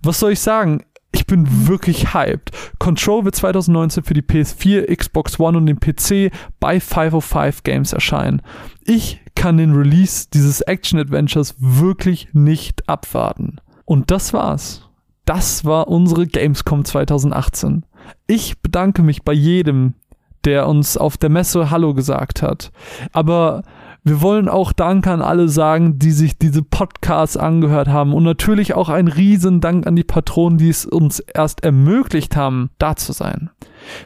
Was 0.01 0.19
soll 0.19 0.31
ich 0.31 0.39
sagen? 0.39 0.84
Ich 1.14 1.27
bin 1.27 1.68
wirklich 1.68 2.14
hyped. 2.14 2.52
Control 2.80 3.23
wird 3.23 3.35
2019 3.35 4.03
für 4.03 4.14
die 4.14 4.22
PS4, 4.22 4.94
Xbox 4.94 5.40
One 5.40 5.57
und 5.57 5.68
den 5.68 5.80
PC 5.80 6.34
bei 6.60 6.80
505 6.80 7.64
Games 7.64 7.94
erscheinen. 7.94 8.41
Ich 8.84 9.22
kann 9.35 9.57
den 9.57 9.73
Release 9.73 10.27
dieses 10.34 10.61
Action-Adventures 10.61 11.56
wirklich 11.60 12.30
nicht 12.34 12.90
abwarten. 12.90 13.57
Und 13.85 14.11
das 14.11 14.34
war's. 14.34 14.90
Das 15.26 15.64
war 15.64 15.88
unsere 15.88 16.27
Gamescom 16.27 16.84
2018. 16.84 17.85
Ich 18.27 18.60
bedanke 18.61 19.03
mich 19.03 19.23
bei 19.23 19.34
jedem, 19.34 19.94
der 20.45 20.68
uns 20.68 20.98
auf 20.98 21.18
der 21.18 21.30
Messe 21.30 21.69
Hallo 21.69 21.94
gesagt 21.94 22.41
hat. 22.41 22.72
Aber 23.11 23.64
wir 24.03 24.21
wollen 24.21 24.49
auch 24.49 24.73
Dank 24.73 25.07
an 25.07 25.21
alle 25.21 25.47
sagen, 25.47 25.97
die 25.97 26.11
sich 26.11 26.38
diese 26.38 26.61
Podcasts 26.61 27.38
angehört 27.38 27.88
haben 27.88 28.13
und 28.13 28.23
natürlich 28.23 28.73
auch 28.73 28.89
ein 28.89 29.07
riesen 29.07 29.61
Dank 29.61 29.88
an 29.88 29.95
die 29.95 30.03
Patronen, 30.03 30.57
die 30.57 30.69
es 30.69 30.85
uns 30.85 31.19
erst 31.19 31.63
ermöglicht 31.63 32.35
haben, 32.35 32.69
da 32.80 32.95
zu 32.95 33.13
sein. 33.13 33.49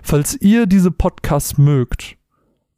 Falls 0.03 0.39
ihr 0.39 0.67
diese 0.67 0.91
Podcasts 0.91 1.57
mögt, 1.57 2.17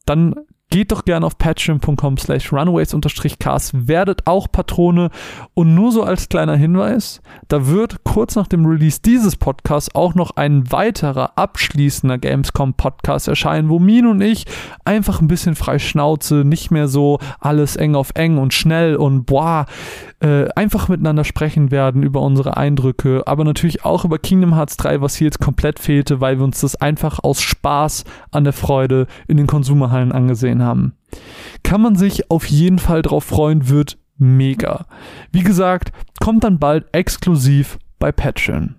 dann 0.05 0.35
Geht 0.71 0.91
doch 0.91 1.03
gerne 1.03 1.25
auf 1.25 1.39
patreon.com 1.39 2.17
slash 2.17 2.53
runaways-cast, 2.53 3.87
werdet 3.87 4.27
auch 4.27 4.51
Patrone. 4.51 5.09
Und 5.55 5.73
nur 5.73 5.91
so 5.91 6.03
als 6.03 6.29
kleiner 6.29 6.55
Hinweis, 6.55 7.21
da 7.47 7.65
wird 7.65 8.03
kurz 8.03 8.35
nach 8.35 8.45
dem 8.45 8.67
Release 8.67 9.01
dieses 9.03 9.35
Podcasts 9.35 9.95
auch 9.95 10.13
noch 10.13 10.35
ein 10.35 10.71
weiterer 10.71 11.37
abschließender 11.37 12.19
Gamescom 12.19 12.75
Podcast 12.75 13.27
erscheinen, 13.27 13.69
wo 13.69 13.79
Min 13.79 14.05
und 14.05 14.21
ich 14.21 14.45
einfach 14.85 15.21
ein 15.21 15.27
bisschen 15.27 15.55
frei 15.55 15.79
Schnauze, 15.79 16.43
nicht 16.45 16.69
mehr 16.69 16.87
so 16.87 17.17
alles 17.39 17.75
eng 17.75 17.95
auf 17.95 18.11
eng 18.13 18.37
und 18.37 18.53
schnell 18.53 18.95
und 18.95 19.25
boah, 19.25 19.65
äh, 20.21 20.49
einfach 20.55 20.87
miteinander 20.87 21.23
sprechen 21.23 21.71
werden 21.71 22.03
über 22.03 22.21
unsere 22.21 22.57
Eindrücke, 22.57 23.23
aber 23.25 23.43
natürlich 23.43 23.85
auch 23.85 24.05
über 24.05 24.19
Kingdom 24.19 24.55
Hearts 24.55 24.77
3, 24.77 25.01
was 25.01 25.15
hier 25.15 25.25
jetzt 25.25 25.39
komplett 25.39 25.79
fehlte, 25.79 26.21
weil 26.21 26.37
wir 26.37 26.43
uns 26.43 26.61
das 26.61 26.75
einfach 26.75 27.19
aus 27.23 27.41
Spaß 27.41 28.03
an 28.31 28.43
der 28.43 28.53
Freude 28.53 29.07
in 29.27 29.37
den 29.37 29.47
Konsumerhallen 29.47 30.11
angesehen 30.11 30.58
haben. 30.63 30.93
Kann 31.63 31.81
man 31.81 31.95
sich 31.95 32.29
auf 32.31 32.45
jeden 32.45 32.79
Fall 32.79 33.01
drauf 33.01 33.23
freuen, 33.23 33.69
wird 33.69 33.97
mega. 34.17 34.85
Wie 35.31 35.43
gesagt, 35.43 35.91
kommt 36.19 36.43
dann 36.43 36.59
bald 36.59 36.85
exklusiv 36.93 37.79
bei 37.99 38.11
Patreon. 38.11 38.75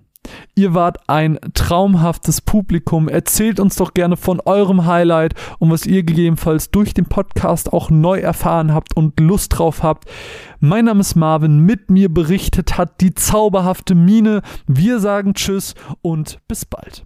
Ihr 0.55 0.73
wart 0.73 1.09
ein 1.09 1.39
traumhaftes 1.53 2.41
Publikum. 2.41 3.09
Erzählt 3.09 3.59
uns 3.59 3.75
doch 3.75 3.93
gerne 3.93 4.17
von 4.17 4.39
eurem 4.39 4.85
Highlight 4.85 5.33
und 5.59 5.71
was 5.71 5.85
ihr 5.85 6.03
gegebenenfalls 6.03 6.69
durch 6.71 6.93
den 6.93 7.05
Podcast 7.05 7.73
auch 7.73 7.89
neu 7.89 8.19
erfahren 8.19 8.73
habt 8.73 8.95
und 8.95 9.19
Lust 9.19 9.57
drauf 9.57 9.81
habt. 9.81 10.05
Mein 10.59 10.85
Name 10.85 11.01
ist 11.01 11.15
Marvin. 11.15 11.59
Mit 11.59 11.89
mir 11.89 12.13
berichtet 12.13 12.77
hat 12.77 13.01
die 13.01 13.15
zauberhafte 13.15 13.95
Mine. 13.95 14.41
Wir 14.67 14.99
sagen 14.99 15.33
Tschüss 15.33 15.73
und 16.01 16.39
bis 16.47 16.65
bald. 16.65 17.05